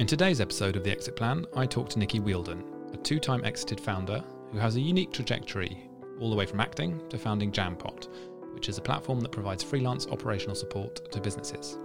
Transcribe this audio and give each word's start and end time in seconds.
In 0.00 0.06
today's 0.06 0.40
episode 0.40 0.76
of 0.76 0.82
The 0.82 0.90
Exit 0.90 1.14
Plan, 1.14 1.44
I 1.54 1.66
talk 1.66 1.90
to 1.90 1.98
Nikki 1.98 2.20
Wheeldon, 2.20 2.64
a 2.94 2.96
two 2.96 3.18
time 3.18 3.44
exited 3.44 3.78
founder 3.78 4.24
who 4.50 4.56
has 4.56 4.76
a 4.76 4.80
unique 4.80 5.12
trajectory, 5.12 5.90
all 6.18 6.30
the 6.30 6.36
way 6.36 6.46
from 6.46 6.58
acting 6.58 7.06
to 7.10 7.18
founding 7.18 7.52
Jampot, 7.52 8.08
which 8.54 8.70
is 8.70 8.78
a 8.78 8.80
platform 8.80 9.20
that 9.20 9.30
provides 9.30 9.62
freelance 9.62 10.06
operational 10.06 10.54
support 10.54 11.12
to 11.12 11.20
businesses. 11.20 11.78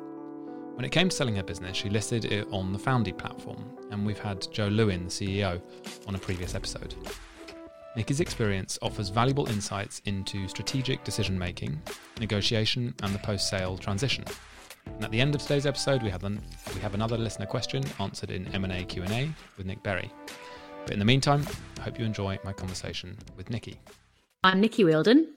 When 0.76 0.86
it 0.86 0.94
came 0.94 1.10
to 1.10 1.16
selling 1.16 1.36
her 1.36 1.44
business, 1.44 1.76
she 1.76 1.90
listed 1.90 2.24
it 2.24 2.48
on 2.52 2.72
the 2.72 2.80
Foundy 2.80 3.12
platform, 3.12 3.78
and 3.92 4.06
we've 4.06 4.18
had 4.18 4.50
Joe 4.50 4.70
Lewin, 4.70 5.04
the 5.04 5.10
CEO, 5.10 5.62
on 6.08 6.16
a 6.16 6.20
previous 6.20 6.56
episode. 6.56 6.96
Nikki's 7.98 8.22
experience 8.22 8.80
offers 8.82 9.10
valuable 9.10 9.50
insights 9.50 10.02
into 10.06 10.48
strategic 10.48 11.04
decision 11.04 11.38
making, 11.38 11.82
negotiation, 12.22 12.96
and 13.04 13.14
the 13.14 13.20
post 13.20 13.50
sale 13.50 13.78
transition. 13.78 14.24
And 14.96 15.04
at 15.04 15.12
the 15.12 15.20
end 15.20 15.36
of 15.36 15.42
today's 15.42 15.66
episode, 15.66 16.02
we 16.02 16.10
have, 16.10 16.24
an, 16.24 16.42
we 16.74 16.80
have 16.80 16.94
another 16.94 17.18
listener 17.18 17.46
question 17.46 17.84
answered 18.00 18.32
in 18.32 18.48
M&A 18.56 18.86
Q&A 18.86 19.30
with 19.58 19.66
Nick 19.66 19.84
Berry. 19.84 20.10
But 20.84 20.94
in 20.94 21.00
the 21.00 21.06
meantime, 21.06 21.46
I 21.80 21.82
hope 21.82 22.00
you 22.00 22.06
enjoy 22.06 22.40
my 22.46 22.54
conversation 22.54 23.18
with 23.36 23.50
Nikki. 23.50 23.78
I'm 24.44 24.62
Nikki 24.62 24.84
Wheeldon. 24.86 25.28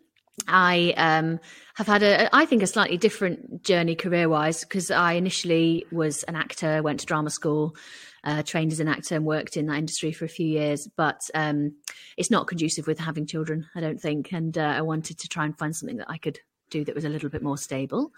I 0.46 0.94
um, 0.96 1.40
have 1.74 1.88
had 1.88 2.04
a, 2.04 2.34
I 2.34 2.46
think, 2.46 2.62
a 2.62 2.68
slightly 2.68 2.96
different 2.96 3.64
journey 3.64 3.96
career-wise 3.96 4.60
because 4.60 4.92
I 4.92 5.14
initially 5.14 5.84
was 5.90 6.22
an 6.24 6.36
actor, 6.36 6.80
went 6.80 7.00
to 7.00 7.06
drama 7.06 7.30
school, 7.30 7.74
uh, 8.22 8.44
trained 8.44 8.70
as 8.70 8.78
an 8.78 8.86
actor, 8.86 9.16
and 9.16 9.24
worked 9.24 9.56
in 9.56 9.66
that 9.66 9.78
industry 9.78 10.12
for 10.12 10.24
a 10.24 10.28
few 10.28 10.46
years. 10.46 10.86
But 10.96 11.28
um, 11.34 11.74
it's 12.16 12.30
not 12.30 12.46
conducive 12.46 12.86
with 12.86 13.00
having 13.00 13.26
children, 13.26 13.66
I 13.74 13.80
don't 13.80 14.00
think. 14.00 14.32
And 14.32 14.56
uh, 14.56 14.74
I 14.76 14.82
wanted 14.82 15.18
to 15.18 15.28
try 15.28 15.44
and 15.44 15.58
find 15.58 15.74
something 15.74 15.96
that 15.96 16.10
I 16.10 16.18
could 16.18 16.38
do 16.70 16.84
that 16.84 16.94
was 16.94 17.04
a 17.04 17.08
little 17.08 17.28
bit 17.28 17.42
more 17.42 17.58
stable. 17.58 18.12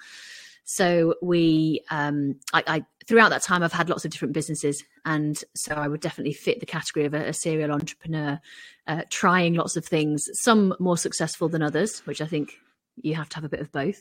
So 0.73 1.17
we, 1.21 1.83
um, 1.91 2.37
I, 2.53 2.63
I, 2.65 2.85
throughout 3.09 3.31
that 3.31 3.43
time, 3.43 3.65
I've 3.65 3.73
had 3.73 3.89
lots 3.89 4.05
of 4.05 4.13
different 4.13 4.35
businesses, 4.35 4.85
and 5.05 5.43
so 5.57 5.75
I 5.75 5.89
would 5.89 6.01
definitely 6.01 6.33
fit 6.33 6.61
the 6.61 6.67
category 6.67 7.07
of 7.07 7.13
a, 7.13 7.31
a 7.31 7.33
serial 7.33 7.73
entrepreneur, 7.73 8.41
uh, 8.87 9.03
trying 9.11 9.55
lots 9.55 9.77
of 9.77 9.85
things. 9.85 10.29
Some 10.35 10.77
more 10.79 10.97
successful 10.97 11.49
than 11.49 11.61
others, 11.61 12.07
which 12.07 12.21
I 12.21 12.27
think 12.27 12.53
you 13.03 13.17
have 13.17 13.29
to 13.31 13.35
have 13.35 13.43
a 13.43 13.49
bit 13.49 13.59
of 13.59 13.73
both. 13.73 14.01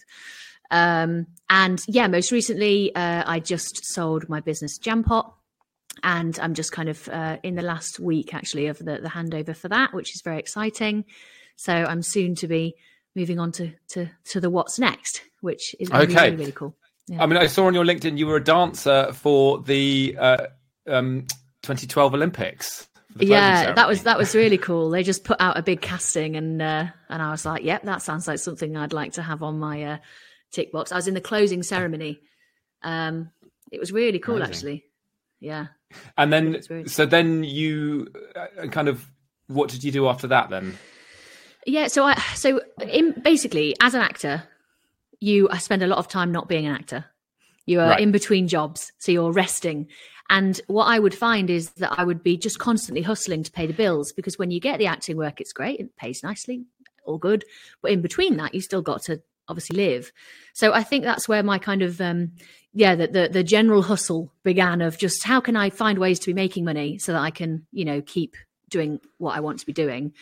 Um, 0.70 1.26
and 1.50 1.84
yeah, 1.88 2.06
most 2.06 2.32
recently, 2.32 2.94
uh, 2.94 3.24
I 3.26 3.40
just 3.40 3.92
sold 3.92 4.30
my 4.30 4.40
business 4.40 4.78
Jampot, 4.78 5.26
and 6.04 6.38
I'm 6.40 6.54
just 6.54 6.72
kind 6.72 6.88
of 6.88 7.10
uh, 7.10 7.38
in 7.42 7.56
the 7.56 7.64
last 7.64 8.00
week 8.00 8.36
actually 8.36 8.68
of 8.68 8.78
the, 8.78 9.00
the 9.02 9.10
handover 9.10 9.56
for 9.56 9.70
that, 9.70 9.92
which 9.92 10.14
is 10.14 10.22
very 10.22 10.38
exciting. 10.38 11.06
So 11.56 11.74
I'm 11.74 12.04
soon 12.04 12.36
to 12.36 12.48
be 12.48 12.76
moving 13.16 13.40
on 13.40 13.52
to 13.54 13.72
to 13.88 14.12
to 14.26 14.40
the 14.40 14.52
what's 14.52 14.78
next, 14.78 15.24
which 15.42 15.76
is 15.80 15.90
really, 15.90 16.06
okay. 16.06 16.26
really, 16.26 16.36
really 16.38 16.52
cool. 16.52 16.76
Yeah. 17.08 17.24
I 17.24 17.26
mean, 17.26 17.38
I 17.38 17.48
saw 17.48 17.66
on 17.66 17.74
your 17.74 17.86
LinkedIn 17.86 18.18
you 18.18 18.28
were 18.28 18.36
a 18.36 18.44
dancer 18.44 19.12
for 19.14 19.62
the 19.62 20.16
uh, 20.20 20.48
um, 20.88 21.26
2012 21.64 22.14
Olympics. 22.14 22.88
Yeah, 23.18 23.56
ceremony. 23.56 23.76
that 23.76 23.88
was 23.88 24.04
that 24.04 24.18
was 24.18 24.36
really 24.36 24.58
cool. 24.70 24.90
They 24.90 25.04
just 25.04 25.24
put 25.24 25.42
out 25.42 25.58
a 25.58 25.64
big 25.64 25.82
casting, 25.82 26.36
and 26.36 26.62
uh, 26.62 26.86
and 27.10 27.22
I 27.22 27.32
was 27.32 27.46
like, 27.46 27.64
"Yep, 27.64 27.84
that 27.84 28.02
sounds 28.02 28.28
like 28.28 28.40
something 28.40 28.78
I'd 28.78 28.94
like 28.94 29.14
to 29.14 29.24
have 29.24 29.42
on 29.42 29.60
my 29.60 29.84
uh, 29.84 29.98
tick 30.52 30.72
box." 30.72 30.92
I 30.92 30.96
was 30.96 31.08
in 31.08 31.16
the 31.16 31.22
closing 31.22 31.64
ceremony. 31.64 32.20
Um, 32.84 33.32
it 33.72 33.80
was 33.80 33.92
really 33.92 34.20
cool, 34.20 34.38
Amazing. 34.38 34.54
actually. 34.54 34.86
Yeah. 35.40 35.68
And 36.18 36.32
then, 36.32 36.88
so 36.88 37.06
then 37.06 37.44
you 37.44 38.08
uh, 38.36 38.68
kind 38.68 38.88
of, 38.88 39.06
what 39.48 39.70
did 39.70 39.84
you 39.84 39.92
do 39.92 40.08
after 40.08 40.28
that 40.28 40.50
then? 40.50 40.78
Yeah, 41.66 41.88
so 41.88 42.04
I 42.06 42.16
so 42.36 42.62
in 42.82 43.20
basically 43.24 43.76
as 43.82 43.96
an 43.96 44.02
actor, 44.02 44.44
you 45.20 45.50
I 45.50 45.58
spend 45.58 45.84
a 45.84 45.88
lot 45.88 46.00
of 46.00 46.08
time 46.08 46.32
not 46.32 46.48
being 46.48 46.66
an 46.66 46.76
actor. 46.76 47.06
You 47.66 47.82
are 47.82 47.90
right. 47.90 48.00
in 48.00 48.12
between 48.12 48.48
jobs, 48.48 48.92
so 48.98 49.12
you're 49.12 49.32
resting. 49.32 49.88
And 50.30 50.60
what 50.68 50.86
I 50.86 51.00
would 51.00 51.16
find 51.16 51.50
is 51.50 51.72
that 51.72 51.94
I 51.98 52.04
would 52.04 52.24
be 52.24 52.38
just 52.38 52.60
constantly 52.60 53.02
hustling 53.02 53.44
to 53.44 53.52
pay 53.52 53.66
the 53.66 53.74
bills 53.74 54.12
because 54.12 54.38
when 54.38 54.52
you 54.52 54.60
get 54.60 54.78
the 54.78 54.86
acting 54.86 55.18
work, 55.18 55.42
it's 55.42 55.54
great, 55.54 55.80
it 55.80 55.96
pays 55.96 56.24
nicely, 56.24 56.66
all 57.06 57.18
good. 57.18 57.46
But 57.82 57.92
in 57.92 58.02
between 58.02 58.38
that, 58.38 58.54
you 58.54 58.62
still 58.62 58.82
got 58.82 59.04
to 59.04 59.22
obviously 59.48 59.78
live. 59.78 60.12
So 60.54 60.72
I 60.72 60.84
think 60.84 61.04
that's 61.04 61.28
where 61.28 61.44
my 61.44 61.58
kind 61.58 61.82
of 61.82 62.00
um, 62.00 62.34
yeah, 62.74 62.96
the, 62.96 63.08
the 63.08 63.30
the 63.32 63.44
general 63.44 63.82
hustle 63.82 64.32
began 64.44 64.82
of 64.82 64.98
just 64.98 65.24
how 65.24 65.40
can 65.40 65.56
I 65.56 65.70
find 65.70 65.98
ways 65.98 66.20
to 66.20 66.28
be 66.28 66.34
making 66.34 66.66
money 66.66 67.00
so 67.00 67.14
that 67.14 67.22
I 67.22 67.32
can 67.32 67.66
you 67.72 67.86
know 67.86 68.02
keep 68.02 68.36
doing 68.70 69.00
what 69.18 69.36
I 69.36 69.40
want 69.40 69.60
to 69.60 69.66
be 69.66 69.74
doing. 69.74 70.14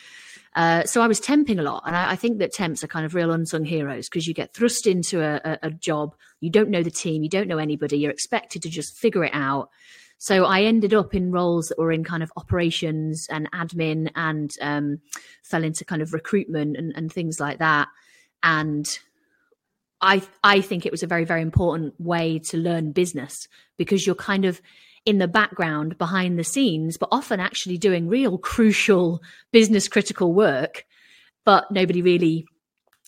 Uh, 0.58 0.84
so 0.86 1.02
I 1.02 1.08
was 1.08 1.22
temping 1.22 1.60
a 1.60 1.62
lot, 1.62 1.84
and 1.86 1.96
I, 1.96 2.14
I, 2.14 2.16
think 2.16 2.40
that 2.40 2.52
temps 2.52 2.84
are 2.84 2.88
kind 2.88 3.06
of 3.06 3.14
real 3.14 3.32
unsung 3.32 3.64
heroes 3.64 4.10
because 4.10 4.26
you 4.26 4.34
get 4.34 4.56
thrust 4.56 4.88
into 4.88 5.22
a, 5.22 5.40
a, 5.46 5.68
a, 5.68 5.70
job, 5.70 6.16
you 6.40 6.50
don't 6.50 6.72
know 6.72 6.82
the 6.82 6.90
team, 6.90 7.22
you 7.22 7.30
don't 7.30 7.48
know 7.48 7.60
anybody, 7.60 8.00
you're 8.00 8.10
expected 8.10 8.64
to 8.64 8.70
just 8.70 8.98
figure 8.98 9.24
it 9.24 9.36
out. 9.36 9.70
So 10.18 10.46
I 10.46 10.64
ended 10.64 10.96
up 10.96 11.14
in 11.14 11.32
roles 11.32 11.68
that 11.68 11.78
were 11.78 11.92
in 11.92 12.04
kind 12.04 12.24
of 12.24 12.32
operations 12.38 13.28
and 13.30 13.52
admin, 13.52 14.10
and 14.16 14.52
um, 14.60 15.00
fell 15.44 15.64
into 15.64 15.86
kind 15.86 16.02
of 16.02 16.12
recruitment 16.12 16.76
and, 16.76 16.92
and 16.96 17.14
things 17.14 17.40
like 17.40 17.60
that. 17.60 17.88
And 18.42 18.88
I 20.02 20.24
I 20.44 20.62
think 20.62 20.88
it 20.88 20.92
was 20.92 21.04
a 21.04 21.08
very 21.08 21.24
very 21.24 21.44
important 21.44 21.94
way 22.02 22.40
to 22.40 22.58
learn 22.58 22.94
business 22.94 23.48
because 23.78 24.08
you're 24.08 24.16
kind 24.16 24.44
of 24.44 24.60
in 25.08 25.20
the 25.20 25.28
background 25.28 25.98
behind 25.98 26.38
the 26.38 26.44
scenes, 26.44 26.98
but 26.98 27.08
often 27.14 27.40
actually 27.40 27.78
doing 27.78 28.10
real 28.10 28.38
crucial 28.38 29.24
business 29.54 29.88
critical 29.88 30.34
work, 30.34 30.86
but 31.46 31.72
nobody 31.72 32.02
really 32.02 32.46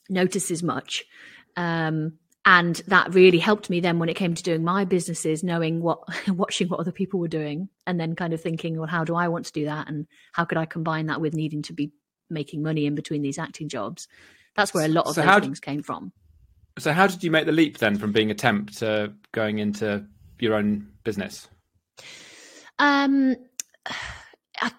notices 0.07 0.63
much. 0.63 1.03
Um, 1.57 2.13
and 2.45 2.77
that 2.87 3.13
really 3.13 3.37
helped 3.37 3.69
me 3.69 3.81
then 3.81 3.99
when 3.99 4.07
it 4.07 4.15
came 4.15 4.33
to 4.33 4.41
doing 4.41 4.63
my 4.63 4.85
businesses, 4.85 5.43
knowing 5.43 5.81
what, 5.81 5.99
watching 6.29 6.69
what 6.69 6.79
other 6.79 6.93
people 6.93 7.19
were 7.19 7.27
doing, 7.27 7.67
and 7.85 7.99
then 7.99 8.15
kind 8.15 8.31
of 8.33 8.41
thinking, 8.41 8.77
well, 8.77 8.87
how 8.87 9.03
do 9.03 9.13
I 9.13 9.27
want 9.27 9.47
to 9.47 9.51
do 9.51 9.65
that, 9.65 9.89
and 9.89 10.07
how 10.31 10.45
could 10.45 10.57
I 10.57 10.65
combine 10.65 11.07
that 11.07 11.19
with 11.19 11.33
needing 11.33 11.63
to 11.63 11.73
be 11.73 11.91
making 12.29 12.63
money 12.63 12.85
in 12.85 12.95
between 12.95 13.23
these 13.23 13.37
acting 13.37 13.67
jobs? 13.67 14.07
That's 14.55 14.73
where 14.73 14.85
a 14.85 14.87
lot 14.87 15.05
of 15.05 15.15
so 15.15 15.21
those 15.21 15.41
things 15.41 15.59
came 15.59 15.83
from. 15.83 16.13
So, 16.77 16.93
how 16.93 17.07
did 17.07 17.25
you 17.25 17.29
make 17.29 17.45
the 17.45 17.51
leap 17.51 17.77
then 17.77 17.97
from 17.97 18.13
being 18.13 18.31
a 18.31 18.35
temp 18.35 18.71
to 18.77 19.13
going 19.33 19.59
into 19.59 20.05
your 20.39 20.53
own 20.53 20.87
business? 21.03 21.49
Um, 22.79 23.35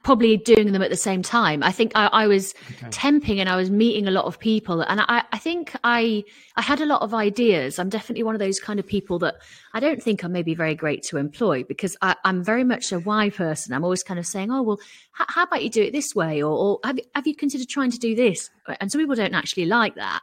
probably 0.02 0.36
doing 0.36 0.72
them 0.72 0.82
at 0.82 0.90
the 0.90 0.96
same 0.96 1.22
time. 1.22 1.62
I 1.62 1.72
think 1.72 1.92
I, 1.94 2.06
I 2.08 2.26
was 2.26 2.54
okay. 2.72 2.88
temping 2.88 3.38
and 3.38 3.48
I 3.48 3.56
was 3.56 3.70
meeting 3.70 4.06
a 4.06 4.10
lot 4.10 4.26
of 4.26 4.38
people, 4.38 4.82
and 4.82 5.00
I, 5.00 5.24
I 5.32 5.38
think 5.38 5.74
I 5.84 6.22
I 6.56 6.62
had 6.62 6.80
a 6.80 6.86
lot 6.86 7.00
of 7.00 7.14
ideas. 7.14 7.78
I'm 7.78 7.88
definitely 7.88 8.22
one 8.22 8.34
of 8.34 8.40
those 8.40 8.60
kind 8.60 8.78
of 8.78 8.86
people 8.86 9.18
that 9.20 9.36
I 9.72 9.80
don't 9.80 10.02
think 10.02 10.22
I'm 10.22 10.32
maybe 10.32 10.54
very 10.54 10.74
great 10.74 11.02
to 11.04 11.16
employ 11.16 11.64
because 11.64 11.96
I, 12.02 12.14
am 12.24 12.44
very 12.44 12.64
much 12.64 12.92
a 12.92 13.00
why 13.00 13.30
person. 13.30 13.72
I'm 13.72 13.84
always 13.84 14.02
kind 14.02 14.20
of 14.20 14.26
saying, 14.26 14.50
oh 14.50 14.62
well, 14.62 14.78
h- 15.18 15.26
how 15.28 15.44
about 15.44 15.62
you 15.62 15.70
do 15.70 15.82
it 15.82 15.92
this 15.92 16.14
way, 16.14 16.42
or, 16.42 16.52
or 16.52 16.80
have 16.84 16.98
have 17.14 17.26
you 17.26 17.34
considered 17.34 17.68
trying 17.68 17.90
to 17.90 17.98
do 17.98 18.14
this? 18.14 18.50
And 18.80 18.92
some 18.92 19.00
people 19.00 19.16
don't 19.16 19.34
actually 19.34 19.66
like 19.66 19.94
that. 19.94 20.20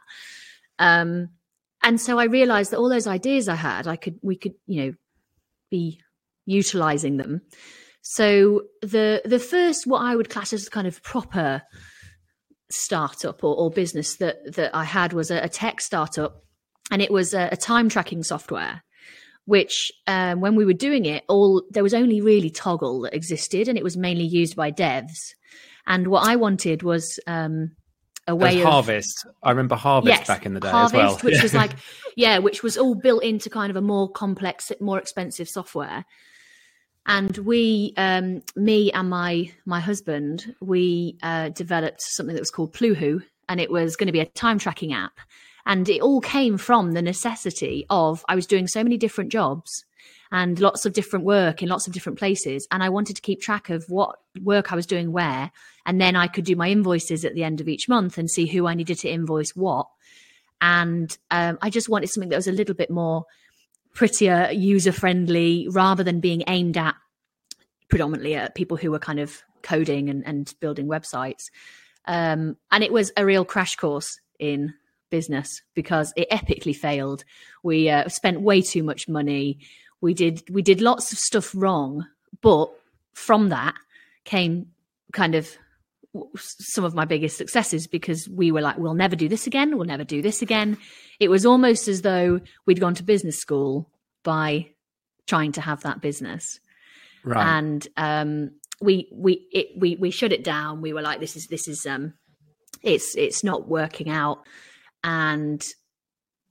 Um, 0.78 1.30
and 1.82 2.00
so 2.00 2.18
I 2.18 2.24
realized 2.24 2.70
that 2.70 2.78
all 2.78 2.88
those 2.88 3.06
ideas 3.06 3.48
I 3.48 3.56
had, 3.56 3.88
I 3.88 3.96
could 3.96 4.18
we 4.22 4.36
could 4.36 4.54
you 4.66 4.84
know 4.84 4.94
be 5.70 6.00
utilizing 6.48 7.18
them. 7.18 7.42
So 8.02 8.62
the 8.80 9.22
the 9.24 9.38
first 9.38 9.86
what 9.86 10.00
I 10.00 10.16
would 10.16 10.30
class 10.30 10.52
as 10.52 10.68
kind 10.68 10.86
of 10.86 11.02
proper 11.02 11.62
startup 12.70 13.44
or, 13.44 13.54
or 13.54 13.70
business 13.70 14.16
that 14.16 14.54
that 14.56 14.74
I 14.74 14.84
had 14.84 15.12
was 15.12 15.30
a, 15.30 15.38
a 15.40 15.48
tech 15.48 15.80
startup, 15.80 16.42
and 16.90 17.02
it 17.02 17.10
was 17.10 17.34
a, 17.34 17.50
a 17.52 17.56
time 17.56 17.88
tracking 17.88 18.22
software. 18.22 18.82
Which, 19.44 19.90
um, 20.06 20.42
when 20.42 20.56
we 20.56 20.66
were 20.66 20.74
doing 20.74 21.06
it, 21.06 21.24
all 21.26 21.62
there 21.70 21.82
was 21.82 21.94
only 21.94 22.20
really 22.20 22.50
Toggl 22.50 23.04
that 23.04 23.14
existed, 23.14 23.66
and 23.68 23.78
it 23.78 23.84
was 23.84 23.96
mainly 23.96 24.26
used 24.26 24.56
by 24.56 24.70
devs. 24.70 25.32
And 25.86 26.08
what 26.08 26.28
I 26.28 26.36
wanted 26.36 26.82
was 26.82 27.18
um, 27.26 27.74
a 28.26 28.36
way 28.36 28.60
of 28.60 28.68
Harvest. 28.68 29.26
I 29.42 29.50
remember 29.50 29.74
Harvest 29.74 30.18
yes, 30.18 30.26
back 30.26 30.44
in 30.44 30.52
the 30.52 30.60
day 30.60 30.68
Harvest, 30.68 30.94
as 30.94 31.00
well, 31.00 31.16
which 31.22 31.42
was 31.42 31.54
like 31.62 31.72
yeah, 32.14 32.38
which 32.38 32.62
was 32.62 32.76
all 32.76 32.94
built 32.94 33.24
into 33.24 33.48
kind 33.48 33.70
of 33.70 33.76
a 33.76 33.80
more 33.80 34.10
complex, 34.10 34.70
more 34.80 34.98
expensive 34.98 35.48
software 35.48 36.04
and 37.08 37.38
we 37.38 37.94
um, 37.96 38.42
me 38.54 38.92
and 38.92 39.10
my 39.10 39.50
my 39.64 39.80
husband 39.80 40.54
we 40.60 41.16
uh, 41.22 41.48
developed 41.48 42.02
something 42.02 42.34
that 42.34 42.40
was 42.40 42.50
called 42.50 42.72
pluhu 42.74 43.22
and 43.48 43.60
it 43.60 43.70
was 43.70 43.96
going 43.96 44.06
to 44.06 44.12
be 44.12 44.20
a 44.20 44.26
time 44.26 44.58
tracking 44.58 44.92
app. 44.92 45.18
And 45.64 45.88
it 45.88 46.02
all 46.02 46.20
came 46.20 46.58
from 46.58 46.92
the 46.92 47.02
necessity 47.02 47.84
of 47.90 48.24
i 48.28 48.34
was 48.34 48.46
doing 48.46 48.66
so 48.68 48.82
many 48.82 48.96
different 48.96 49.32
jobs 49.32 49.84
and 50.30 50.60
lots 50.60 50.86
of 50.86 50.92
different 50.92 51.24
work 51.24 51.62
in 51.62 51.68
lots 51.68 51.86
of 51.86 51.92
different 51.92 52.18
places 52.18 52.66
and 52.70 52.82
i 52.82 52.88
wanted 52.88 53.16
to 53.16 53.22
keep 53.22 53.40
track 53.40 53.68
of 53.68 53.84
what 53.88 54.16
work 54.42 54.72
i 54.72 54.76
was 54.76 54.86
doing 54.86 55.12
where 55.12 55.50
and 55.84 56.00
then 56.00 56.16
i 56.16 56.26
could 56.26 56.44
do 56.44 56.56
my 56.56 56.68
invoices 56.68 57.24
at 57.24 57.34
the 57.34 57.44
end 57.44 57.60
of 57.60 57.68
each 57.68 57.88
month 57.88 58.16
and 58.16 58.30
see 58.30 58.46
who 58.46 58.66
i 58.66 58.74
needed 58.74 58.98
to 58.98 59.10
invoice 59.10 59.54
what. 59.54 59.86
And 60.62 61.16
um, 61.30 61.58
i 61.60 61.68
just 61.68 61.90
wanted 61.90 62.08
something 62.08 62.30
that 62.30 62.36
was 62.36 62.48
a 62.48 62.52
little 62.52 62.74
bit 62.74 62.90
more 62.90 63.26
prettier, 63.98 64.48
user 64.52 64.92
friendly, 64.92 65.66
rather 65.72 66.04
than 66.04 66.20
being 66.20 66.44
aimed 66.46 66.76
at 66.76 66.94
predominantly 67.88 68.36
at 68.36 68.54
people 68.54 68.76
who 68.76 68.92
were 68.92 68.98
kind 69.00 69.18
of 69.18 69.42
coding 69.62 70.08
and, 70.08 70.24
and 70.24 70.54
building 70.60 70.86
websites. 70.86 71.50
Um, 72.04 72.56
and 72.70 72.84
it 72.84 72.92
was 72.92 73.10
a 73.16 73.26
real 73.26 73.44
crash 73.44 73.74
course 73.74 74.20
in 74.38 74.72
business 75.10 75.62
because 75.74 76.12
it 76.14 76.30
epically 76.30 76.76
failed. 76.76 77.24
We 77.64 77.90
uh, 77.90 78.08
spent 78.08 78.40
way 78.40 78.62
too 78.62 78.84
much 78.84 79.08
money. 79.08 79.58
We 80.00 80.14
did 80.14 80.48
we 80.48 80.62
did 80.62 80.80
lots 80.80 81.10
of 81.10 81.18
stuff 81.18 81.52
wrong, 81.52 82.06
but 82.40 82.70
from 83.14 83.48
that 83.48 83.74
came 84.24 84.68
kind 85.12 85.34
of 85.34 85.50
some 86.36 86.84
of 86.84 86.94
my 86.94 87.04
biggest 87.04 87.36
successes 87.36 87.86
because 87.86 88.28
we 88.28 88.50
were 88.50 88.60
like, 88.60 88.78
we'll 88.78 88.94
never 88.94 89.16
do 89.16 89.28
this 89.28 89.46
again. 89.46 89.76
We'll 89.76 89.86
never 89.86 90.04
do 90.04 90.22
this 90.22 90.42
again. 90.42 90.78
It 91.20 91.28
was 91.28 91.44
almost 91.44 91.88
as 91.88 92.02
though 92.02 92.40
we'd 92.66 92.80
gone 92.80 92.94
to 92.94 93.02
business 93.02 93.38
school 93.38 93.90
by 94.22 94.70
trying 95.26 95.52
to 95.52 95.60
have 95.60 95.82
that 95.82 96.00
business. 96.00 96.60
Right. 97.24 97.58
And 97.58 97.86
um, 97.96 98.50
we 98.80 99.08
we 99.12 99.46
it, 99.52 99.68
we 99.76 99.96
we 99.96 100.10
shut 100.10 100.32
it 100.32 100.44
down. 100.44 100.80
We 100.80 100.92
were 100.92 101.02
like, 101.02 101.20
this 101.20 101.36
is 101.36 101.46
this 101.48 101.68
is 101.68 101.84
um, 101.86 102.14
it's 102.82 103.14
it's 103.16 103.44
not 103.44 103.68
working 103.68 104.08
out. 104.08 104.46
And 105.04 105.62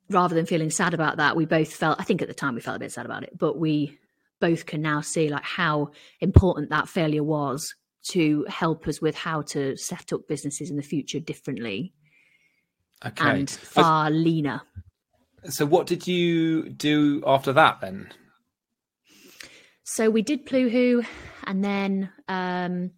rather 0.10 0.36
than 0.36 0.46
feeling 0.46 0.70
sad 0.70 0.94
about 0.94 1.18
that, 1.18 1.36
we 1.36 1.46
both 1.46 1.74
felt. 1.74 2.00
I 2.00 2.04
think 2.04 2.22
at 2.22 2.28
the 2.28 2.34
time 2.34 2.56
we 2.56 2.62
felt 2.62 2.78
a 2.78 2.80
bit 2.80 2.92
sad 2.92 3.06
about 3.06 3.24
it, 3.24 3.38
but 3.38 3.58
we 3.58 3.98
both 4.40 4.68
can 4.68 4.82
now 4.82 5.02
see 5.02 5.30
like 5.30 5.44
how 5.44 5.92
important 6.22 6.70
that 6.70 6.88
failure 6.88 7.24
was 7.24 7.74
to 8.10 8.46
help 8.48 8.88
us 8.88 9.02
with 9.02 9.16
how 9.16 9.42
to 9.42 9.76
set 9.78 10.14
up 10.14 10.28
businesses 10.28 10.70
in 10.70 10.78
the 10.78 10.84
future 10.84 11.20
differently 11.20 11.94
okay. 13.06 13.30
and 13.30 13.50
far 13.50 14.10
leaner. 14.10 14.62
So, 15.50 15.66
what 15.66 15.88
did 15.88 16.08
you 16.08 16.70
do 16.70 17.24
after 17.26 17.54
that 17.54 17.80
then? 17.82 18.12
So, 19.84 20.10
we 20.10 20.22
did 20.22 20.46
Pluhu, 20.46 21.06
and 21.46 21.64
then 21.64 22.10
um, 22.28 22.92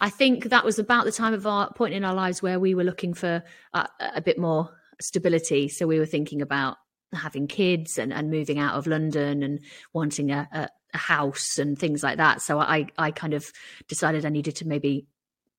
I 0.00 0.10
think 0.10 0.44
that 0.44 0.64
was 0.64 0.78
about 0.78 1.04
the 1.04 1.12
time 1.12 1.34
of 1.34 1.46
our 1.46 1.72
point 1.72 1.94
in 1.94 2.04
our 2.04 2.14
lives 2.14 2.42
where 2.42 2.60
we 2.60 2.74
were 2.74 2.84
looking 2.84 3.14
for 3.14 3.42
a, 3.74 3.88
a 4.00 4.20
bit 4.20 4.38
more 4.38 4.70
stability. 5.00 5.68
So, 5.68 5.86
we 5.86 5.98
were 5.98 6.06
thinking 6.06 6.42
about 6.42 6.76
having 7.12 7.46
kids 7.46 7.98
and, 7.98 8.12
and 8.12 8.30
moving 8.30 8.58
out 8.58 8.74
of 8.74 8.86
London 8.86 9.42
and 9.42 9.60
wanting 9.92 10.30
a, 10.30 10.48
a, 10.52 10.68
a 10.94 10.98
house 10.98 11.58
and 11.58 11.78
things 11.78 12.02
like 12.02 12.16
that. 12.16 12.40
So 12.42 12.58
I 12.58 12.86
I 12.96 13.10
kind 13.10 13.34
of 13.34 13.50
decided 13.88 14.24
I 14.24 14.30
needed 14.30 14.56
to 14.56 14.66
maybe 14.66 15.06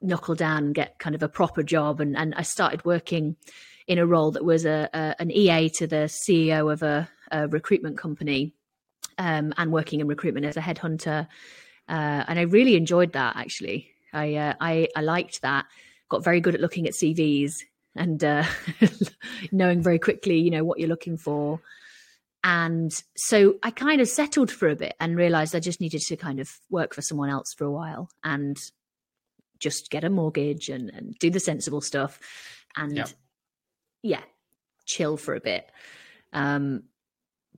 knuckle 0.02 0.36
down 0.36 0.66
and 0.66 0.76
get 0.76 0.98
kind 1.00 1.16
of 1.16 1.24
a 1.24 1.30
proper 1.30 1.64
job 1.64 2.00
and 2.00 2.18
and 2.18 2.34
I 2.36 2.44
started 2.44 2.86
working 2.86 3.36
in 3.88 3.98
a 3.98 4.06
role 4.06 4.32
that 4.32 4.46
was 4.46 4.66
a, 4.66 4.90
a 4.94 5.16
an 5.20 5.32
EA 5.32 5.70
to 5.70 5.88
the 5.88 6.08
CEO 6.08 6.72
of 6.72 6.84
a, 6.84 7.10
a 7.32 7.48
recruitment 7.48 7.98
company 7.98 8.54
um, 9.18 9.54
and 9.58 9.72
working 9.72 10.00
in 10.00 10.08
recruitment 10.08 10.46
as 10.46 10.58
a 10.58 10.62
headhunter. 10.62 11.28
Uh, 11.88 12.24
and 12.28 12.40
I 12.40 12.44
really 12.44 12.76
enjoyed 12.76 13.14
that 13.14 13.36
actually. 13.36 13.92
I, 14.14 14.36
uh, 14.36 14.54
I 14.60 14.88
I 14.96 15.02
liked 15.02 15.42
that. 15.42 15.66
Got 16.08 16.24
very 16.24 16.40
good 16.40 16.56
at 16.56 16.62
looking 16.62 16.88
at 16.88 16.94
CVs 16.94 17.64
and 17.96 18.24
uh, 18.24 18.46
knowing 19.52 19.82
very 19.82 20.00
quickly, 20.00 20.40
you 20.40 20.52
know, 20.52 20.64
what 20.64 20.80
you're 20.80 20.90
looking 20.90 21.18
for. 21.18 21.60
And 22.44 22.92
so 23.18 23.56
I 23.64 23.72
kind 23.72 24.00
of 24.00 24.08
settled 24.08 24.50
for 24.50 24.70
a 24.70 24.76
bit 24.76 24.96
and 25.00 25.18
realized 25.18 25.56
I 25.56 25.60
just 25.60 25.82
needed 25.82 26.02
to 26.02 26.16
kind 26.16 26.40
of 26.40 26.50
work 26.70 26.94
for 26.94 27.02
someone 27.02 27.30
else 27.30 27.54
for 27.58 27.66
a 27.66 27.72
while 27.72 28.10
and 28.24 28.58
just 29.60 29.90
get 29.90 30.06
a 30.06 30.10
mortgage 30.10 30.70
and, 30.70 30.90
and 30.90 31.16
do 31.20 31.30
the 31.30 31.40
sensible 31.40 31.82
stuff 31.82 32.18
and 32.78 32.96
yep. 32.96 33.10
yeah, 34.04 34.22
chill 34.86 35.18
for 35.18 35.36
a 35.36 35.42
bit. 35.42 35.70
Um, 36.32 36.84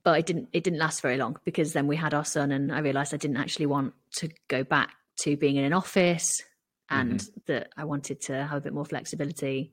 but 0.02 0.18
it 0.18 0.26
didn't 0.26 0.48
it 0.52 0.64
didn't 0.64 0.80
last 0.80 1.00
very 1.00 1.16
long 1.16 1.36
because 1.44 1.72
then 1.72 1.86
we 1.86 1.94
had 1.94 2.12
our 2.12 2.24
son 2.24 2.50
and 2.50 2.72
I 2.72 2.80
realized 2.80 3.14
I 3.14 3.18
didn't 3.18 3.36
actually 3.36 3.66
want 3.66 3.94
to 4.16 4.28
go 4.48 4.64
back 4.64 4.90
to 5.20 5.36
being 5.36 5.56
in 5.56 5.64
an 5.64 5.72
office 5.72 6.42
and 6.90 7.20
mm-hmm. 7.20 7.40
that 7.46 7.68
I 7.76 7.84
wanted 7.84 8.20
to 8.22 8.44
have 8.44 8.58
a 8.58 8.60
bit 8.60 8.72
more 8.72 8.84
flexibility. 8.84 9.72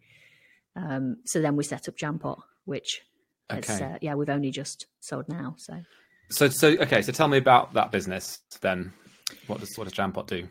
Um, 0.75 1.17
so 1.25 1.41
then 1.41 1.55
we 1.55 1.63
set 1.63 1.87
up 1.87 1.97
Jampot, 1.97 2.39
which 2.65 3.01
Okay. 3.51 3.83
Uh, 3.83 3.97
yeah, 4.01 4.15
we've 4.15 4.29
only 4.29 4.51
just 4.51 4.87
sold 4.99 5.27
now. 5.27 5.55
So. 5.57 5.81
So 6.29 6.49
so 6.49 6.69
okay. 6.69 7.01
So 7.01 7.11
tell 7.11 7.27
me 7.27 7.37
about 7.37 7.73
that 7.73 7.91
business 7.91 8.39
then. 8.61 8.93
What 9.47 9.59
does 9.59 9.75
what 9.77 9.85
does 9.85 9.93
Jampot 9.93 10.27
do? 10.27 10.47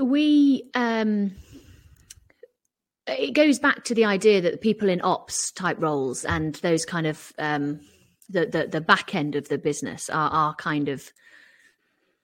We 0.00 0.70
um 0.74 1.32
it 3.06 3.34
goes 3.34 3.58
back 3.58 3.84
to 3.84 3.94
the 3.94 4.04
idea 4.04 4.40
that 4.40 4.52
the 4.52 4.58
people 4.58 4.88
in 4.88 5.00
ops 5.02 5.50
type 5.52 5.80
roles 5.80 6.24
and 6.24 6.54
those 6.56 6.84
kind 6.84 7.06
of 7.06 7.32
um, 7.38 7.80
the, 8.28 8.46
the, 8.46 8.68
the 8.68 8.80
back 8.80 9.14
end 9.14 9.34
of 9.34 9.48
the 9.48 9.58
business 9.58 10.08
are, 10.08 10.30
are 10.30 10.54
kind 10.54 10.88
of 10.88 11.12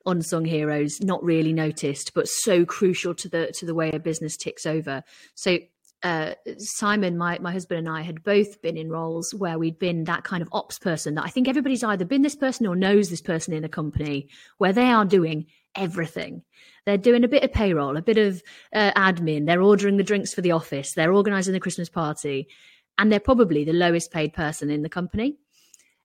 unsung 0.06 0.44
heroes, 0.44 1.00
not 1.00 1.22
really 1.22 1.52
noticed, 1.52 2.14
but 2.14 2.28
so 2.28 2.64
crucial 2.64 3.14
to 3.14 3.28
the 3.28 3.52
to 3.54 3.66
the 3.66 3.74
way 3.74 3.90
a 3.90 3.98
business 3.98 4.36
ticks 4.36 4.66
over. 4.66 5.02
So 5.34 5.58
uh, 6.02 6.34
Simon, 6.58 7.18
my, 7.18 7.38
my 7.40 7.52
husband, 7.52 7.86
and 7.86 7.96
I 7.96 8.02
had 8.02 8.22
both 8.22 8.62
been 8.62 8.76
in 8.76 8.90
roles 8.90 9.34
where 9.34 9.58
we'd 9.58 9.78
been 9.78 10.04
that 10.04 10.24
kind 10.24 10.42
of 10.42 10.48
ops 10.52 10.78
person 10.78 11.14
that 11.16 11.24
I 11.24 11.28
think 11.28 11.48
everybody's 11.48 11.82
either 11.82 12.04
been 12.04 12.22
this 12.22 12.36
person 12.36 12.66
or 12.66 12.76
knows 12.76 13.10
this 13.10 13.20
person 13.20 13.52
in 13.52 13.64
a 13.64 13.68
company 13.68 14.28
where 14.58 14.72
they 14.72 14.86
are 14.86 15.04
doing 15.04 15.46
everything. 15.74 16.42
They're 16.86 16.98
doing 16.98 17.24
a 17.24 17.28
bit 17.28 17.42
of 17.42 17.52
payroll, 17.52 17.96
a 17.96 18.02
bit 18.02 18.18
of 18.18 18.42
uh, 18.72 18.92
admin, 18.92 19.46
they're 19.46 19.62
ordering 19.62 19.96
the 19.96 20.04
drinks 20.04 20.32
for 20.32 20.40
the 20.40 20.52
office, 20.52 20.92
they're 20.92 21.12
organizing 21.12 21.52
the 21.52 21.60
Christmas 21.60 21.88
party, 21.88 22.48
and 22.96 23.10
they're 23.10 23.20
probably 23.20 23.64
the 23.64 23.72
lowest 23.72 24.12
paid 24.12 24.32
person 24.32 24.70
in 24.70 24.82
the 24.82 24.88
company. 24.88 25.36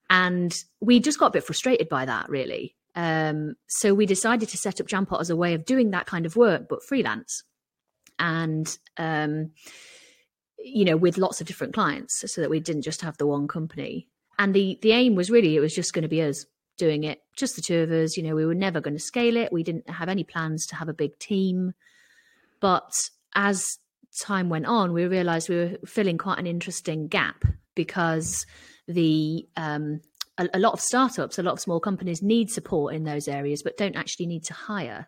And 0.09 0.55
we 0.79 0.99
just 0.99 1.19
got 1.19 1.27
a 1.27 1.31
bit 1.31 1.43
frustrated 1.43 1.87
by 1.87 2.05
that, 2.05 2.29
really. 2.29 2.75
Um, 2.95 3.55
so 3.67 3.93
we 3.93 4.05
decided 4.05 4.49
to 4.49 4.57
set 4.57 4.79
up 4.79 4.87
Jampot 4.87 5.21
as 5.21 5.29
a 5.29 5.35
way 5.35 5.53
of 5.53 5.65
doing 5.65 5.91
that 5.91 6.05
kind 6.05 6.25
of 6.25 6.35
work, 6.35 6.67
but 6.69 6.83
freelance 6.83 7.43
and 8.19 8.77
um, 8.97 9.51
you 10.57 10.85
know 10.85 10.97
with 10.97 11.17
lots 11.17 11.41
of 11.41 11.47
different 11.47 11.73
clients 11.73 12.23
so 12.31 12.41
that 12.41 12.49
we 12.49 12.59
didn't 12.59 12.83
just 12.83 13.01
have 13.01 13.17
the 13.17 13.27
one 13.27 13.47
company. 13.47 14.07
And 14.39 14.53
the 14.53 14.79
the 14.81 14.91
aim 14.91 15.15
was 15.15 15.29
really 15.29 15.55
it 15.55 15.59
was 15.59 15.75
just 15.75 15.93
going 15.93 16.03
to 16.03 16.09
be 16.09 16.21
us 16.21 16.45
doing 16.75 17.03
it 17.03 17.19
just 17.35 17.55
the 17.55 17.61
two 17.61 17.81
of 17.81 17.91
us 17.91 18.17
you 18.17 18.23
know 18.23 18.33
we 18.33 18.47
were 18.47 18.55
never 18.55 18.81
going 18.81 18.95
to 18.95 18.99
scale 18.99 19.37
it. 19.37 19.51
We 19.51 19.63
didn't 19.63 19.89
have 19.89 20.09
any 20.09 20.23
plans 20.23 20.65
to 20.67 20.75
have 20.75 20.89
a 20.89 20.93
big 20.93 21.17
team. 21.19 21.73
But 22.59 22.91
as 23.35 23.77
time 24.19 24.49
went 24.49 24.65
on 24.65 24.93
we 24.93 25.05
realized 25.05 25.49
we 25.49 25.55
were 25.55 25.77
filling 25.85 26.17
quite 26.17 26.37
an 26.37 26.47
interesting 26.47 27.07
gap 27.07 27.43
because 27.75 28.45
the 28.87 29.47
um, 29.57 30.01
a, 30.37 30.47
a, 30.53 30.59
lot 30.59 30.73
of 30.73 30.79
startups 30.79 31.39
a 31.39 31.43
lot 31.43 31.53
of 31.53 31.59
small 31.59 31.79
companies 31.79 32.21
need 32.21 32.49
support 32.49 32.93
in 32.93 33.03
those 33.03 33.27
areas 33.27 33.63
but 33.63 33.77
don't 33.77 33.95
actually 33.95 34.27
need 34.27 34.43
to 34.43 34.53
hire 34.53 35.07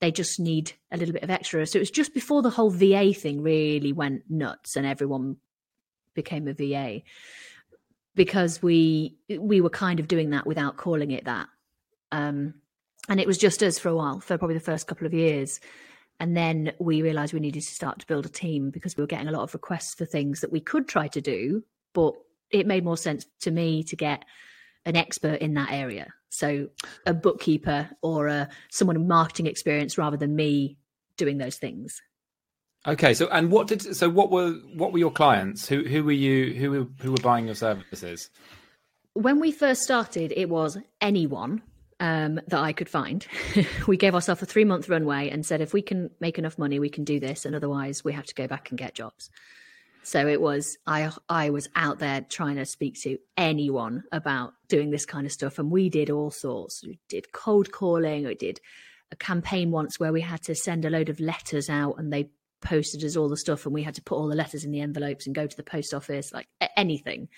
they 0.00 0.12
just 0.12 0.38
need 0.38 0.72
a 0.92 0.96
little 0.96 1.12
bit 1.12 1.22
of 1.22 1.30
extra. 1.30 1.66
So 1.66 1.78
it 1.78 1.80
was 1.80 1.90
just 1.90 2.14
before 2.14 2.42
the 2.42 2.50
whole 2.50 2.70
VA 2.70 3.12
thing 3.12 3.42
really 3.42 3.92
went 3.92 4.22
nuts 4.28 4.76
and 4.76 4.86
everyone 4.86 5.36
became 6.14 6.48
a 6.48 6.54
VA 6.54 7.02
because 8.14 8.62
we 8.62 9.16
we 9.38 9.60
were 9.60 9.70
kind 9.70 10.00
of 10.00 10.08
doing 10.08 10.30
that 10.30 10.46
without 10.46 10.76
calling 10.76 11.10
it 11.10 11.24
that. 11.24 11.48
Um, 12.12 12.54
and 13.08 13.20
it 13.20 13.26
was 13.26 13.38
just 13.38 13.62
us 13.62 13.78
for 13.78 13.88
a 13.88 13.96
while, 13.96 14.20
for 14.20 14.36
probably 14.36 14.54
the 14.54 14.60
first 14.60 14.86
couple 14.86 15.06
of 15.06 15.14
years. 15.14 15.60
And 16.20 16.36
then 16.36 16.72
we 16.78 17.00
realized 17.00 17.32
we 17.32 17.40
needed 17.40 17.62
to 17.62 17.74
start 17.74 18.00
to 18.00 18.06
build 18.06 18.26
a 18.26 18.28
team 18.28 18.70
because 18.70 18.96
we 18.96 19.02
were 19.02 19.06
getting 19.06 19.28
a 19.28 19.32
lot 19.32 19.42
of 19.42 19.54
requests 19.54 19.94
for 19.94 20.04
things 20.04 20.40
that 20.40 20.52
we 20.52 20.60
could 20.60 20.88
try 20.88 21.06
to 21.08 21.20
do, 21.20 21.62
but 21.94 22.14
it 22.50 22.66
made 22.66 22.84
more 22.84 22.96
sense 22.96 23.24
to 23.40 23.50
me 23.50 23.84
to 23.84 23.96
get 23.96 24.24
an 24.84 24.96
expert 24.96 25.40
in 25.40 25.54
that 25.54 25.70
area. 25.70 26.12
So 26.30 26.68
a 27.06 27.14
bookkeeper 27.14 27.90
or 28.02 28.28
a 28.28 28.48
someone 28.70 28.98
with 28.98 29.08
marketing 29.08 29.46
experience 29.46 29.98
rather 29.98 30.16
than 30.16 30.36
me 30.36 30.76
doing 31.16 31.38
those 31.38 31.56
things. 31.56 32.00
Okay, 32.86 33.12
so 33.12 33.28
and 33.28 33.50
what 33.50 33.66
did 33.66 33.96
so 33.96 34.08
what 34.08 34.30
were 34.30 34.52
what 34.74 34.92
were 34.92 34.98
your 34.98 35.10
clients? 35.10 35.68
Who 35.68 35.84
who 35.84 36.04
were 36.04 36.12
you 36.12 36.54
who 36.54 36.70
were, 36.70 36.86
who 37.00 37.12
were 37.12 37.18
buying 37.18 37.46
your 37.46 37.54
services? 37.54 38.30
When 39.14 39.40
we 39.40 39.50
first 39.50 39.82
started, 39.82 40.32
it 40.36 40.48
was 40.48 40.78
anyone 41.00 41.62
um, 42.00 42.40
that 42.46 42.60
I 42.60 42.72
could 42.72 42.88
find. 42.88 43.26
we 43.88 43.96
gave 43.96 44.14
ourselves 44.14 44.42
a 44.42 44.46
three 44.46 44.64
month 44.64 44.88
runway 44.88 45.28
and 45.28 45.44
said 45.44 45.60
if 45.60 45.72
we 45.72 45.82
can 45.82 46.10
make 46.20 46.38
enough 46.38 46.56
money, 46.56 46.78
we 46.78 46.88
can 46.88 47.04
do 47.04 47.18
this, 47.18 47.44
and 47.44 47.54
otherwise 47.54 48.04
we 48.04 48.12
have 48.12 48.26
to 48.26 48.34
go 48.34 48.46
back 48.46 48.70
and 48.70 48.78
get 48.78 48.94
jobs. 48.94 49.30
So 50.02 50.26
it 50.26 50.40
was 50.40 50.78
I 50.86 51.10
I 51.28 51.50
was 51.50 51.68
out 51.76 51.98
there 51.98 52.22
trying 52.22 52.56
to 52.56 52.64
speak 52.64 52.94
to 53.02 53.18
anyone 53.36 54.04
about 54.12 54.54
doing 54.68 54.90
this 54.90 55.04
kind 55.04 55.26
of 55.26 55.32
stuff, 55.32 55.58
and 55.58 55.70
we 55.70 55.88
did 55.88 56.10
all 56.10 56.30
sorts. 56.30 56.82
We 56.84 56.98
did 57.08 57.32
cold 57.32 57.72
calling. 57.72 58.26
We 58.26 58.34
did 58.34 58.60
a 59.10 59.16
campaign 59.16 59.70
once 59.70 59.98
where 59.98 60.12
we 60.12 60.20
had 60.20 60.42
to 60.44 60.54
send 60.54 60.84
a 60.84 60.90
load 60.90 61.08
of 61.08 61.20
letters 61.20 61.68
out, 61.68 61.96
and 61.98 62.12
they 62.12 62.30
posted 62.60 63.04
us 63.04 63.16
all 63.16 63.28
the 63.28 63.36
stuff, 63.36 63.66
and 63.66 63.74
we 63.74 63.82
had 63.82 63.94
to 63.94 64.02
put 64.02 64.16
all 64.16 64.28
the 64.28 64.34
letters 64.34 64.64
in 64.64 64.70
the 64.70 64.80
envelopes 64.80 65.26
and 65.26 65.34
go 65.34 65.46
to 65.46 65.56
the 65.56 65.62
post 65.62 65.94
office, 65.94 66.32
like 66.32 66.48
anything. 66.76 67.28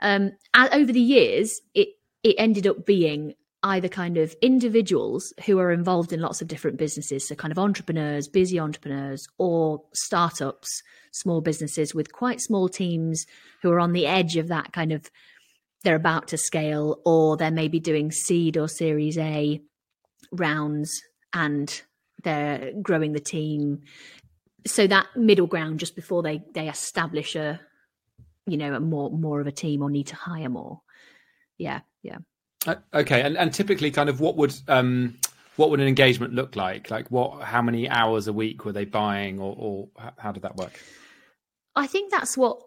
Um, 0.00 0.32
over 0.54 0.92
the 0.92 1.00
years, 1.00 1.60
it 1.74 1.88
it 2.22 2.36
ended 2.38 2.66
up 2.66 2.84
being 2.84 3.34
either 3.66 3.88
kind 3.88 4.16
of 4.16 4.34
individuals 4.40 5.32
who 5.44 5.58
are 5.58 5.72
involved 5.72 6.12
in 6.12 6.20
lots 6.20 6.40
of 6.40 6.48
different 6.48 6.76
businesses, 6.76 7.26
so 7.26 7.34
kind 7.34 7.52
of 7.52 7.58
entrepreneurs, 7.58 8.28
busy 8.28 8.58
entrepreneurs, 8.60 9.26
or 9.38 9.82
startups, 9.92 10.82
small 11.10 11.40
businesses 11.40 11.94
with 11.94 12.12
quite 12.12 12.40
small 12.40 12.68
teams 12.68 13.26
who 13.62 13.70
are 13.70 13.80
on 13.80 13.92
the 13.92 14.06
edge 14.06 14.36
of 14.36 14.48
that 14.48 14.72
kind 14.72 14.92
of 14.92 15.10
they're 15.82 15.94
about 15.94 16.28
to 16.28 16.36
scale, 16.36 17.00
or 17.04 17.36
they're 17.36 17.50
maybe 17.50 17.78
doing 17.78 18.10
seed 18.10 18.56
or 18.56 18.68
series 18.68 19.18
A 19.18 19.60
rounds 20.32 21.00
and 21.32 21.82
they're 22.24 22.72
growing 22.82 23.12
the 23.12 23.20
team. 23.20 23.82
So 24.66 24.86
that 24.86 25.06
middle 25.14 25.46
ground 25.46 25.78
just 25.78 25.94
before 25.94 26.22
they 26.22 26.42
they 26.54 26.68
establish 26.68 27.36
a 27.36 27.60
you 28.46 28.56
know 28.56 28.74
a 28.74 28.80
more 28.80 29.10
more 29.10 29.40
of 29.40 29.46
a 29.46 29.52
team 29.52 29.82
or 29.82 29.90
need 29.90 30.08
to 30.08 30.16
hire 30.16 30.48
more. 30.48 30.80
Yeah, 31.58 31.80
yeah. 32.02 32.18
Uh, 32.66 32.76
okay, 32.94 33.22
and, 33.22 33.36
and 33.36 33.52
typically, 33.52 33.90
kind 33.90 34.08
of, 34.08 34.20
what 34.20 34.36
would 34.36 34.54
um, 34.68 35.16
what 35.56 35.70
would 35.70 35.80
an 35.80 35.88
engagement 35.88 36.34
look 36.34 36.56
like? 36.56 36.90
Like 36.90 37.08
what? 37.10 37.42
How 37.42 37.62
many 37.62 37.88
hours 37.88 38.26
a 38.26 38.32
week 38.32 38.64
were 38.64 38.72
they 38.72 38.84
buying, 38.84 39.38
or, 39.38 39.54
or 39.58 39.88
how 40.18 40.32
did 40.32 40.42
that 40.42 40.56
work? 40.56 40.80
I 41.74 41.86
think 41.86 42.10
that's 42.10 42.36
what 42.36 42.62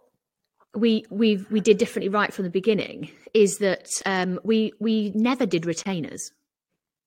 we 0.75 1.05
we 1.09 1.45
we 1.49 1.59
did 1.59 1.77
differently 1.77 2.09
right 2.09 2.33
from 2.33 2.43
the 2.43 2.51
beginning. 2.51 3.09
Is 3.33 3.57
that 3.59 3.89
um, 4.05 4.39
we 4.43 4.73
we 4.79 5.11
never 5.15 5.45
did 5.45 5.65
retainers. 5.65 6.31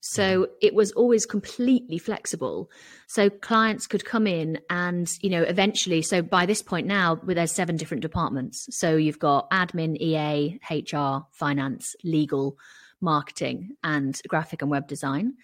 So 0.04 0.42
mm-hmm. 0.42 0.52
it 0.61 0.75
was 0.75 0.90
always 0.92 1.25
completely 1.25 1.96
flexible. 1.96 2.70
So 3.06 3.30
clients 3.30 3.87
could 3.87 4.04
come 4.04 4.26
in 4.26 4.58
and, 4.68 5.08
you 5.20 5.30
know, 5.30 5.42
eventually, 5.42 6.02
so 6.02 6.22
by 6.22 6.44
this 6.44 6.61
point 6.61 6.88
now, 6.88 7.20
there's 7.25 7.52
seven 7.52 7.76
different 7.76 8.02
departments. 8.02 8.66
So 8.70 8.96
you've 8.96 9.20
got 9.20 9.49
admin, 9.52 9.96
EA, 9.99 10.58
HR, 10.68 11.25
finance, 11.30 11.94
legal, 12.02 12.58
marketing, 13.02 13.76
and 13.82 14.21
graphic 14.28 14.62
and 14.62 14.71
web 14.71 14.87
design. 14.87 15.35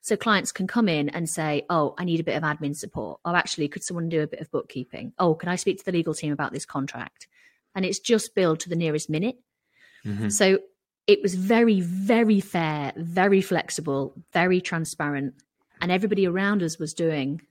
So 0.00 0.16
clients 0.16 0.52
can 0.52 0.66
come 0.66 0.88
in 0.88 1.08
and 1.08 1.28
say, 1.28 1.66
Oh, 1.68 1.94
I 1.98 2.04
need 2.04 2.20
a 2.20 2.24
bit 2.24 2.36
of 2.36 2.42
admin 2.42 2.76
support. 2.76 3.20
Oh, 3.24 3.34
actually, 3.34 3.68
could 3.68 3.82
someone 3.84 4.08
do 4.08 4.22
a 4.22 4.26
bit 4.26 4.40
of 4.40 4.50
bookkeeping? 4.50 5.12
Oh, 5.18 5.34
can 5.34 5.48
I 5.48 5.56
speak 5.56 5.78
to 5.78 5.84
the 5.84 5.92
legal 5.92 6.14
team 6.14 6.32
about 6.32 6.52
this 6.52 6.64
contract? 6.64 7.26
And 7.74 7.84
it's 7.84 7.98
just 7.98 8.34
billed 8.34 8.60
to 8.60 8.68
the 8.68 8.76
nearest 8.76 9.10
minute. 9.10 9.36
Mm-hmm. 10.06 10.28
So 10.30 10.60
it 11.06 11.22
was 11.22 11.34
very, 11.34 11.80
very 11.80 12.40
fair, 12.40 12.92
very 12.96 13.40
flexible, 13.40 14.14
very 14.32 14.60
transparent. 14.60 15.34
And 15.80 15.90
everybody 15.90 16.26
around 16.26 16.62
us 16.62 16.78
was 16.78 16.94
doing 16.94 17.42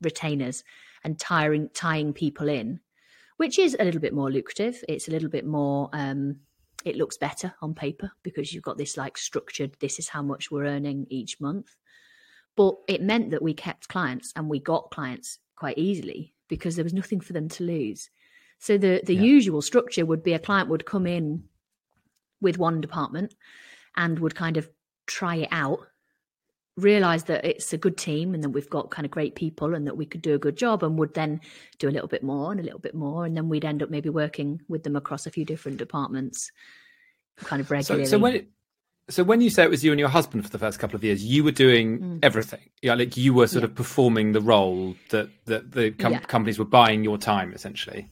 retainers 0.00 0.64
and 1.04 1.18
tiring, 1.18 1.70
tying 1.74 2.12
people 2.12 2.48
in, 2.48 2.80
which 3.36 3.58
is 3.58 3.76
a 3.78 3.84
little 3.84 4.00
bit 4.00 4.14
more 4.14 4.30
lucrative. 4.30 4.82
It's 4.88 5.08
a 5.08 5.10
little 5.10 5.28
bit 5.28 5.46
more, 5.46 5.90
um, 5.92 6.40
it 6.84 6.96
looks 6.96 7.16
better 7.16 7.54
on 7.60 7.74
paper 7.74 8.10
because 8.22 8.52
you've 8.52 8.62
got 8.62 8.78
this 8.78 8.96
like 8.96 9.18
structured, 9.18 9.76
this 9.80 9.98
is 9.98 10.08
how 10.08 10.22
much 10.22 10.50
we're 10.50 10.64
earning 10.64 11.06
each 11.10 11.40
month. 11.40 11.76
But 12.56 12.76
it 12.88 13.02
meant 13.02 13.30
that 13.30 13.42
we 13.42 13.54
kept 13.54 13.88
clients 13.88 14.32
and 14.36 14.48
we 14.48 14.60
got 14.60 14.90
clients 14.90 15.38
quite 15.56 15.78
easily 15.78 16.34
because 16.48 16.76
there 16.76 16.84
was 16.84 16.94
nothing 16.94 17.20
for 17.20 17.32
them 17.32 17.48
to 17.48 17.64
lose. 17.64 18.10
So 18.58 18.76
the 18.76 19.00
the 19.04 19.14
yeah. 19.14 19.22
usual 19.22 19.62
structure 19.62 20.04
would 20.04 20.22
be 20.22 20.34
a 20.34 20.38
client 20.38 20.68
would 20.68 20.84
come 20.84 21.06
in 21.06 21.44
with 22.40 22.58
one 22.58 22.80
department 22.80 23.34
and 23.96 24.18
would 24.18 24.34
kind 24.34 24.56
of 24.56 24.68
try 25.06 25.36
it 25.36 25.48
out 25.50 25.80
realize 26.82 27.24
that 27.24 27.44
it's 27.44 27.72
a 27.72 27.78
good 27.78 27.96
team 27.96 28.34
and 28.34 28.42
that 28.42 28.50
we've 28.50 28.70
got 28.70 28.90
kind 28.90 29.04
of 29.04 29.10
great 29.10 29.34
people 29.34 29.74
and 29.74 29.86
that 29.86 29.96
we 29.96 30.06
could 30.06 30.22
do 30.22 30.34
a 30.34 30.38
good 30.38 30.56
job 30.56 30.82
and 30.82 30.98
would 30.98 31.14
then 31.14 31.40
do 31.78 31.88
a 31.88 31.90
little 31.90 32.08
bit 32.08 32.22
more 32.22 32.50
and 32.50 32.60
a 32.60 32.64
little 32.64 32.78
bit 32.78 32.94
more 32.94 33.24
and 33.24 33.36
then 33.36 33.48
we'd 33.48 33.64
end 33.64 33.82
up 33.82 33.90
maybe 33.90 34.08
working 34.08 34.60
with 34.68 34.82
them 34.82 34.96
across 34.96 35.26
a 35.26 35.30
few 35.30 35.44
different 35.44 35.78
departments 35.78 36.50
kind 37.36 37.60
of 37.60 37.70
regularly 37.70 38.06
so, 38.06 38.12
so 38.12 38.18
when 38.18 38.34
it, 38.34 38.48
so 39.08 39.24
when 39.24 39.40
you 39.40 39.50
say 39.50 39.62
it 39.62 39.70
was 39.70 39.84
you 39.84 39.92
and 39.92 39.98
your 39.98 40.08
husband 40.08 40.44
for 40.44 40.50
the 40.50 40.58
first 40.58 40.78
couple 40.78 40.96
of 40.96 41.04
years 41.04 41.24
you 41.24 41.42
were 41.42 41.52
doing 41.52 41.98
mm. 41.98 42.18
everything 42.22 42.60
yeah 42.82 42.94
like 42.94 43.16
you 43.16 43.32
were 43.32 43.46
sort 43.46 43.62
yeah. 43.62 43.68
of 43.68 43.74
performing 43.74 44.32
the 44.32 44.40
role 44.40 44.94
that 45.10 45.28
that 45.46 45.72
the 45.72 45.90
com- 45.92 46.12
yeah. 46.12 46.20
companies 46.20 46.58
were 46.58 46.64
buying 46.64 47.02
your 47.04 47.18
time 47.18 47.52
essentially 47.52 48.08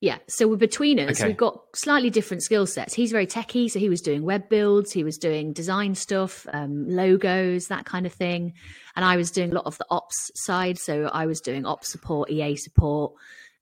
yeah. 0.00 0.18
So 0.28 0.46
we're 0.46 0.56
between 0.56 1.00
us, 1.00 1.20
okay. 1.20 1.28
we've 1.28 1.36
got 1.36 1.60
slightly 1.74 2.08
different 2.08 2.44
skill 2.44 2.66
sets. 2.66 2.94
He's 2.94 3.10
very 3.10 3.26
techy, 3.26 3.68
so 3.68 3.80
he 3.80 3.88
was 3.88 4.00
doing 4.00 4.22
web 4.22 4.48
builds, 4.48 4.92
he 4.92 5.02
was 5.02 5.18
doing 5.18 5.52
design 5.52 5.96
stuff, 5.96 6.46
um, 6.52 6.88
logos, 6.88 7.66
that 7.66 7.84
kind 7.84 8.06
of 8.06 8.12
thing, 8.12 8.54
and 8.94 9.04
I 9.04 9.16
was 9.16 9.32
doing 9.32 9.50
a 9.50 9.54
lot 9.54 9.66
of 9.66 9.76
the 9.78 9.86
ops 9.90 10.30
side. 10.36 10.78
So 10.78 11.06
I 11.12 11.26
was 11.26 11.40
doing 11.40 11.66
ops 11.66 11.90
support, 11.90 12.30
EA 12.30 12.54
support, 12.54 13.12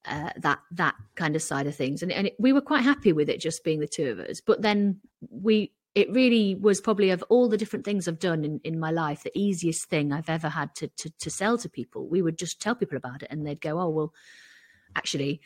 uh, 0.05 0.31
that 0.37 0.59
that 0.73 0.95
kind 1.15 1.37
of 1.37 1.43
side 1.43 1.67
of 1.67 1.75
things, 1.75 2.03
and 2.03 2.13
and 2.13 2.27
it, 2.27 2.37
we 2.39 2.53
were 2.53 2.61
quite 2.61 2.85
happy 2.85 3.15
with 3.15 3.31
it 3.31 3.41
just 3.41 3.65
being 3.65 3.81
the 3.81 3.89
two 3.89 4.11
of 4.11 4.19
us. 4.21 4.41
But 4.41 4.63
then 4.63 5.01
we. 5.31 5.73
It 5.95 6.13
really 6.13 6.55
was 6.55 6.79
probably 6.79 7.09
of 7.09 7.25
all 7.31 7.49
the 7.49 7.57
different 7.57 7.87
things 7.87 8.07
I've 8.07 8.19
done 8.19 8.45
in, 8.45 8.61
in 8.65 8.79
my 8.79 8.91
life, 8.91 9.23
the 9.23 9.33
easiest 9.35 9.89
thing 9.89 10.13
I've 10.13 10.29
ever 10.29 10.51
had 10.51 10.75
to, 10.75 10.89
to 10.89 11.11
to 11.21 11.31
sell 11.31 11.57
to 11.57 11.71
people. 11.71 12.07
We 12.07 12.21
would 12.21 12.37
just 12.37 12.61
tell 12.61 12.75
people 12.75 12.99
about 12.99 13.23
it, 13.23 13.29
and 13.31 13.47
they'd 13.47 13.63
go, 13.63 13.81
"Oh, 13.81 13.89
well, 13.89 14.13
actually, 14.95 15.41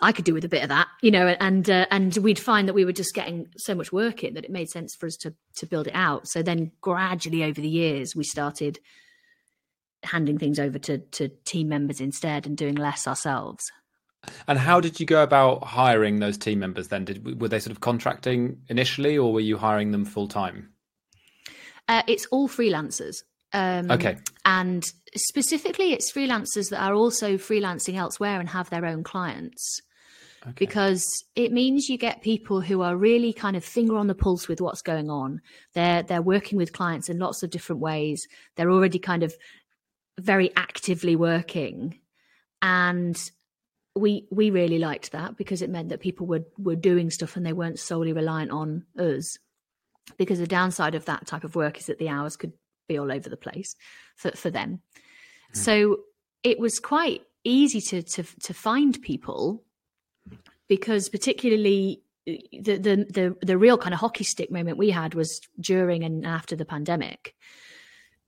I 0.00 0.12
could 0.12 0.24
do 0.24 0.34
with 0.34 0.44
a 0.44 0.48
bit 0.48 0.62
of 0.62 0.68
that, 0.68 0.88
you 1.00 1.10
know, 1.10 1.28
and 1.40 1.68
uh, 1.70 1.86
and 1.90 2.14
we'd 2.18 2.38
find 2.38 2.68
that 2.68 2.74
we 2.74 2.84
were 2.84 2.92
just 2.92 3.14
getting 3.14 3.48
so 3.56 3.74
much 3.74 3.92
work 3.92 4.22
in 4.22 4.34
that 4.34 4.44
it 4.44 4.50
made 4.50 4.68
sense 4.68 4.94
for 4.94 5.06
us 5.06 5.16
to 5.18 5.34
to 5.56 5.66
build 5.66 5.86
it 5.86 5.94
out. 5.94 6.28
So 6.28 6.42
then 6.42 6.72
gradually 6.80 7.42
over 7.42 7.60
the 7.60 7.68
years 7.68 8.14
we 8.14 8.24
started 8.24 8.78
handing 10.02 10.38
things 10.38 10.58
over 10.58 10.78
to 10.80 10.98
to 10.98 11.28
team 11.44 11.68
members 11.68 12.00
instead 12.00 12.46
and 12.46 12.56
doing 12.56 12.74
less 12.74 13.06
ourselves. 13.06 13.72
And 14.48 14.58
how 14.58 14.80
did 14.80 15.00
you 15.00 15.06
go 15.06 15.22
about 15.22 15.64
hiring 15.64 16.18
those 16.18 16.36
team 16.36 16.58
members 16.58 16.88
then? 16.88 17.04
Did 17.04 17.40
were 17.40 17.48
they 17.48 17.60
sort 17.60 17.72
of 17.72 17.80
contracting 17.80 18.60
initially 18.68 19.16
or 19.16 19.32
were 19.32 19.40
you 19.40 19.56
hiring 19.56 19.92
them 19.92 20.04
full 20.04 20.28
time? 20.28 20.72
Uh, 21.88 22.02
it's 22.06 22.26
all 22.26 22.48
freelancers. 22.48 23.22
Um, 23.52 23.90
okay. 23.90 24.18
And 24.46 24.88
specifically, 25.16 25.92
it's 25.92 26.12
freelancers 26.12 26.70
that 26.70 26.80
are 26.80 26.94
also 26.94 27.36
freelancing 27.36 27.96
elsewhere 27.96 28.38
and 28.38 28.48
have 28.48 28.70
their 28.70 28.86
own 28.86 29.02
clients. 29.02 29.82
Okay. 30.44 30.52
Because 30.56 31.04
it 31.34 31.52
means 31.52 31.88
you 31.88 31.98
get 31.98 32.22
people 32.22 32.60
who 32.60 32.80
are 32.80 32.96
really 32.96 33.32
kind 33.32 33.56
of 33.56 33.64
finger 33.64 33.96
on 33.96 34.06
the 34.06 34.14
pulse 34.14 34.46
with 34.46 34.60
what's 34.60 34.82
going 34.82 35.10
on. 35.10 35.40
They're 35.74 36.04
they're 36.04 36.22
working 36.22 36.56
with 36.56 36.72
clients 36.72 37.08
in 37.08 37.18
lots 37.18 37.42
of 37.42 37.50
different 37.50 37.82
ways. 37.82 38.24
They're 38.54 38.70
already 38.70 39.00
kind 39.00 39.24
of 39.24 39.34
very 40.20 40.54
actively 40.54 41.16
working, 41.16 41.98
and 42.62 43.18
we 43.96 44.28
we 44.30 44.50
really 44.50 44.78
liked 44.78 45.10
that 45.10 45.36
because 45.36 45.62
it 45.62 45.70
meant 45.70 45.88
that 45.88 45.98
people 45.98 46.28
were 46.28 46.44
were 46.56 46.76
doing 46.76 47.10
stuff 47.10 47.34
and 47.34 47.44
they 47.44 47.52
weren't 47.52 47.80
solely 47.80 48.12
reliant 48.12 48.52
on 48.52 48.84
us. 48.96 49.36
Because 50.16 50.38
the 50.38 50.46
downside 50.46 50.94
of 50.94 51.06
that 51.06 51.26
type 51.26 51.42
of 51.42 51.56
work 51.56 51.78
is 51.78 51.86
that 51.86 51.98
the 51.98 52.10
hours 52.10 52.36
could 52.36 52.52
be 52.88 52.98
all 52.98 53.12
over 53.12 53.28
the 53.28 53.36
place 53.36 53.74
for 54.16 54.30
for 54.32 54.50
them. 54.50 54.80
Mm. 55.54 55.56
So 55.56 55.96
it 56.42 56.58
was 56.58 56.78
quite 56.78 57.22
easy 57.44 57.80
to 57.80 58.02
to 58.02 58.22
to 58.22 58.54
find 58.54 59.00
people 59.02 59.64
because 60.68 61.08
particularly 61.08 62.02
the, 62.26 62.76
the 62.76 63.06
the 63.08 63.36
the 63.40 63.58
real 63.58 63.78
kind 63.78 63.94
of 63.94 64.00
hockey 64.00 64.24
stick 64.24 64.50
moment 64.50 64.78
we 64.78 64.90
had 64.90 65.14
was 65.14 65.40
during 65.60 66.02
and 66.02 66.26
after 66.26 66.56
the 66.56 66.64
pandemic 66.64 67.34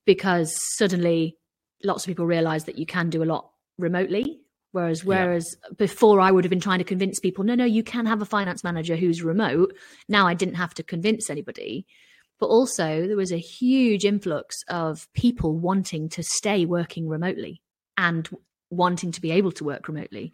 because 0.05 0.57
suddenly 0.77 1.37
lots 1.83 2.05
of 2.05 2.09
people 2.09 2.27
realized 2.27 2.67
that 2.67 2.79
you 2.79 2.87
can 2.87 3.11
do 3.11 3.23
a 3.23 3.27
lot 3.27 3.50
remotely 3.77 4.41
whereas 4.71 5.05
whereas 5.05 5.57
yeah. 5.65 5.75
before 5.77 6.21
i 6.21 6.31
would 6.31 6.45
have 6.45 6.50
been 6.50 6.61
trying 6.61 6.79
to 6.79 6.85
convince 6.85 7.19
people 7.19 7.43
no 7.43 7.57
no 7.57 7.65
you 7.65 7.83
can 7.83 8.07
have 8.07 8.23
a 8.23 8.27
finance 8.27 8.62
manager 8.62 8.95
who's 8.95 9.23
remote 9.23 9.75
now 10.09 10.27
i 10.29 10.35
didn't 10.35 10.55
have 10.55 10.75
to 10.75 10.83
convince 10.83 11.29
anybody 11.29 11.85
but 12.38 12.47
also 12.47 13.07
there 13.07 13.16
was 13.16 13.33
a 13.33 13.38
huge 13.38 14.04
influx 14.04 14.62
of 14.68 15.09
people 15.12 15.59
wanting 15.59 16.09
to 16.11 16.23
stay 16.23 16.64
working 16.64 17.09
remotely 17.09 17.62
and 17.97 18.28
wanting 18.71 19.12
to 19.12 19.21
be 19.21 19.33
able 19.33 19.52
to 19.52 19.64
work 19.64 19.88
remotely. 19.88 20.33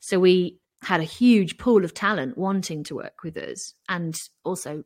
So 0.00 0.18
we 0.18 0.58
had 0.82 1.00
a 1.00 1.04
huge 1.04 1.58
pool 1.58 1.84
of 1.84 1.94
talent 1.94 2.36
wanting 2.36 2.84
to 2.84 2.96
work 2.96 3.22
with 3.22 3.36
us 3.36 3.74
and 3.88 4.18
also 4.44 4.84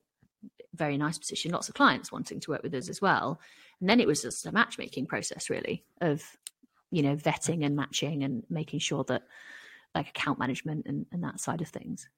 very 0.75 0.97
nice 0.97 1.19
position 1.19 1.51
lots 1.51 1.69
of 1.69 1.75
clients 1.75 2.13
wanting 2.13 2.41
to 2.41 2.51
work 2.51 2.63
with 2.63 2.75
us 2.75 2.89
as 2.89 3.01
well. 3.01 3.41
And 3.81 3.89
then 3.89 4.01
it 4.01 4.07
was 4.07 4.23
just 4.23 4.47
a 4.47 4.53
matchmaking 4.53 5.07
process 5.07 5.51
really 5.51 5.85
of 6.01 6.23
you 6.91 7.03
know 7.03 7.17
vetting 7.17 7.65
and 7.65 7.77
matching 7.77 8.23
and 8.23 8.45
making 8.51 8.81
sure 8.81 9.05
that 9.05 9.23
like 9.95 10.09
account 10.09 10.39
management 10.39 10.87
and, 10.87 11.07
and 11.13 11.25
that 11.25 11.41
side 11.41 11.61
of 11.61 11.69
things 11.69 12.09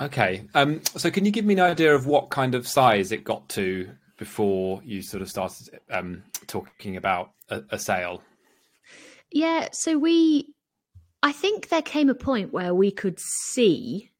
okay 0.00 0.42
um 0.54 0.80
so 0.96 1.10
can 1.10 1.24
you 1.24 1.30
give 1.30 1.44
me 1.44 1.54
an 1.54 1.60
idea 1.60 1.94
of 1.94 2.06
what 2.06 2.30
kind 2.30 2.54
of 2.54 2.66
size 2.66 3.12
it 3.12 3.24
got 3.24 3.48
to 3.48 3.90
before 4.16 4.80
you 4.84 5.02
sort 5.02 5.22
of 5.22 5.30
started 5.30 5.78
um 5.90 6.22
talking 6.46 6.96
about 6.96 7.32
a, 7.50 7.62
a 7.70 7.78
sale 7.78 8.22
yeah 9.30 9.68
so 9.72 9.98
we 9.98 10.54
I 11.22 11.32
think 11.32 11.68
there 11.68 11.82
came 11.82 12.08
a 12.08 12.14
point 12.14 12.52
where 12.52 12.74
we 12.74 12.90
could 12.90 13.18
see 13.20 14.10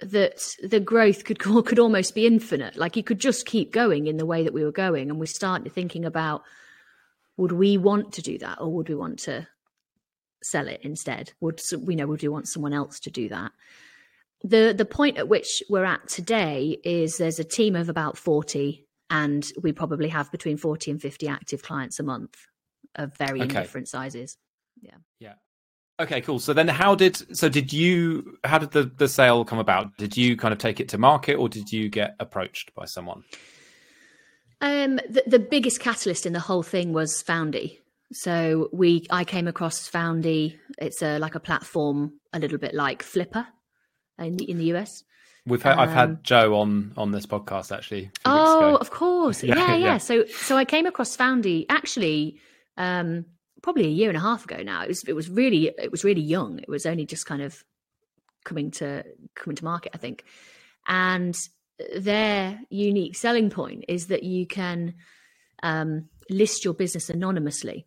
that 0.00 0.42
the 0.62 0.80
growth 0.80 1.24
could 1.24 1.38
could 1.38 1.78
almost 1.78 2.14
be 2.14 2.26
infinite. 2.26 2.76
Like 2.76 2.96
you 2.96 3.02
could 3.02 3.20
just 3.20 3.46
keep 3.46 3.72
going 3.72 4.06
in 4.06 4.16
the 4.16 4.26
way 4.26 4.44
that 4.44 4.54
we 4.54 4.64
were 4.64 4.72
going, 4.72 5.10
and 5.10 5.18
we 5.18 5.26
started 5.26 5.72
thinking 5.72 6.04
about 6.04 6.42
would 7.36 7.52
we 7.52 7.78
want 7.78 8.12
to 8.14 8.22
do 8.22 8.38
that, 8.38 8.60
or 8.60 8.72
would 8.72 8.88
we 8.88 8.94
want 8.94 9.18
to 9.20 9.46
sell 10.42 10.68
it 10.68 10.80
instead? 10.82 11.32
Would 11.40 11.60
we 11.78 11.94
know? 11.94 12.06
Would 12.06 12.22
we 12.22 12.28
want 12.28 12.48
someone 12.48 12.72
else 12.72 13.00
to 13.00 13.10
do 13.10 13.28
that? 13.28 13.52
The 14.42 14.74
The 14.76 14.84
point 14.84 15.18
at 15.18 15.28
which 15.28 15.62
we're 15.68 15.84
at 15.84 16.08
today 16.08 16.78
is 16.84 17.16
there's 17.16 17.38
a 17.38 17.44
team 17.44 17.76
of 17.76 17.88
about 17.88 18.16
forty, 18.16 18.86
and 19.08 19.46
we 19.62 19.72
probably 19.72 20.08
have 20.08 20.30
between 20.30 20.56
forty 20.56 20.90
and 20.90 21.00
fifty 21.00 21.28
active 21.28 21.62
clients 21.62 22.00
a 22.00 22.02
month 22.02 22.36
of 22.94 23.16
varying 23.16 23.50
okay. 23.50 23.62
different 23.62 23.88
sizes. 23.88 24.36
Yeah. 24.80 24.96
Yeah. 25.18 25.34
Okay, 26.00 26.22
cool. 26.22 26.38
So 26.38 26.54
then 26.54 26.66
how 26.66 26.94
did 26.94 27.36
so 27.36 27.50
did 27.50 27.72
you 27.72 28.38
how 28.42 28.58
did 28.58 28.70
the 28.70 28.84
the 28.84 29.08
sale 29.08 29.44
come 29.44 29.58
about? 29.58 29.96
Did 29.98 30.16
you 30.16 30.36
kind 30.36 30.52
of 30.52 30.58
take 30.58 30.80
it 30.80 30.88
to 30.90 30.98
market 30.98 31.34
or 31.34 31.48
did 31.48 31.70
you 31.70 31.90
get 31.90 32.16
approached 32.18 32.74
by 32.74 32.86
someone? 32.86 33.22
Um 34.62 34.96
the, 35.08 35.22
the 35.26 35.38
biggest 35.38 35.80
catalyst 35.80 36.24
in 36.24 36.32
the 36.32 36.40
whole 36.40 36.62
thing 36.62 36.94
was 36.94 37.20
Foundy. 37.20 37.80
So 38.12 38.70
we 38.72 39.06
I 39.10 39.24
came 39.24 39.46
across 39.46 39.86
Foundy. 39.86 40.58
It's 40.78 41.02
a 41.02 41.18
like 41.18 41.34
a 41.34 41.40
platform 41.40 42.14
a 42.32 42.38
little 42.38 42.58
bit 42.58 42.74
like 42.74 43.02
Flippa 43.02 43.46
in 44.20 44.36
the 44.36 44.50
in 44.50 44.58
the 44.58 44.72
US. 44.74 45.04
We've 45.46 45.62
had, 45.62 45.74
um, 45.74 45.78
I've 45.80 45.90
had 45.90 46.08
um, 46.10 46.18
Joe 46.22 46.60
on 46.60 46.92
on 46.96 47.12
this 47.12 47.26
podcast 47.26 47.74
actually. 47.74 48.10
Oh, 48.24 48.76
of 48.76 48.90
course, 48.90 49.42
yeah, 49.42 49.56
yeah, 49.56 49.76
yeah, 49.76 49.98
So 49.98 50.24
so 50.26 50.56
I 50.56 50.64
came 50.64 50.86
across 50.86 51.16
Foundy 51.16 51.66
actually 51.68 52.40
um, 52.76 53.24
probably 53.62 53.86
a 53.86 53.90
year 53.90 54.08
and 54.08 54.16
a 54.16 54.20
half 54.20 54.44
ago 54.44 54.62
now. 54.62 54.82
It 54.82 54.88
was 54.88 55.02
it 55.04 55.14
was 55.14 55.30
really 55.30 55.72
it 55.78 55.90
was 55.90 56.04
really 56.04 56.20
young. 56.20 56.58
It 56.58 56.68
was 56.68 56.86
only 56.86 57.06
just 57.06 57.26
kind 57.26 57.42
of 57.42 57.64
coming 58.44 58.70
to 58.72 59.04
coming 59.34 59.56
to 59.56 59.64
market, 59.64 59.92
I 59.94 59.98
think. 59.98 60.24
And 60.86 61.36
their 61.96 62.60
unique 62.68 63.16
selling 63.16 63.50
point 63.50 63.84
is 63.88 64.08
that 64.08 64.22
you 64.22 64.46
can 64.46 64.94
um, 65.62 66.08
list 66.28 66.64
your 66.64 66.74
business 66.74 67.10
anonymously. 67.10 67.86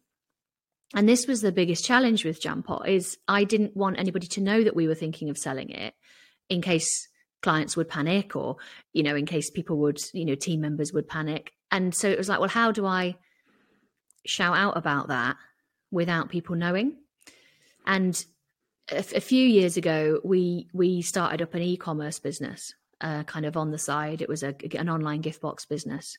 And 0.96 1.10
this 1.10 1.28
was 1.28 1.42
the 1.42 1.52
biggest 1.52 1.86
challenge 1.86 2.24
with 2.24 2.42
Jampot 2.42 2.88
is 2.88 3.18
I 3.28 3.46
didn't 3.46 3.76
want 3.76 4.00
anybody 4.00 4.28
to 4.28 4.42
know 4.42 4.64
that 4.64 4.76
we 4.76 4.88
were 4.88 4.96
thinking 4.96 5.30
of 5.30 5.38
selling 5.38 5.70
it 5.70 5.96
in 6.50 6.62
case 6.62 7.08
clients 7.42 7.76
would 7.76 7.90
panic 7.90 8.36
or 8.36 8.56
you 8.94 9.04
know 9.04 9.16
in 9.16 9.26
case 9.26 9.50
people 9.50 9.78
would 9.78 10.00
you 10.14 10.26
know 10.26 10.36
team 10.36 10.62
members 10.62 10.94
would 10.94 11.08
panic. 11.08 11.52
And 11.72 11.94
so 11.94 12.10
it 12.10 12.18
was 12.18 12.30
like 12.30 12.40
well 12.40 12.50
how 12.50 12.72
do 12.72 12.86
i 12.86 13.16
shout 14.26 14.56
out 14.56 14.78
about 14.78 15.10
that 15.10 15.36
without 15.92 16.30
people 16.30 16.56
knowing? 16.56 16.98
And 17.86 18.24
a, 18.92 19.00
a 19.16 19.22
few 19.22 19.46
years 19.46 19.78
ago 19.78 20.20
we 20.24 20.68
we 20.74 21.02
started 21.02 21.42
up 21.42 21.54
an 21.54 21.62
e-commerce 21.62 22.20
business 22.20 22.74
uh, 23.02 23.24
kind 23.24 23.46
of 23.46 23.58
on 23.58 23.72
the 23.72 23.78
side. 23.78 24.22
It 24.22 24.30
was 24.30 24.44
a, 24.44 24.56
an 24.78 24.90
online 24.90 25.22
gift 25.22 25.42
box 25.42 25.66
business 25.66 26.18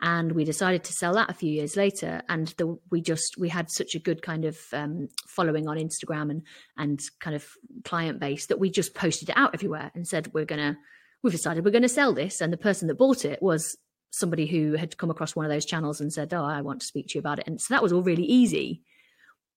and 0.00 0.32
we 0.32 0.44
decided 0.44 0.84
to 0.84 0.92
sell 0.92 1.14
that 1.14 1.30
a 1.30 1.34
few 1.34 1.50
years 1.50 1.76
later 1.76 2.22
and 2.28 2.48
the, 2.56 2.78
we 2.90 3.00
just 3.00 3.36
we 3.36 3.48
had 3.48 3.70
such 3.70 3.94
a 3.94 3.98
good 3.98 4.22
kind 4.22 4.44
of 4.44 4.58
um, 4.72 5.08
following 5.26 5.66
on 5.66 5.76
instagram 5.76 6.30
and 6.30 6.42
and 6.76 7.00
kind 7.20 7.34
of 7.34 7.46
client 7.84 8.20
base 8.20 8.46
that 8.46 8.60
we 8.60 8.70
just 8.70 8.94
posted 8.94 9.28
it 9.28 9.36
out 9.36 9.54
everywhere 9.54 9.90
and 9.94 10.06
said 10.06 10.32
we're 10.32 10.44
gonna 10.44 10.76
we've 11.22 11.32
decided 11.32 11.64
we're 11.64 11.80
to 11.80 11.88
sell 11.88 12.12
this. 12.12 12.40
And 12.40 12.52
the 12.52 12.58
person 12.58 12.88
that 12.88 12.98
bought 12.98 13.24
it 13.24 13.42
was 13.42 13.76
somebody 14.10 14.46
who 14.46 14.72
had 14.72 14.96
come 14.96 15.10
across 15.10 15.36
one 15.36 15.44
of 15.44 15.50
those 15.50 15.66
channels 15.66 16.00
and 16.00 16.10
said 16.10 16.32
oh 16.32 16.42
i 16.42 16.62
want 16.62 16.80
to 16.80 16.86
speak 16.86 17.08
to 17.08 17.14
you 17.14 17.20
about 17.20 17.38
it. 17.38 17.46
And 17.46 17.60
so 17.60 17.74
that 17.74 17.82
was 17.82 17.92
all 17.92 18.02
really 18.02 18.24
easy. 18.24 18.82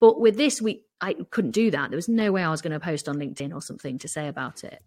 But 0.00 0.20
with 0.20 0.36
this 0.36 0.60
we 0.60 0.84
i 1.00 1.14
couldn't 1.30 1.52
do 1.52 1.70
that. 1.70 1.90
There 1.90 1.96
was 1.96 2.08
no 2.08 2.32
way 2.32 2.42
i 2.42 2.50
was 2.50 2.62
going 2.62 2.72
to 2.72 2.80
post 2.80 3.08
on 3.08 3.16
linkedin 3.16 3.54
or 3.54 3.62
something 3.62 3.98
to 3.98 4.08
say 4.08 4.28
about 4.28 4.64
it. 4.64 4.82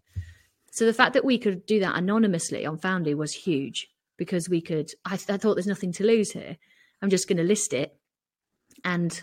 So 0.70 0.84
the 0.84 0.92
fact 0.92 1.14
that 1.14 1.24
we 1.24 1.38
could 1.38 1.64
do 1.66 1.80
that 1.80 1.96
anonymously 1.96 2.66
on 2.66 2.78
foundy 2.78 3.14
was 3.14 3.32
huge 3.32 3.88
because 4.16 4.48
we 4.48 4.60
could. 4.60 4.90
I, 5.04 5.14
I 5.14 5.36
thought 5.36 5.54
there's 5.54 5.66
nothing 5.66 5.92
to 5.92 6.04
lose 6.04 6.32
here. 6.32 6.56
I'm 7.02 7.10
just 7.10 7.28
going 7.28 7.38
to 7.38 7.44
list 7.44 7.72
it, 7.72 7.96
and 8.84 9.22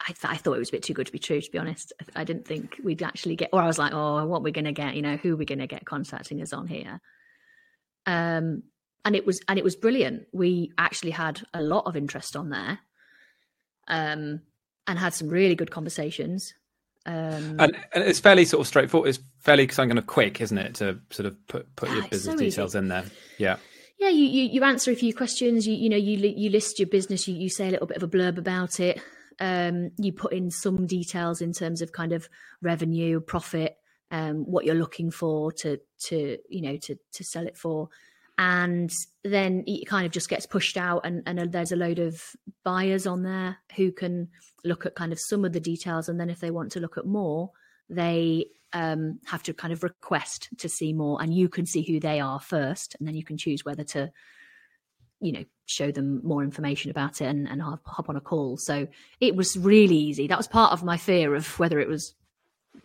I, 0.00 0.12
th- 0.12 0.24
I, 0.24 0.36
thought 0.36 0.54
it 0.54 0.60
was 0.60 0.68
a 0.68 0.72
bit 0.72 0.82
too 0.82 0.94
good 0.94 1.06
to 1.06 1.12
be 1.12 1.18
true. 1.18 1.40
To 1.40 1.50
be 1.50 1.58
honest, 1.58 1.92
I, 2.00 2.20
I 2.20 2.24
didn't 2.24 2.46
think 2.46 2.80
we'd 2.82 3.02
actually 3.02 3.36
get. 3.36 3.50
Or 3.52 3.60
I 3.60 3.66
was 3.66 3.78
like, 3.78 3.92
oh, 3.92 4.24
what 4.26 4.42
we're 4.42 4.52
going 4.52 4.64
to 4.64 4.72
get? 4.72 4.94
You 4.94 5.02
know, 5.02 5.16
who 5.16 5.36
we're 5.36 5.44
going 5.44 5.58
to 5.58 5.66
get 5.66 5.84
contacting 5.84 6.40
us 6.42 6.52
on 6.52 6.66
here? 6.66 7.00
Um, 8.06 8.64
and 9.04 9.16
it 9.16 9.26
was 9.26 9.40
and 9.48 9.58
it 9.58 9.64
was 9.64 9.76
brilliant. 9.76 10.26
We 10.32 10.72
actually 10.78 11.10
had 11.10 11.42
a 11.52 11.62
lot 11.62 11.86
of 11.86 11.96
interest 11.96 12.36
on 12.36 12.50
there, 12.50 12.78
um, 13.88 14.40
and 14.86 14.98
had 14.98 15.14
some 15.14 15.28
really 15.28 15.54
good 15.54 15.70
conversations. 15.70 16.54
Um, 17.04 17.56
and, 17.58 17.76
and, 17.92 18.04
it's 18.04 18.20
fairly 18.20 18.44
sort 18.44 18.60
of 18.60 18.68
straightforward. 18.68 19.08
It's 19.08 19.18
fairly 19.40 19.66
kind 19.66 19.98
of 19.98 20.06
quick, 20.06 20.40
isn't 20.40 20.56
it, 20.56 20.74
to 20.76 21.00
sort 21.10 21.26
of 21.26 21.46
put 21.48 21.74
put 21.74 21.90
your 21.90 22.02
business 22.02 22.22
so 22.22 22.36
details 22.36 22.74
in 22.76 22.86
there? 22.86 23.04
Yeah 23.38 23.56
yeah, 24.02 24.08
you, 24.08 24.24
you, 24.24 24.42
you 24.54 24.64
answer 24.64 24.90
a 24.90 24.96
few 24.96 25.14
questions. 25.14 25.64
You 25.64 25.74
you 25.74 25.88
know 25.88 25.96
you 25.96 26.18
you 26.36 26.50
list 26.50 26.80
your 26.80 26.88
business. 26.88 27.28
You 27.28 27.36
you 27.36 27.48
say 27.48 27.68
a 27.68 27.70
little 27.70 27.86
bit 27.86 27.96
of 27.96 28.02
a 28.02 28.08
blurb 28.08 28.36
about 28.36 28.80
it. 28.80 29.00
Um, 29.38 29.92
you 29.96 30.12
put 30.12 30.32
in 30.32 30.50
some 30.50 30.86
details 30.86 31.40
in 31.40 31.52
terms 31.52 31.82
of 31.82 31.92
kind 31.92 32.12
of 32.12 32.28
revenue, 32.60 33.20
profit, 33.20 33.76
um, 34.10 34.44
what 34.44 34.64
you're 34.64 34.74
looking 34.74 35.12
for 35.12 35.52
to 35.52 35.78
to 36.06 36.38
you 36.48 36.62
know 36.62 36.76
to 36.78 36.98
to 37.12 37.22
sell 37.22 37.46
it 37.46 37.56
for, 37.56 37.90
and 38.38 38.90
then 39.22 39.62
it 39.68 39.86
kind 39.86 40.04
of 40.04 40.10
just 40.10 40.28
gets 40.28 40.46
pushed 40.46 40.76
out, 40.76 41.02
and 41.04 41.22
and 41.26 41.52
there's 41.52 41.70
a 41.70 41.76
load 41.76 42.00
of 42.00 42.20
buyers 42.64 43.06
on 43.06 43.22
there 43.22 43.58
who 43.76 43.92
can 43.92 44.30
look 44.64 44.84
at 44.84 44.96
kind 44.96 45.12
of 45.12 45.20
some 45.20 45.44
of 45.44 45.52
the 45.52 45.60
details, 45.60 46.08
and 46.08 46.18
then 46.18 46.28
if 46.28 46.40
they 46.40 46.50
want 46.50 46.72
to 46.72 46.80
look 46.80 46.98
at 46.98 47.06
more, 47.06 47.52
they 47.94 48.46
um, 48.72 49.20
have 49.26 49.42
to 49.44 49.54
kind 49.54 49.72
of 49.72 49.82
request 49.82 50.48
to 50.58 50.68
see 50.68 50.92
more, 50.92 51.20
and 51.22 51.34
you 51.34 51.48
can 51.48 51.66
see 51.66 51.82
who 51.82 52.00
they 52.00 52.20
are 52.20 52.40
first, 52.40 52.96
and 52.98 53.06
then 53.06 53.14
you 53.14 53.24
can 53.24 53.36
choose 53.36 53.64
whether 53.64 53.84
to, 53.84 54.10
you 55.20 55.32
know, 55.32 55.44
show 55.66 55.92
them 55.92 56.20
more 56.24 56.42
information 56.42 56.90
about 56.90 57.20
it 57.20 57.26
and, 57.26 57.48
and 57.48 57.62
hop, 57.62 58.08
on 58.08 58.16
a 58.16 58.20
call. 58.20 58.56
So 58.56 58.88
it 59.20 59.36
was 59.36 59.56
really 59.56 59.96
easy. 59.96 60.26
That 60.26 60.38
was 60.38 60.48
part 60.48 60.72
of 60.72 60.82
my 60.82 60.96
fear 60.96 61.34
of 61.34 61.58
whether 61.58 61.78
it 61.80 61.88
was 61.88 62.14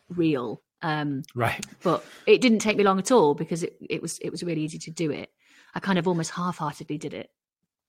real. 0.09 0.61
Um, 0.81 1.23
right. 1.35 1.65
But 1.81 2.05
it 2.25 2.39
didn't 2.39 2.59
take 2.59 2.77
me 2.77 2.83
long 2.83 2.99
at 2.99 3.11
all 3.11 3.33
because 3.33 3.63
it, 3.63 3.77
it 3.89 4.01
was 4.01 4.19
it 4.19 4.29
was 4.29 4.43
really 4.43 4.61
easy 4.61 4.77
to 4.79 4.91
do 4.91 5.11
it. 5.11 5.31
I 5.73 5.79
kind 5.79 5.97
of 5.97 6.07
almost 6.07 6.31
half-heartedly 6.31 6.97
did 6.97 7.13
it, 7.13 7.31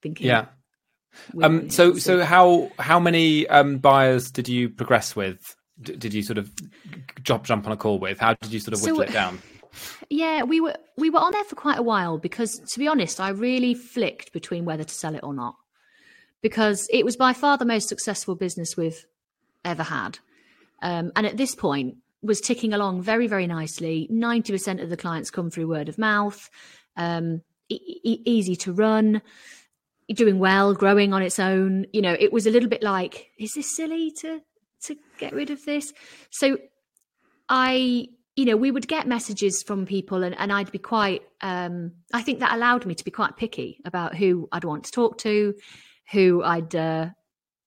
thinking. 0.02 0.26
Yeah. 0.26 0.46
Um, 1.42 1.70
so, 1.70 1.94
so 1.94 2.24
how 2.24 2.70
how 2.78 3.00
many 3.00 3.46
um, 3.48 3.78
buyers 3.78 4.30
did 4.30 4.48
you 4.48 4.68
progress 4.68 5.16
with 5.16 5.56
did 5.82 6.14
you 6.14 6.22
sort 6.22 6.38
of 6.38 6.50
jump 7.22 7.44
jump 7.44 7.66
on 7.66 7.72
a 7.72 7.76
call 7.76 7.98
with? 7.98 8.18
How 8.18 8.34
did 8.34 8.52
you 8.52 8.60
sort 8.60 8.74
of 8.74 8.82
whittle 8.82 8.98
so, 8.98 9.02
it 9.02 9.12
down? 9.12 9.40
Yeah, 10.10 10.42
we 10.42 10.60
were 10.60 10.74
we 10.96 11.10
were 11.10 11.20
on 11.20 11.32
there 11.32 11.44
for 11.44 11.54
quite 11.54 11.78
a 11.78 11.82
while 11.82 12.16
because 12.16 12.58
to 12.72 12.78
be 12.78 12.88
honest, 12.88 13.20
I 13.20 13.28
really 13.28 13.74
flicked 13.74 14.32
between 14.32 14.64
whether 14.64 14.82
to 14.82 14.92
sell 14.92 15.14
it 15.14 15.22
or 15.22 15.34
not. 15.34 15.54
Because 16.40 16.88
it 16.90 17.04
was 17.04 17.16
by 17.16 17.32
far 17.32 17.58
the 17.58 17.66
most 17.66 17.88
successful 17.88 18.34
business 18.34 18.76
we've 18.76 19.04
ever 19.64 19.82
had. 19.82 20.18
Um, 20.82 21.12
and 21.14 21.26
at 21.26 21.36
this 21.36 21.54
point 21.54 21.98
was 22.22 22.40
ticking 22.40 22.72
along 22.72 23.02
very, 23.02 23.26
very 23.26 23.46
nicely. 23.46 24.08
90% 24.10 24.82
of 24.82 24.90
the 24.90 24.96
clients 24.96 25.30
come 25.30 25.50
through 25.50 25.68
word 25.68 25.88
of 25.88 25.98
mouth, 25.98 26.48
um, 26.96 27.42
e- 27.68 28.00
e- 28.04 28.22
easy 28.24 28.56
to 28.56 28.72
run, 28.72 29.20
doing 30.08 30.38
well, 30.38 30.74
growing 30.74 31.12
on 31.12 31.22
its 31.22 31.38
own. 31.38 31.86
You 31.92 32.02
know, 32.02 32.16
it 32.18 32.32
was 32.32 32.46
a 32.46 32.50
little 32.50 32.68
bit 32.68 32.82
like, 32.82 33.30
is 33.38 33.52
this 33.54 33.76
silly 33.76 34.10
to 34.20 34.40
to 34.84 34.96
get 35.18 35.32
rid 35.32 35.50
of 35.50 35.64
this. 35.64 35.92
So 36.30 36.58
I, 37.48 38.08
you 38.36 38.44
know, 38.44 38.56
we 38.56 38.70
would 38.70 38.88
get 38.88 39.06
messages 39.06 39.62
from 39.62 39.86
people 39.86 40.22
and, 40.22 40.34
and 40.38 40.52
I'd 40.52 40.70
be 40.70 40.78
quite, 40.78 41.22
um, 41.40 41.92
I 42.12 42.22
think 42.22 42.40
that 42.40 42.54
allowed 42.54 42.86
me 42.86 42.94
to 42.94 43.04
be 43.04 43.10
quite 43.10 43.36
picky 43.36 43.80
about 43.84 44.14
who 44.14 44.48
I'd 44.52 44.64
want 44.64 44.84
to 44.84 44.92
talk 44.92 45.18
to, 45.18 45.54
who 46.12 46.42
I'd, 46.42 46.74
uh, 46.74 47.08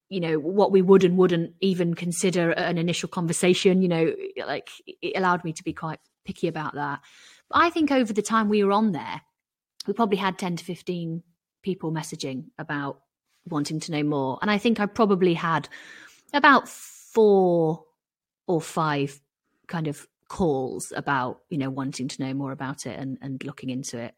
you 0.08 0.20
know, 0.20 0.38
what 0.38 0.72
we 0.72 0.82
would 0.82 1.04
and 1.04 1.16
wouldn't 1.16 1.54
even 1.60 1.94
consider 1.94 2.50
an 2.50 2.78
initial 2.78 3.08
conversation, 3.08 3.82
you 3.82 3.88
know, 3.88 4.14
like 4.46 4.68
it 4.86 5.16
allowed 5.16 5.42
me 5.44 5.52
to 5.54 5.64
be 5.64 5.72
quite 5.72 6.00
picky 6.24 6.48
about 6.48 6.74
that. 6.74 7.00
But 7.48 7.58
I 7.58 7.70
think 7.70 7.90
over 7.90 8.12
the 8.12 8.22
time 8.22 8.48
we 8.48 8.62
were 8.62 8.72
on 8.72 8.92
there, 8.92 9.22
we 9.86 9.94
probably 9.94 10.18
had 10.18 10.38
10 10.38 10.56
to 10.56 10.64
15 10.64 11.22
people 11.62 11.92
messaging 11.92 12.44
about 12.58 13.00
wanting 13.48 13.80
to 13.80 13.92
know 13.92 14.02
more. 14.02 14.38
And 14.42 14.50
I 14.50 14.58
think 14.58 14.80
I 14.80 14.86
probably 14.86 15.34
had 15.34 15.68
about 16.32 16.68
four 17.12 17.84
or 18.46 18.60
five 18.60 19.20
kind 19.68 19.88
of 19.88 20.06
calls 20.28 20.92
about 20.96 21.40
you 21.50 21.58
know 21.58 21.70
wanting 21.70 22.08
to 22.08 22.22
know 22.22 22.32
more 22.32 22.52
about 22.52 22.86
it 22.86 22.98
and, 22.98 23.18
and 23.20 23.44
looking 23.44 23.70
into 23.70 23.98
it 23.98 24.14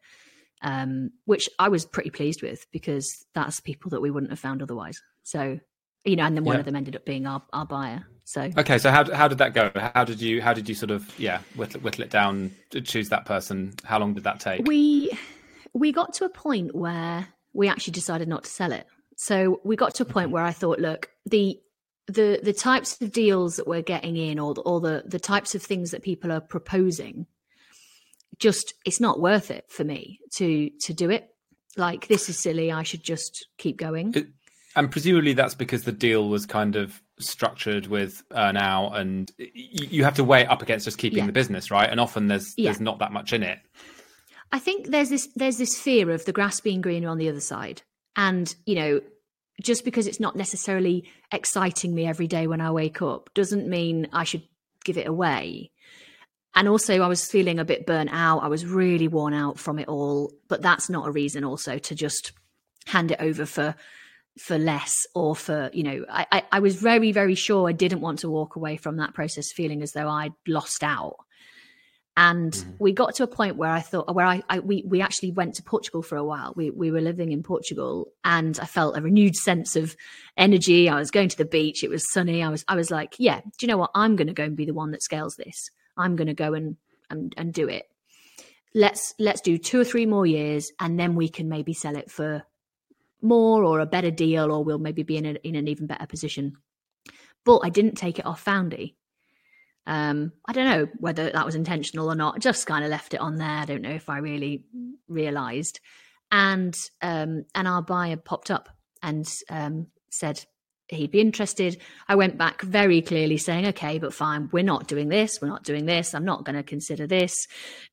um, 0.61 1.11
which 1.25 1.49
i 1.59 1.69
was 1.69 1.85
pretty 1.85 2.09
pleased 2.09 2.41
with 2.41 2.65
because 2.71 3.25
that's 3.33 3.59
people 3.59 3.89
that 3.91 4.01
we 4.01 4.11
wouldn't 4.11 4.31
have 4.31 4.39
found 4.39 4.61
otherwise. 4.61 5.01
So 5.23 5.59
you 6.03 6.15
know 6.15 6.23
and 6.23 6.35
then 6.35 6.43
one 6.43 6.55
yeah. 6.55 6.59
of 6.59 6.65
them 6.65 6.75
ended 6.75 6.95
up 6.95 7.05
being 7.05 7.27
our, 7.27 7.41
our 7.53 7.65
buyer. 7.65 8.05
So 8.23 8.49
okay 8.57 8.77
so 8.77 8.89
how, 8.89 9.11
how 9.13 9.27
did 9.27 9.37
that 9.37 9.53
go? 9.53 9.71
How 9.93 10.03
did 10.03 10.21
you 10.21 10.41
how 10.41 10.53
did 10.53 10.67
you 10.67 10.75
sort 10.75 10.91
of 10.91 11.17
yeah 11.19 11.39
whittle, 11.55 11.81
whittle 11.81 12.03
it 12.03 12.09
down 12.09 12.51
to 12.71 12.81
choose 12.81 13.09
that 13.09 13.25
person? 13.25 13.73
How 13.83 13.99
long 13.99 14.13
did 14.13 14.23
that 14.23 14.39
take? 14.39 14.67
We 14.67 15.11
we 15.73 15.91
got 15.91 16.13
to 16.15 16.25
a 16.25 16.29
point 16.29 16.73
where 16.73 17.27
we 17.53 17.67
actually 17.67 17.93
decided 17.93 18.27
not 18.27 18.43
to 18.45 18.49
sell 18.49 18.71
it. 18.71 18.87
So 19.17 19.61
we 19.63 19.75
got 19.75 19.93
to 19.95 20.03
a 20.03 20.05
point 20.05 20.31
where 20.31 20.43
i 20.43 20.51
thought 20.51 20.79
look 20.79 21.09
the 21.25 21.59
the 22.07 22.39
the 22.43 22.53
types 22.53 23.01
of 23.01 23.11
deals 23.11 23.55
that 23.55 23.67
we're 23.67 23.81
getting 23.81 24.15
in 24.15 24.39
or 24.39 24.53
the, 24.53 24.61
or 24.61 24.79
the 24.79 25.03
the 25.05 25.19
types 25.19 25.55
of 25.55 25.61
things 25.61 25.91
that 25.91 26.03
people 26.03 26.31
are 26.31 26.41
proposing 26.41 27.25
just 28.39 28.73
it's 28.85 28.99
not 28.99 29.19
worth 29.19 29.51
it 29.51 29.65
for 29.69 29.83
me 29.83 30.19
to 30.33 30.69
to 30.81 30.93
do 30.93 31.09
it. 31.09 31.29
Like 31.77 32.07
this 32.07 32.29
is 32.29 32.39
silly 32.39 32.71
i 32.71 32.83
should 32.83 33.03
just 33.03 33.47
keep 33.57 33.77
going. 33.77 34.13
It, 34.13 34.27
and 34.75 34.91
presumably 34.91 35.33
that's 35.33 35.55
because 35.55 35.83
the 35.83 35.91
deal 35.91 36.29
was 36.29 36.45
kind 36.45 36.75
of 36.75 37.01
structured 37.19 37.87
with 37.87 38.23
earn 38.33 38.57
out 38.57 38.93
and 38.97 39.31
you, 39.37 40.03
have 40.03 40.15
to 40.15 40.23
weigh 40.23 40.41
it 40.41 40.49
up 40.49 40.61
against 40.61 40.83
just 40.83 40.97
keeping 40.97 41.19
yeah. 41.19 41.25
the 41.25 41.31
business 41.31 41.71
right? 41.71 41.89
And 41.89 41.99
often 41.99 42.27
there's 42.27 42.53
yeah. 42.57 42.65
there's 42.65 42.81
not 42.81 42.99
that 42.99 43.11
much 43.11 43.33
in 43.33 43.41
it. 43.41 43.59
I 44.51 44.59
think 44.59 44.87
there's 44.87 45.09
this 45.09 45.27
there's 45.35 45.57
this 45.57 45.77
fear 45.77 46.11
of 46.11 46.25
the 46.25 46.33
grass 46.33 46.59
being 46.59 46.81
greener 46.81 47.09
on 47.09 47.17
the 47.17 47.29
other 47.29 47.41
side. 47.41 47.81
And 48.15 48.53
you 48.65 48.75
know 48.75 49.01
just 49.61 49.85
because 49.85 50.07
it's 50.07 50.19
not 50.19 50.35
necessarily 50.35 51.09
exciting 51.31 51.95
me 51.95 52.05
every 52.05 52.27
day 52.27 52.47
when 52.47 52.61
I 52.61 52.71
wake 52.71 53.01
up 53.01 53.29
doesn't 53.33 53.67
mean 53.67 54.07
I 54.11 54.23
should 54.23 54.43
give 54.83 54.97
it 54.97 55.07
away. 55.07 55.71
And 56.57 56.69
also, 56.69 57.01
I 57.01 57.07
was 57.07 57.29
feeling 57.29 57.59
a 57.59 57.65
bit 57.65 57.85
burnt 57.85 58.11
out. 58.13 58.43
I 58.43 58.47
was 58.47 58.65
really 58.65 59.09
worn 59.09 59.33
out 59.33 59.59
from 59.59 59.77
it 59.77 59.89
all. 59.89 60.31
But 60.47 60.61
that's 60.61 60.89
not 60.89 61.07
a 61.07 61.11
reason, 61.11 61.43
also, 61.43 61.77
to 61.77 61.95
just 61.95 62.31
hand 62.85 63.11
it 63.11 63.19
over 63.19 63.45
for 63.45 63.75
for 64.37 64.57
less 64.57 64.93
or 65.13 65.35
for 65.35 65.69
you 65.73 65.83
know 65.83 66.05
I, 66.09 66.27
I, 66.31 66.43
I 66.53 66.59
was 66.59 66.75
very 66.75 67.13
very 67.13 67.35
sure 67.35 67.69
i 67.69 67.71
didn't 67.71 68.01
want 68.01 68.19
to 68.19 68.29
walk 68.29 68.57
away 68.57 68.75
from 68.75 68.97
that 68.97 69.13
process 69.13 69.53
feeling 69.53 69.81
as 69.81 69.93
though 69.93 70.09
i'd 70.09 70.33
lost 70.45 70.83
out 70.83 71.15
And 72.17 72.53
mm. 72.53 72.75
we 72.79 72.93
got 72.93 73.15
to 73.15 73.23
a 73.23 73.27
point 73.27 73.57
where 73.57 73.69
I 73.69 73.81
thought, 73.81 74.13
where 74.15 74.25
I, 74.25 74.41
I, 74.49 74.59
we 74.59 74.83
we 74.87 75.01
actually 75.01 75.31
went 75.31 75.55
to 75.55 75.63
Portugal 75.63 76.01
for 76.01 76.15
a 76.15 76.23
while. 76.23 76.53
We 76.55 76.69
we 76.69 76.89
were 76.91 77.01
living 77.01 77.31
in 77.31 77.43
Portugal, 77.43 78.07
and 78.23 78.57
I 78.59 78.65
felt 78.65 78.97
a 78.97 79.01
renewed 79.01 79.35
sense 79.35 79.75
of 79.75 79.95
energy. 80.37 80.87
I 80.87 80.97
was 80.97 81.11
going 81.11 81.29
to 81.29 81.37
the 81.37 81.45
beach. 81.45 81.83
It 81.83 81.89
was 81.89 82.11
sunny. 82.11 82.41
I 82.41 82.49
was 82.49 82.63
I 82.67 82.75
was 82.75 82.89
like, 82.89 83.15
yeah, 83.19 83.41
do 83.41 83.49
you 83.61 83.67
know 83.67 83.77
what? 83.77 83.91
I'm 83.93 84.15
going 84.15 84.27
to 84.27 84.33
go 84.33 84.43
and 84.43 84.55
be 84.55 84.65
the 84.65 84.73
one 84.73 84.91
that 84.91 85.03
scales 85.03 85.35
this. 85.35 85.69
I'm 85.97 86.15
going 86.15 86.27
to 86.27 86.33
go 86.33 86.53
and 86.53 86.77
and 87.09 87.33
and 87.37 87.53
do 87.53 87.67
it. 87.67 87.85
Let's 88.73 89.13
let's 89.19 89.41
do 89.41 89.57
two 89.57 89.81
or 89.81 89.85
three 89.85 90.05
more 90.05 90.25
years, 90.25 90.71
and 90.79 90.97
then 90.99 91.15
we 91.15 91.27
can 91.27 91.49
maybe 91.49 91.73
sell 91.73 91.97
it 91.97 92.09
for 92.09 92.43
more 93.21 93.63
or 93.63 93.79
a 93.79 93.85
better 93.85 94.11
deal, 94.11 94.51
or 94.51 94.63
we'll 94.63 94.77
maybe 94.77 95.03
be 95.03 95.17
in, 95.17 95.25
a, 95.25 95.33
in 95.43 95.55
an 95.55 95.67
even 95.67 95.87
better 95.87 96.05
position. 96.05 96.57
But 97.43 97.59
I 97.63 97.69
didn't 97.69 97.95
take 97.95 98.19
it 98.19 98.25
off 98.25 98.41
Foundy. 98.41 98.95
Um, 99.87 100.31
I 100.47 100.53
don't 100.53 100.65
know 100.65 100.87
whether 100.99 101.29
that 101.29 101.45
was 101.45 101.55
intentional 101.55 102.09
or 102.11 102.15
not. 102.15 102.35
I 102.35 102.39
just 102.39 102.65
kind 102.65 102.83
of 102.83 102.89
left 102.89 103.13
it 103.13 103.19
on 103.19 103.35
there. 103.35 103.47
I 103.47 103.65
don't 103.65 103.81
know 103.81 103.91
if 103.91 104.09
I 104.09 104.17
really 104.17 104.65
realised. 105.07 105.79
And 106.31 106.75
um, 107.01 107.45
and 107.53 107.67
our 107.67 107.81
buyer 107.81 108.17
popped 108.17 108.49
up 108.49 108.69
and 109.03 109.27
um, 109.49 109.87
said 110.09 110.43
he'd 110.87 111.11
be 111.11 111.21
interested. 111.21 111.79
I 112.07 112.15
went 112.15 112.37
back 112.37 112.61
very 112.61 113.01
clearly 113.01 113.37
saying, 113.37 113.67
okay, 113.67 113.99
but 113.99 114.13
fine, 114.13 114.49
we're 114.51 114.63
not 114.63 114.87
doing 114.87 115.09
this. 115.09 115.39
We're 115.41 115.47
not 115.47 115.63
doing 115.63 115.85
this. 115.85 116.13
I'm 116.13 116.25
not 116.25 116.45
going 116.45 116.55
to 116.55 116.63
consider 116.63 117.07
this. 117.07 117.47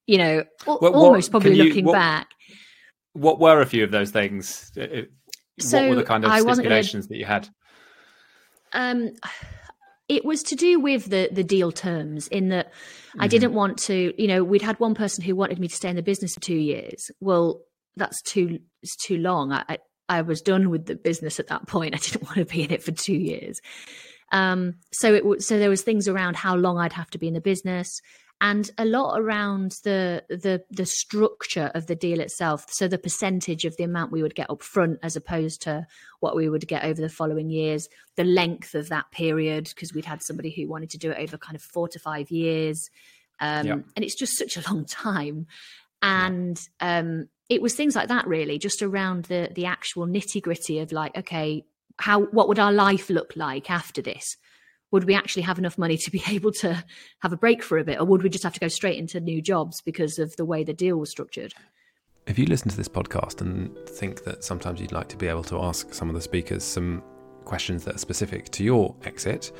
You 0.06 0.18
know, 0.18 0.44
what, 0.64 0.82
almost 0.94 1.30
probably 1.30 1.56
you, 1.56 1.64
looking 1.64 1.84
what, 1.84 1.94
back. 1.94 2.28
What 3.12 3.38
were 3.38 3.60
a 3.60 3.66
few 3.66 3.84
of 3.84 3.90
those 3.90 4.10
things? 4.10 4.72
So 5.58 5.80
what 5.80 5.88
were 5.90 5.94
the 5.96 6.04
kind 6.04 6.24
of 6.24 6.32
stipulations 6.32 7.06
gonna, 7.06 7.14
that 7.14 7.18
you 7.18 7.24
had? 7.24 7.48
Um, 8.72 9.12
it 10.12 10.24
was 10.24 10.42
to 10.44 10.54
do 10.54 10.78
with 10.78 11.06
the 11.06 11.28
the 11.32 11.42
deal 11.42 11.72
terms 11.72 12.28
in 12.28 12.50
that 12.50 12.66
mm-hmm. 12.68 13.22
I 13.22 13.26
didn't 13.28 13.54
want 13.54 13.78
to, 13.78 14.12
you 14.20 14.28
know, 14.28 14.44
we'd 14.44 14.62
had 14.62 14.78
one 14.78 14.94
person 14.94 15.24
who 15.24 15.34
wanted 15.34 15.58
me 15.58 15.68
to 15.68 15.74
stay 15.74 15.88
in 15.88 15.96
the 15.96 16.02
business 16.02 16.34
for 16.34 16.40
two 16.40 16.54
years. 16.54 17.10
Well, 17.20 17.62
that's 17.96 18.20
too 18.22 18.60
it's 18.82 18.96
too 18.96 19.16
long. 19.16 19.52
I, 19.52 19.64
I, 19.68 19.78
I 20.08 20.22
was 20.22 20.42
done 20.42 20.68
with 20.68 20.86
the 20.86 20.96
business 20.96 21.40
at 21.40 21.48
that 21.48 21.66
point. 21.66 21.94
I 21.94 21.98
didn't 21.98 22.24
want 22.24 22.36
to 22.36 22.44
be 22.44 22.62
in 22.62 22.70
it 22.70 22.82
for 22.82 22.92
two 22.92 23.14
years. 23.14 23.60
Um, 24.32 24.74
so 24.92 25.14
it 25.14 25.42
so 25.42 25.58
there 25.58 25.70
was 25.70 25.82
things 25.82 26.08
around 26.08 26.36
how 26.36 26.56
long 26.56 26.78
I'd 26.78 26.92
have 26.92 27.10
to 27.10 27.18
be 27.18 27.28
in 27.28 27.34
the 27.34 27.40
business, 27.40 28.00
and 28.42 28.72
a 28.76 28.84
lot 28.84 29.18
around 29.18 29.76
the 29.84 30.24
the 30.28 30.64
the 30.68 30.84
structure 30.84 31.70
of 31.74 31.86
the 31.86 31.94
deal 31.94 32.20
itself. 32.20 32.66
So 32.70 32.88
the 32.88 32.98
percentage 32.98 33.64
of 33.64 33.76
the 33.76 33.84
amount 33.84 34.10
we 34.10 34.20
would 34.20 34.34
get 34.34 34.50
up 34.50 34.62
front 34.62 34.98
as 35.02 35.14
opposed 35.14 35.62
to 35.62 35.86
what 36.18 36.34
we 36.34 36.48
would 36.48 36.66
get 36.66 36.84
over 36.84 37.00
the 37.00 37.08
following 37.08 37.50
years. 37.50 37.88
The 38.16 38.24
length 38.24 38.74
of 38.74 38.88
that 38.88 39.12
period 39.12 39.70
because 39.72 39.94
we'd 39.94 40.04
had 40.04 40.22
somebody 40.22 40.50
who 40.50 40.68
wanted 40.68 40.90
to 40.90 40.98
do 40.98 41.12
it 41.12 41.18
over 41.18 41.38
kind 41.38 41.54
of 41.54 41.62
four 41.62 41.86
to 41.88 42.00
five 42.00 42.32
years. 42.32 42.90
Um, 43.38 43.66
yeah. 43.66 43.72
and 43.96 44.04
it's 44.04 44.18
just 44.18 44.36
such 44.36 44.56
a 44.56 44.70
long 44.70 44.84
time. 44.86 45.46
And 46.02 46.60
um, 46.80 47.28
it 47.48 47.62
was 47.62 47.74
things 47.74 47.94
like 47.94 48.08
that 48.08 48.26
really 48.26 48.58
just 48.58 48.82
around 48.82 49.26
the 49.26 49.50
the 49.54 49.66
actual 49.66 50.06
nitty 50.06 50.42
gritty 50.42 50.80
of 50.80 50.90
like 50.90 51.16
okay 51.16 51.64
how 51.98 52.22
what 52.22 52.48
would 52.48 52.58
our 52.58 52.72
life 52.72 53.08
look 53.08 53.34
like 53.36 53.70
after 53.70 54.02
this 54.02 54.36
would 54.92 55.04
we 55.04 55.14
actually 55.14 55.42
have 55.42 55.58
enough 55.58 55.76
money 55.76 55.96
to 55.96 56.10
be 56.10 56.22
able 56.28 56.52
to 56.52 56.84
have 57.18 57.32
a 57.32 57.36
break 57.36 57.62
for 57.62 57.78
a 57.78 57.84
bit, 57.84 57.98
or 57.98 58.04
would 58.04 58.22
we 58.22 58.28
just 58.28 58.44
have 58.44 58.54
to 58.54 58.60
go 58.60 58.68
straight 58.68 58.98
into 58.98 59.18
new 59.18 59.42
jobs 59.42 59.80
because 59.80 60.20
of 60.20 60.36
the 60.36 60.44
way 60.44 60.62
the 60.62 60.72
deal 60.72 60.98
was 60.98 61.10
structured? 61.10 61.52
If 62.26 62.38
you 62.38 62.46
listen 62.46 62.68
to 62.70 62.76
this 62.76 62.88
podcast 62.88 63.40
and 63.40 63.76
think 63.88 64.22
that 64.24 64.44
sometimes 64.44 64.80
you'd 64.80 64.92
like 64.92 65.08
to 65.08 65.16
be 65.16 65.26
able 65.26 65.42
to 65.44 65.60
ask 65.60 65.92
some 65.92 66.08
of 66.08 66.14
the 66.14 66.20
speakers 66.20 66.62
some 66.62 67.02
questions 67.44 67.82
that 67.84 67.96
are 67.96 67.98
specific 67.98 68.48
to 68.50 68.62
your 68.62 68.94
exit, 69.02 69.50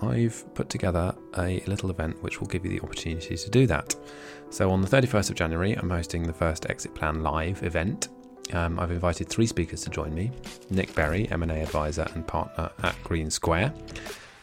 I've 0.00 0.44
put 0.54 0.68
together 0.68 1.12
a 1.36 1.60
little 1.66 1.90
event 1.90 2.22
which 2.22 2.40
will 2.40 2.46
give 2.46 2.64
you 2.64 2.70
the 2.70 2.80
opportunity 2.80 3.36
to 3.36 3.50
do 3.50 3.66
that. 3.66 3.96
So, 4.50 4.70
on 4.70 4.80
the 4.80 4.88
31st 4.88 5.30
of 5.30 5.36
January, 5.36 5.74
I'm 5.74 5.90
hosting 5.90 6.22
the 6.22 6.32
first 6.32 6.70
Exit 6.70 6.94
Plan 6.94 7.22
Live 7.22 7.64
event. 7.64 8.08
Um, 8.52 8.78
I've 8.78 8.92
invited 8.92 9.28
three 9.28 9.46
speakers 9.46 9.82
to 9.82 9.90
join 9.90 10.14
me 10.14 10.30
Nick 10.70 10.94
Berry, 10.94 11.28
M&A 11.30 11.60
advisor 11.60 12.06
and 12.14 12.26
partner 12.26 12.70
at 12.82 12.94
Green 13.02 13.28
Square. 13.28 13.74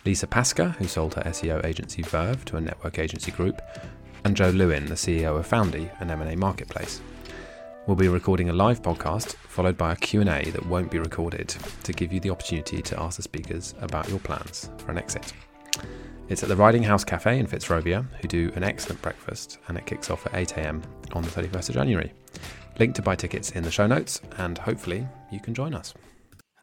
Lisa 0.06 0.28
Pasca, 0.28 0.76
who 0.76 0.88
sold 0.88 1.16
her 1.16 1.24
SEO 1.24 1.66
agency 1.66 2.04
Verve 2.04 2.46
to 2.46 2.58
a 2.58 2.62
network 2.62 3.00
agency 3.00 3.32
group, 3.32 3.60
and 4.24 4.38
Joe 4.38 4.52
Lewin, 4.52 4.86
the 4.86 4.94
CEO 4.94 5.38
of 5.40 5.48
Foundy, 5.48 5.90
an 6.00 6.12
M&A 6.12 6.36
marketplace. 6.36 7.02
We'll 7.88 7.96
be 7.96 8.08
recording 8.08 8.50
a 8.50 8.54
live 8.54 8.84
podcast 8.84 9.36
followed 9.36 9.78
by 9.78 9.94
a 9.94 9.96
Q&A 9.96 10.52
that 10.52 10.66
won't 10.68 10.92
be 10.92 11.00
recorded 11.00 11.56
to 11.84 11.94
give 11.94 12.14
you 12.14 12.20
the 12.20 12.30
opportunity 12.30 12.84
to 12.84 13.00
ask 13.00 13.18
the 13.18 13.24
speakers 13.24 13.74
about 13.82 14.08
your 14.08 14.20
plans 14.20 14.70
for 14.78 14.92
an 14.92 15.00
exit. 15.00 15.34
It's 16.30 16.44
at 16.44 16.50
the 16.50 16.56
Riding 16.56 16.84
House 16.84 17.04
Cafe 17.04 17.40
in 17.40 17.48
Fitzrovia, 17.48 18.06
who 18.22 18.28
do 18.28 18.52
an 18.56 18.64
excellent 18.64 19.02
breakfast, 19.02 19.58
and 19.68 19.78
it 19.78 19.88
kicks 19.88 20.12
off 20.12 20.26
at 20.28 20.34
8am 20.34 20.84
on 21.14 21.24
the 21.24 21.30
31st 21.30 21.70
of 21.70 21.76
January. 21.76 22.14
Link 22.80 22.94
to 22.96 23.02
buy 23.02 23.16
tickets 23.16 23.52
in 23.52 23.64
the 23.64 23.72
show 23.72 23.88
notes, 23.88 24.22
and 24.38 24.60
hopefully 24.60 25.08
you 25.32 25.40
can 25.40 25.56
join 25.56 25.74
us. 25.74 25.96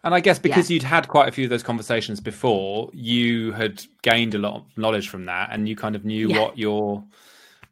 And 0.05 0.15
I 0.15 0.21
guess 0.21 0.39
because 0.39 0.69
yeah. 0.69 0.75
you'd 0.75 0.83
had 0.83 1.09
quite 1.09 1.29
a 1.29 1.33
few 1.33 1.45
of 1.45 1.51
those 1.51 1.63
conversations 1.63 2.21
before, 2.21 2.91
you 2.93 3.53
had 3.53 3.85
gained 4.03 4.35
a 4.35 4.39
lot 4.39 4.55
of 4.55 4.65
knowledge 4.77 5.09
from 5.09 5.27
that, 5.27 5.51
and 5.53 5.69
you 5.69 5.77
kind 5.77 5.95
of 5.95 6.05
knew 6.05 6.29
yeah. 6.29 6.41
what 6.41 6.59
your 6.59 7.05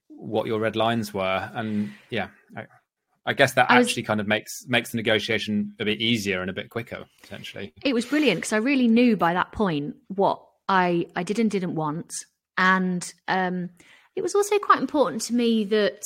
what 0.08 0.46
your 0.46 0.60
red 0.60 0.76
lines 0.76 1.12
were. 1.12 1.50
And 1.54 1.90
yeah, 2.08 2.28
I, 2.56 2.66
I 3.26 3.32
guess 3.32 3.54
that 3.54 3.70
I 3.70 3.80
actually 3.80 4.02
was, 4.02 4.06
kind 4.06 4.20
of 4.20 4.28
makes 4.28 4.64
makes 4.68 4.92
the 4.92 4.96
negotiation 4.96 5.74
a 5.80 5.84
bit 5.84 6.00
easier 6.00 6.40
and 6.40 6.50
a 6.50 6.52
bit 6.52 6.70
quicker 6.70 7.04
potentially. 7.22 7.72
It 7.82 7.94
was 7.94 8.04
brilliant 8.04 8.38
because 8.38 8.52
I 8.52 8.58
really 8.58 8.86
knew 8.86 9.16
by 9.16 9.34
that 9.34 9.50
point 9.50 9.96
what 10.08 10.40
I 10.68 11.06
I 11.16 11.24
did 11.24 11.40
and 11.40 11.50
didn't 11.50 11.74
want, 11.74 12.12
and 12.56 13.12
um, 13.26 13.70
it 14.14 14.22
was 14.22 14.36
also 14.36 14.58
quite 14.58 14.78
important 14.78 15.22
to 15.22 15.34
me 15.34 15.64
that 15.64 16.02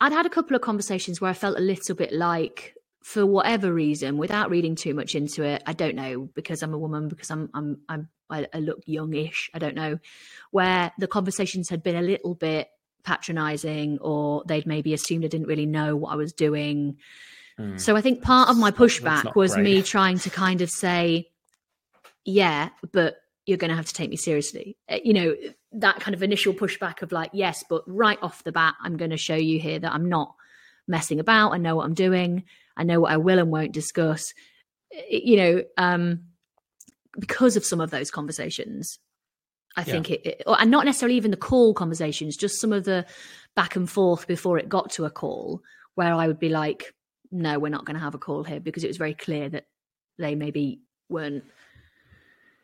I'd 0.00 0.12
had 0.12 0.24
a 0.24 0.30
couple 0.30 0.56
of 0.56 0.62
conversations 0.62 1.20
where 1.20 1.30
I 1.30 1.34
felt 1.34 1.58
a 1.58 1.62
little 1.62 1.94
bit 1.94 2.12
like 2.12 2.75
for 3.06 3.24
whatever 3.24 3.72
reason, 3.72 4.16
without 4.16 4.50
reading 4.50 4.74
too 4.74 4.92
much 4.92 5.14
into 5.14 5.44
it, 5.44 5.62
I 5.64 5.74
don't 5.74 5.94
know 5.94 6.28
because 6.34 6.60
I'm 6.60 6.74
a 6.74 6.78
woman, 6.78 7.06
because 7.06 7.30
I'm 7.30 7.48
I'm 7.54 7.78
I'm 7.88 8.08
I, 8.28 8.48
I 8.52 8.58
look 8.58 8.80
youngish. 8.84 9.48
I 9.54 9.60
don't 9.60 9.76
know 9.76 10.00
where 10.50 10.90
the 10.98 11.06
conversations 11.06 11.68
had 11.68 11.84
been 11.84 11.94
a 11.94 12.02
little 12.02 12.34
bit 12.34 12.68
patronizing, 13.04 13.98
or 14.00 14.42
they'd 14.48 14.66
maybe 14.66 14.92
assumed 14.92 15.24
I 15.24 15.28
didn't 15.28 15.46
really 15.46 15.66
know 15.66 15.94
what 15.94 16.14
I 16.14 16.16
was 16.16 16.32
doing. 16.32 16.96
Mm. 17.60 17.80
So 17.80 17.94
I 17.94 18.00
think 18.00 18.22
part 18.22 18.48
of 18.48 18.58
my 18.58 18.72
pushback 18.72 19.36
was 19.36 19.54
great. 19.54 19.62
me 19.62 19.82
trying 19.82 20.18
to 20.18 20.30
kind 20.30 20.60
of 20.60 20.68
say, 20.68 21.28
yeah, 22.24 22.70
but 22.90 23.18
you're 23.46 23.56
going 23.56 23.70
to 23.70 23.76
have 23.76 23.86
to 23.86 23.94
take 23.94 24.10
me 24.10 24.16
seriously. 24.16 24.78
Uh, 24.90 24.98
you 25.04 25.14
know, 25.14 25.36
that 25.74 26.00
kind 26.00 26.16
of 26.16 26.24
initial 26.24 26.52
pushback 26.52 27.02
of 27.02 27.12
like, 27.12 27.30
yes, 27.32 27.62
but 27.70 27.84
right 27.86 28.18
off 28.20 28.42
the 28.42 28.50
bat, 28.50 28.74
I'm 28.80 28.96
going 28.96 29.12
to 29.12 29.16
show 29.16 29.36
you 29.36 29.60
here 29.60 29.78
that 29.78 29.92
I'm 29.92 30.08
not 30.08 30.34
messing 30.88 31.20
about. 31.20 31.52
I 31.52 31.58
know 31.58 31.76
what 31.76 31.84
I'm 31.84 31.94
doing. 31.94 32.42
I 32.76 32.84
know 32.84 33.00
what 33.00 33.12
I 33.12 33.16
will 33.16 33.38
and 33.38 33.50
won't 33.50 33.72
discuss. 33.72 34.32
You 35.10 35.36
know, 35.36 35.64
um, 35.76 36.24
because 37.18 37.56
of 37.56 37.64
some 37.64 37.80
of 37.80 37.90
those 37.90 38.10
conversations, 38.10 38.98
I 39.76 39.80
yeah. 39.80 39.84
think 39.84 40.10
it, 40.10 40.26
it, 40.26 40.42
and 40.46 40.70
not 40.70 40.84
necessarily 40.84 41.16
even 41.16 41.30
the 41.30 41.36
call 41.36 41.74
conversations, 41.74 42.36
just 42.36 42.60
some 42.60 42.72
of 42.72 42.84
the 42.84 43.06
back 43.54 43.76
and 43.76 43.90
forth 43.90 44.26
before 44.26 44.58
it 44.58 44.68
got 44.68 44.90
to 44.92 45.04
a 45.04 45.10
call, 45.10 45.62
where 45.94 46.14
I 46.14 46.26
would 46.26 46.38
be 46.38 46.48
like, 46.48 46.94
"No, 47.30 47.58
we're 47.58 47.68
not 47.68 47.84
going 47.84 47.96
to 47.96 48.02
have 48.02 48.14
a 48.14 48.18
call 48.18 48.44
here," 48.44 48.60
because 48.60 48.84
it 48.84 48.88
was 48.88 48.96
very 48.96 49.14
clear 49.14 49.48
that 49.48 49.66
they 50.18 50.34
maybe 50.34 50.80
weren't 51.08 51.44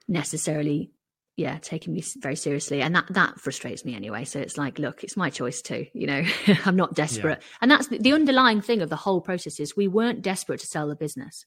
necessarily 0.08 0.90
yeah 1.36 1.58
taking 1.58 1.94
me 1.94 2.02
very 2.18 2.36
seriously 2.36 2.82
and 2.82 2.94
that 2.94 3.06
that 3.10 3.40
frustrates 3.40 3.84
me 3.84 3.94
anyway 3.94 4.24
so 4.24 4.38
it's 4.38 4.58
like 4.58 4.78
look 4.78 5.02
it's 5.02 5.16
my 5.16 5.30
choice 5.30 5.62
too 5.62 5.86
you 5.94 6.06
know? 6.06 6.24
I'm 6.64 6.76
not 6.76 6.94
desperate. 6.94 7.38
Yeah. 7.40 7.56
and 7.60 7.70
that's 7.70 7.88
the, 7.88 7.98
the, 7.98 8.12
underlying 8.12 8.60
thing 8.60 8.82
of 8.82 8.90
the 8.90 8.96
whole 8.96 9.20
process 9.20 9.60
is 9.60 9.76
we 9.76 9.88
weren't 9.88 10.22
desperate 10.22 10.60
to 10.60 10.66
sell 10.66 10.88
the 10.88 10.96
business. 10.96 11.46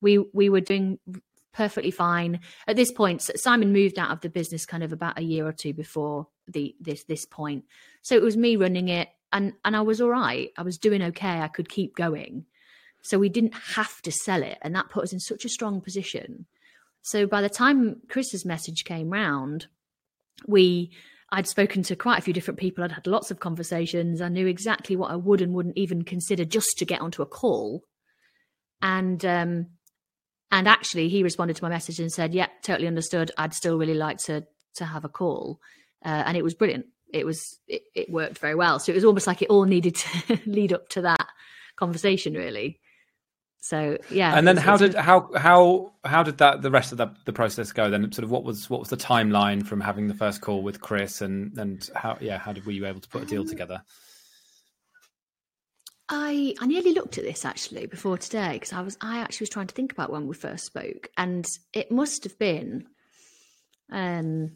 We 0.00 0.18
we 0.32 0.48
were 0.48 0.60
doing 0.60 0.98
perfectly 1.52 1.90
fine. 1.90 2.40
At 2.66 2.76
this 2.76 2.92
point 2.92 3.22
simon 3.22 3.72
moved 3.72 3.98
out 3.98 4.10
of 4.10 4.20
the 4.20 4.30
business 4.30 4.66
kind 4.66 4.82
of 4.82 4.92
about 4.92 5.18
a 5.18 5.22
year 5.22 5.46
or 5.46 5.52
two 5.52 5.74
before 5.74 6.28
the 6.48 6.74
this 6.80 7.04
this 7.04 7.26
point. 7.26 7.64
So 8.02 8.14
it 8.14 8.22
was 8.22 8.36
me 8.36 8.56
running 8.56 8.88
it 8.88 9.08
and 9.32 9.52
and 9.64 9.76
i 9.76 9.80
was 9.80 10.00
all 10.00 10.10
right. 10.10 10.50
I 10.56 10.62
was 10.62 10.78
doing 10.78 11.02
okay. 11.02 11.40
I 11.40 11.48
could 11.48 11.68
keep 11.68 11.96
going. 11.96 12.46
So 13.02 13.18
we 13.18 13.30
didn't 13.30 13.54
have 13.54 14.02
to 14.02 14.12
sell 14.12 14.42
it 14.42 14.58
and 14.62 14.74
that 14.76 14.90
put 14.90 15.04
us 15.04 15.12
in 15.12 15.20
such 15.20 15.44
a 15.44 15.48
strong 15.48 15.80
position 15.80 16.46
so 17.02 17.26
by 17.26 17.42
the 17.42 17.48
time 17.48 18.00
Chris's 18.08 18.44
message 18.44 18.84
came 18.84 19.10
round, 19.10 19.66
we 20.46 20.90
I'd 21.32 21.46
spoken 21.46 21.82
to 21.84 21.96
quite 21.96 22.18
a 22.18 22.22
few 22.22 22.34
different 22.34 22.58
people. 22.58 22.82
I'd 22.82 22.92
had 22.92 23.06
lots 23.06 23.30
of 23.30 23.38
conversations. 23.38 24.20
I 24.20 24.28
knew 24.28 24.46
exactly 24.46 24.96
what 24.96 25.12
I 25.12 25.16
would 25.16 25.40
and 25.40 25.54
wouldn't 25.54 25.78
even 25.78 26.02
consider 26.02 26.44
just 26.44 26.76
to 26.78 26.84
get 26.84 27.00
onto 27.00 27.22
a 27.22 27.26
call. 27.26 27.84
And 28.82 29.24
um, 29.24 29.66
and 30.50 30.66
actually, 30.66 31.08
he 31.08 31.22
responded 31.22 31.56
to 31.56 31.64
my 31.64 31.68
message 31.68 32.00
and 32.00 32.12
said, 32.12 32.34
"Yeah, 32.34 32.48
totally 32.62 32.88
understood. 32.88 33.30
I'd 33.38 33.54
still 33.54 33.78
really 33.78 33.94
like 33.94 34.18
to 34.24 34.44
to 34.74 34.84
have 34.84 35.04
a 35.04 35.08
call." 35.08 35.60
Uh, 36.04 36.24
and 36.26 36.36
it 36.36 36.42
was 36.42 36.54
brilliant. 36.54 36.86
It 37.12 37.24
was 37.24 37.60
it, 37.68 37.82
it 37.94 38.10
worked 38.10 38.38
very 38.38 38.54
well. 38.54 38.78
So 38.78 38.90
it 38.90 38.96
was 38.96 39.04
almost 39.04 39.26
like 39.26 39.42
it 39.42 39.50
all 39.50 39.64
needed 39.64 39.96
to 39.96 40.40
lead 40.46 40.72
up 40.72 40.88
to 40.90 41.02
that 41.02 41.28
conversation, 41.76 42.34
really. 42.34 42.80
So 43.60 43.98
yeah. 44.10 44.36
And 44.36 44.48
then 44.48 44.56
how 44.56 44.76
did 44.76 44.94
how 44.94 45.30
how 45.36 45.92
how 46.04 46.22
did 46.22 46.38
that 46.38 46.62
the 46.62 46.70
rest 46.70 46.92
of 46.92 46.98
the, 46.98 47.08
the 47.26 47.32
process 47.32 47.72
go? 47.72 47.90
Then 47.90 48.10
sort 48.10 48.24
of 48.24 48.30
what 48.30 48.42
was 48.42 48.70
what 48.70 48.80
was 48.80 48.88
the 48.88 48.96
timeline 48.96 49.64
from 49.64 49.80
having 49.80 50.08
the 50.08 50.14
first 50.14 50.40
call 50.40 50.62
with 50.62 50.80
Chris 50.80 51.20
and 51.20 51.56
and 51.58 51.88
how 51.94 52.16
yeah 52.20 52.38
how 52.38 52.52
did 52.52 52.64
were 52.64 52.72
you 52.72 52.86
able 52.86 53.00
to 53.00 53.08
put 53.08 53.22
a 53.22 53.26
deal 53.26 53.42
um, 53.42 53.48
together? 53.48 53.82
I 56.08 56.54
I 56.58 56.66
nearly 56.66 56.92
looked 56.92 57.18
at 57.18 57.24
this 57.24 57.44
actually 57.44 57.86
before 57.86 58.18
today 58.18 58.54
because 58.54 58.72
I 58.72 58.80
was 58.80 58.96
I 59.00 59.18
actually 59.18 59.44
was 59.44 59.50
trying 59.50 59.68
to 59.68 59.74
think 59.74 59.92
about 59.92 60.10
when 60.10 60.26
we 60.26 60.34
first 60.34 60.64
spoke, 60.64 61.08
and 61.16 61.46
it 61.74 61.92
must 61.92 62.24
have 62.24 62.38
been, 62.38 62.86
um, 63.92 64.52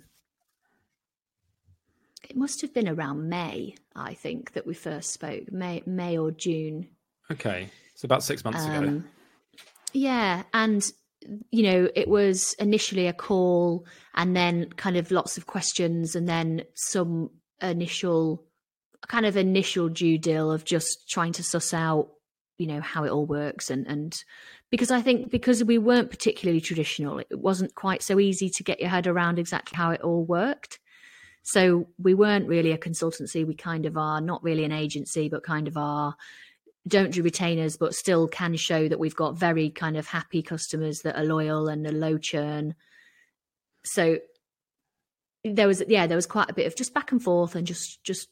it 2.28 2.36
must 2.36 2.62
have 2.62 2.74
been 2.74 2.88
around 2.88 3.28
May, 3.28 3.76
I 3.94 4.14
think, 4.14 4.54
that 4.54 4.66
we 4.66 4.74
first 4.74 5.12
spoke, 5.12 5.52
May 5.52 5.82
May 5.86 6.18
or 6.18 6.32
June. 6.32 6.88
Okay, 7.30 7.70
so 7.94 8.06
about 8.06 8.22
six 8.22 8.44
months 8.44 8.64
um, 8.64 8.84
ago. 8.84 9.02
Yeah, 9.92 10.42
and 10.52 10.90
you 11.50 11.62
know, 11.62 11.88
it 11.94 12.08
was 12.08 12.54
initially 12.58 13.06
a 13.06 13.12
call, 13.12 13.86
and 14.14 14.36
then 14.36 14.70
kind 14.70 14.96
of 14.96 15.10
lots 15.10 15.38
of 15.38 15.46
questions, 15.46 16.14
and 16.14 16.28
then 16.28 16.64
some 16.74 17.30
initial 17.62 18.44
kind 19.06 19.26
of 19.26 19.36
initial 19.36 19.88
due 19.88 20.18
deal 20.18 20.50
of 20.50 20.64
just 20.64 21.08
trying 21.10 21.32
to 21.32 21.42
suss 21.42 21.74
out, 21.74 22.10
you 22.58 22.66
know, 22.66 22.80
how 22.80 23.04
it 23.04 23.10
all 23.10 23.26
works 23.26 23.70
and 23.70 23.86
and 23.86 24.24
because 24.70 24.90
I 24.90 25.02
think 25.02 25.30
because 25.30 25.62
we 25.62 25.78
weren't 25.78 26.10
particularly 26.10 26.60
traditional, 26.60 27.20
it 27.20 27.28
wasn't 27.30 27.76
quite 27.76 28.02
so 28.02 28.18
easy 28.18 28.50
to 28.50 28.64
get 28.64 28.80
your 28.80 28.88
head 28.88 29.06
around 29.06 29.38
exactly 29.38 29.76
how 29.76 29.92
it 29.92 30.00
all 30.00 30.24
worked. 30.24 30.80
So 31.44 31.86
we 31.96 32.14
weren't 32.14 32.48
really 32.48 32.72
a 32.72 32.78
consultancy. 32.78 33.46
We 33.46 33.54
kind 33.54 33.86
of 33.86 33.96
are 33.96 34.20
not 34.20 34.42
really 34.42 34.64
an 34.64 34.72
agency, 34.72 35.28
but 35.28 35.44
kind 35.44 35.68
of 35.68 35.76
are. 35.76 36.16
Don't 36.86 37.12
do 37.12 37.22
retainers, 37.22 37.76
but 37.76 37.94
still 37.94 38.28
can 38.28 38.56
show 38.56 38.88
that 38.88 38.98
we've 38.98 39.16
got 39.16 39.38
very 39.38 39.70
kind 39.70 39.96
of 39.96 40.06
happy 40.06 40.42
customers 40.42 41.00
that 41.00 41.16
are 41.16 41.24
loyal 41.24 41.68
and 41.68 41.86
a 41.86 41.92
low 41.92 42.18
churn. 42.18 42.74
So 43.84 44.18
there 45.44 45.66
was, 45.66 45.82
yeah, 45.88 46.06
there 46.06 46.16
was 46.16 46.26
quite 46.26 46.50
a 46.50 46.54
bit 46.54 46.66
of 46.66 46.76
just 46.76 46.92
back 46.92 47.12
and 47.12 47.22
forth 47.22 47.54
and 47.54 47.66
just, 47.66 48.04
just 48.04 48.28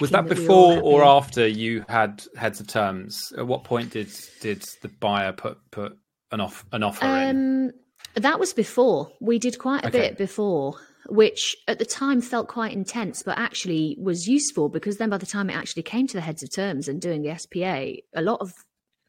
was 0.00 0.10
that, 0.10 0.26
that 0.26 0.34
before 0.34 0.80
or 0.80 1.04
after 1.04 1.46
you 1.46 1.84
had 1.88 2.22
heads 2.36 2.60
of 2.60 2.66
terms? 2.66 3.32
At 3.36 3.46
what 3.46 3.64
point 3.64 3.90
did 3.90 4.10
did 4.40 4.64
the 4.82 4.88
buyer 4.88 5.32
put 5.32 5.58
put 5.70 5.98
an 6.32 6.40
off 6.40 6.64
an 6.72 6.82
offer 6.82 7.04
um, 7.04 7.18
in? 7.22 7.72
That 8.14 8.40
was 8.40 8.52
before. 8.52 9.12
We 9.20 9.38
did 9.38 9.58
quite 9.58 9.84
a 9.84 9.88
okay. 9.88 10.00
bit 10.00 10.18
before, 10.18 10.74
which 11.08 11.56
at 11.66 11.78
the 11.78 11.86
time 11.86 12.20
felt 12.20 12.48
quite 12.48 12.72
intense, 12.72 13.22
but 13.22 13.38
actually 13.38 13.96
was 14.00 14.28
useful 14.28 14.68
because 14.68 14.98
then 14.98 15.10
by 15.10 15.18
the 15.18 15.26
time 15.26 15.48
it 15.48 15.56
actually 15.56 15.82
came 15.82 16.06
to 16.06 16.14
the 16.14 16.20
heads 16.20 16.42
of 16.42 16.52
terms 16.52 16.86
and 16.86 17.00
doing 17.00 17.22
the 17.22 17.36
SPA, 17.36 18.02
a 18.14 18.22
lot 18.22 18.40
of 18.40 18.52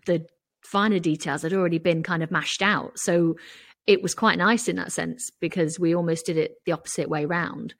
the 0.05 0.25
finer 0.63 0.99
details 0.99 1.41
had 1.41 1.53
already 1.53 1.77
been 1.77 2.01
kind 2.03 2.23
of 2.23 2.31
mashed 2.31 2.62
out. 2.62 2.97
So 2.97 3.35
it 3.85 4.01
was 4.01 4.13
quite 4.13 4.38
nice 4.38 4.67
in 4.67 4.77
that 4.77 4.91
sense 4.91 5.29
because 5.41 5.79
we 5.79 5.93
almost 5.93 6.25
did 6.25 6.38
it 6.38 6.55
the 6.65 6.71
opposite 6.71 7.09
way 7.09 7.25
round. 7.25 7.73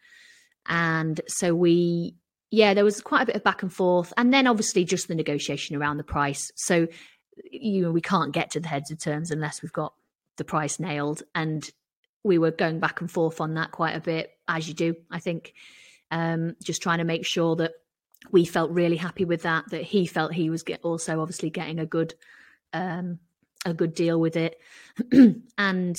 And 0.67 1.21
so 1.27 1.55
we 1.55 2.15
yeah, 2.51 2.73
there 2.73 2.84
was 2.84 3.01
quite 3.01 3.21
a 3.21 3.25
bit 3.27 3.36
of 3.36 3.43
back 3.43 3.62
and 3.62 3.71
forth, 3.71 4.12
and 4.17 4.34
then 4.34 4.47
obviously 4.47 4.84
just 4.84 5.08
the 5.08 5.15
negotiation 5.15 5.75
around 5.75 5.97
the 5.97 6.03
price. 6.03 6.51
So, 6.55 6.88
you 7.51 7.84
know, 7.84 7.91
we 7.91 8.01
can't 8.01 8.34
get 8.34 8.51
to 8.51 8.60
the 8.60 8.67
heads 8.67 8.89
of 8.89 8.99
terms 8.99 9.29
unless 9.29 9.62
we've 9.62 9.71
got 9.71 9.93
the 10.38 10.43
price 10.43 10.79
nailed, 10.79 11.21
and 11.36 11.69
we 12.23 12.38
were 12.38 12.51
going 12.51 12.79
back 12.79 13.01
and 13.01 13.10
forth 13.10 13.41
on 13.41 13.55
that 13.55 13.71
quite 13.71 13.95
a 13.95 14.01
bit, 14.01 14.32
as 14.47 14.67
you 14.67 14.73
do, 14.73 14.95
I 15.10 15.19
think. 15.19 15.53
Um, 16.12 16.55
just 16.63 16.82
trying 16.82 16.97
to 16.97 17.03
make 17.03 17.25
sure 17.25 17.55
that 17.58 17.73
we 18.32 18.45
felt 18.45 18.71
really 18.71 18.97
happy 18.97 19.25
with 19.25 19.43
that, 19.43 19.69
that 19.69 19.84
he 19.84 20.05
felt 20.05 20.34
he 20.34 20.49
was 20.49 20.63
get, 20.63 20.82
also 20.84 21.21
obviously 21.21 21.49
getting 21.49 21.79
a 21.79 21.86
good, 21.86 22.15
um, 22.73 23.19
a 23.65 23.73
good 23.73 23.93
deal 23.93 24.19
with 24.19 24.36
it, 24.36 24.60
and 25.58 25.97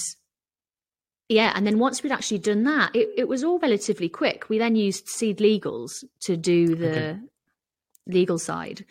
yeah, 1.31 1.53
and 1.55 1.65
then 1.65 1.79
once 1.79 2.03
we'd 2.03 2.11
actually 2.11 2.39
done 2.39 2.65
that, 2.65 2.95
it, 2.95 3.09
it 3.17 3.29
was 3.29 3.45
all 3.45 3.61
relatively 3.61 4.09
quick. 4.09 4.49
We 4.49 4.59
then 4.59 4.75
used 4.75 5.07
SeedLegals 5.07 6.03
to 6.23 6.37
do 6.37 6.75
the 6.75 6.91
okay. 6.91 7.19
legal 8.09 8.37
side, 8.37 8.85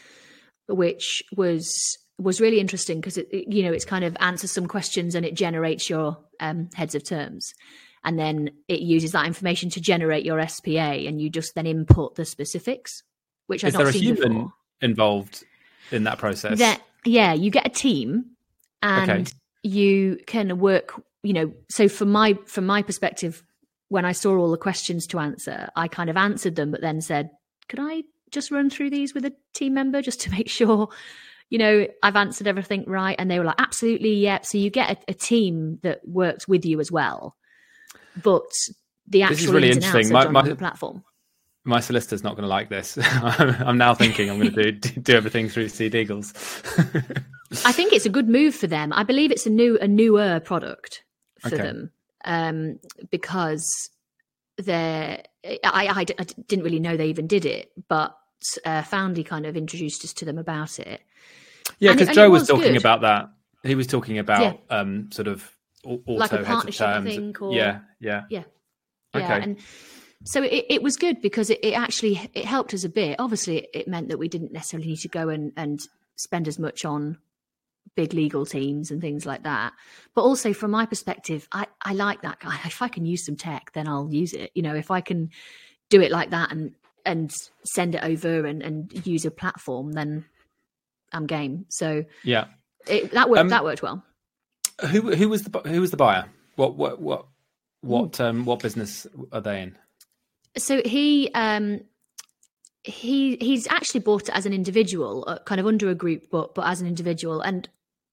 which 0.67 1.21
was 1.35 1.97
was 2.17 2.39
really 2.39 2.61
interesting 2.61 3.01
because 3.01 3.17
it, 3.17 3.27
it, 3.31 3.53
you 3.53 3.63
know 3.63 3.73
it's 3.73 3.83
kind 3.83 4.05
of 4.05 4.15
answers 4.21 4.51
some 4.51 4.67
questions 4.67 5.15
and 5.15 5.25
it 5.25 5.33
generates 5.33 5.89
your 5.89 6.17
um, 6.39 6.69
heads 6.73 6.95
of 6.95 7.03
terms, 7.03 7.53
and 8.03 8.17
then 8.17 8.51
it 8.67 8.79
uses 8.79 9.11
that 9.11 9.25
information 9.25 9.69
to 9.71 9.81
generate 9.81 10.25
your 10.25 10.45
SPA, 10.47 10.69
and 10.69 11.21
you 11.21 11.29
just 11.29 11.55
then 11.55 11.65
input 11.65 12.15
the 12.15 12.25
specifics, 12.25 13.03
which 13.47 13.63
I've 13.63 13.73
not 13.73 13.93
seen 13.93 14.03
there 14.03 14.13
a 14.13 14.15
human 14.15 14.33
before. 14.33 14.53
involved 14.81 15.43
in 15.91 16.03
that 16.03 16.17
process? 16.17 16.59
Yeah, 17.05 17.33
you 17.33 17.51
get 17.51 17.65
a 17.65 17.69
team, 17.69 18.31
and 18.81 19.09
okay. 19.11 19.25
you 19.63 20.19
can 20.25 20.59
work 20.59 21.01
you 21.23 21.33
know, 21.33 21.53
so 21.69 21.87
from 21.89 22.11
my 22.11 22.37
from 22.45 22.65
my 22.65 22.81
perspective, 22.81 23.43
when 23.89 24.05
I 24.05 24.13
saw 24.13 24.37
all 24.37 24.51
the 24.51 24.57
questions 24.57 25.07
to 25.07 25.19
answer, 25.19 25.69
I 25.75 25.87
kind 25.87 26.09
of 26.09 26.17
answered 26.17 26.55
them, 26.55 26.71
but 26.71 26.81
then 26.81 27.01
said, 27.01 27.31
"Could 27.67 27.79
I 27.81 28.03
just 28.31 28.51
run 28.51 28.69
through 28.69 28.91
these 28.91 29.13
with 29.13 29.25
a 29.25 29.33
team 29.53 29.73
member 29.73 30.01
just 30.01 30.21
to 30.21 30.31
make 30.37 30.49
sure, 30.49 30.89
you 31.49 31.57
know, 31.57 31.87
I've 32.03 32.15
answered 32.15 32.47
everything 32.47 32.85
right?" 32.87 33.15
And 33.19 33.29
they 33.29 33.39
were 33.39 33.45
like, 33.45 33.59
"Absolutely, 33.59 34.15
yep." 34.15 34.45
So 34.45 34.57
you 34.57 34.69
get 34.69 34.91
a, 34.91 35.11
a 35.11 35.13
team 35.13 35.79
that 35.83 36.07
works 36.07 36.47
with 36.47 36.65
you 36.65 36.79
as 36.79 36.91
well, 36.91 37.35
but 38.21 38.51
the 39.07 39.23
actual 39.23 39.35
this 39.35 39.45
is 39.45 39.51
really 39.51 39.71
interesting. 39.71 40.13
My, 40.13 40.27
my, 40.27 40.53
platform. 40.53 41.03
My 41.65 41.81
solicitor's 41.81 42.23
not 42.23 42.35
going 42.35 42.43
to 42.43 42.49
like 42.49 42.69
this. 42.69 42.97
I'm 43.21 43.77
now 43.77 43.93
thinking 43.93 44.29
I'm 44.29 44.39
going 44.39 44.53
to 44.53 44.71
do 44.71 45.01
do 45.01 45.13
everything 45.13 45.49
through 45.49 45.65
SeedLegals. 45.65 46.33
I 47.65 47.71
think 47.71 47.93
it's 47.93 48.05
a 48.05 48.09
good 48.09 48.29
move 48.29 48.55
for 48.55 48.67
them. 48.67 48.93
I 48.93 49.03
believe 49.03 49.31
it's 49.31 49.45
a 49.45 49.49
new 49.49 49.77
a 49.79 49.87
newer 49.87 50.39
product 50.39 51.03
for 51.39 51.47
okay. 51.47 51.57
them 51.57 51.91
um, 52.25 52.79
because 53.09 53.89
they're. 54.57 55.23
I, 55.43 55.59
I, 55.63 55.99
I, 56.01 56.25
didn't 56.47 56.65
really 56.65 56.81
know 56.81 56.97
they 56.97 57.07
even 57.07 57.27
did 57.27 57.45
it, 57.45 57.71
but 57.87 58.13
uh, 58.65 58.83
Foundy 58.83 59.23
kind 59.23 59.45
of 59.45 59.55
introduced 59.55 60.03
us 60.03 60.13
to 60.13 60.25
them 60.25 60.37
about 60.37 60.79
it. 60.79 61.01
Yeah, 61.79 61.93
because 61.93 62.15
Joe 62.15 62.29
was, 62.29 62.41
was, 62.41 62.49
talking 62.49 62.73
good. 62.73 62.81
about 62.81 63.01
that. 63.01 63.29
He 63.63 63.75
was 63.75 63.87
talking 63.87 64.19
about 64.19 64.41
yeah. 64.69 64.77
um, 64.77 65.11
sort 65.11 65.27
of 65.27 65.49
auto 65.83 66.13
like 66.13 66.31
a 66.31 66.43
partnership, 66.43 66.87
I 66.87 67.01
think. 67.01 67.41
Or, 67.41 67.53
yeah, 67.53 67.79
yeah, 67.99 68.23
yeah, 68.29 68.43
okay. 69.15 69.25
yeah. 69.25 69.35
And 69.35 69.59
so 70.25 70.43
it, 70.43 70.65
it 70.69 70.83
was 70.83 70.97
good 70.97 71.21
because 71.21 71.49
it, 71.49 71.59
it 71.63 71.73
actually 71.73 72.29
it 72.33 72.45
helped 72.45 72.73
us 72.73 72.83
a 72.83 72.89
bit. 72.89 73.19
Obviously, 73.19 73.67
it 73.73 73.87
meant 73.87 74.09
that 74.09 74.19
we 74.19 74.27
didn't 74.27 74.51
necessarily 74.51 74.89
need 74.89 74.99
to 74.99 75.07
go 75.07 75.29
and, 75.29 75.53
and 75.55 75.79
spend 76.15 76.47
as 76.47 76.59
much 76.59 76.83
on 76.85 77.17
big 77.95 78.13
legal 78.13 78.45
teams 78.45 78.91
and 78.91 79.01
things 79.01 79.25
like 79.25 79.43
that. 79.43 79.73
But 80.13 80.23
also 80.23 80.53
from 80.53 80.71
my 80.71 80.85
perspective, 80.85 81.47
I, 81.51 81.67
I 81.81 81.93
like 81.93 82.21
that 82.21 82.39
guy. 82.39 82.59
If 82.65 82.81
I 82.81 82.87
can 82.87 83.05
use 83.05 83.25
some 83.25 83.35
tech, 83.35 83.71
then 83.73 83.87
I'll 83.87 84.09
use 84.11 84.33
it. 84.33 84.51
You 84.53 84.61
know, 84.61 84.75
if 84.75 84.91
I 84.91 85.01
can 85.01 85.29
do 85.89 86.01
it 86.01 86.11
like 86.11 86.29
that 86.31 86.51
and 86.51 86.75
and 87.05 87.33
send 87.63 87.95
it 87.95 88.03
over 88.03 88.45
and, 88.45 88.61
and 88.61 89.07
use 89.07 89.25
a 89.25 89.31
platform, 89.31 89.93
then 89.93 90.25
I'm 91.11 91.27
game. 91.27 91.65
So 91.69 92.05
yeah, 92.23 92.45
it, 92.87 93.11
that 93.11 93.29
worked. 93.29 93.41
Um, 93.41 93.49
that 93.49 93.63
worked 93.63 93.81
well. 93.81 94.03
Who 94.89 95.13
who 95.15 95.29
was 95.29 95.43
the 95.43 95.59
who 95.59 95.81
was 95.81 95.91
the 95.91 95.97
buyer? 95.97 96.25
What 96.55 96.75
what 96.75 97.01
what 97.01 97.25
what 97.81 98.19
um 98.19 98.45
what 98.45 98.59
business 98.59 99.07
are 99.31 99.41
they 99.41 99.61
in? 99.61 99.77
So 100.57 100.81
he 100.83 101.31
um 101.33 101.81
he 102.83 103.35
he's 103.37 103.67
actually 103.67 104.01
bought 104.01 104.23
it 104.23 104.35
as 104.35 104.45
an 104.45 104.53
individual, 104.53 105.25
uh, 105.27 105.39
kind 105.39 105.59
of 105.59 105.67
under 105.67 105.89
a 105.89 105.95
group, 105.95 106.29
but 106.31 106.55
but 106.55 106.65
as 106.65 106.81
an 106.81 106.87
individual, 106.87 107.41
and 107.41 107.67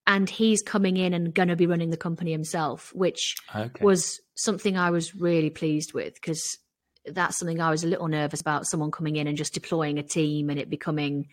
and 0.07 0.31
he's 0.31 0.63
coming 0.63 0.97
in 0.97 1.13
and 1.13 1.35
going 1.35 1.49
to 1.49 1.57
be 1.57 1.67
running 1.67 1.91
the 1.91 1.97
company 1.97 2.31
himself, 2.31 2.93
which 2.95 3.35
okay. 3.55 3.85
was 3.85 4.21
something 4.35 4.77
I 4.77 4.91
was 4.91 5.15
really 5.15 5.51
pleased 5.51 5.93
with 5.93 6.15
because 6.15 6.59
that's 7.05 7.39
something 7.39 7.61
I 7.61 7.71
was 7.71 7.85
a 7.85 7.89
little 7.89 8.09
nervous 8.09 8.41
about 8.41 8.67
someone 8.67 8.91
coming 8.91 9.17
in 9.17 9.27
and 9.27 9.37
just 9.37 9.55
deploying 9.55 9.99
a 9.99 10.03
team 10.03 10.51
and 10.51 10.59
it 10.59 10.71
becoming 10.71 11.29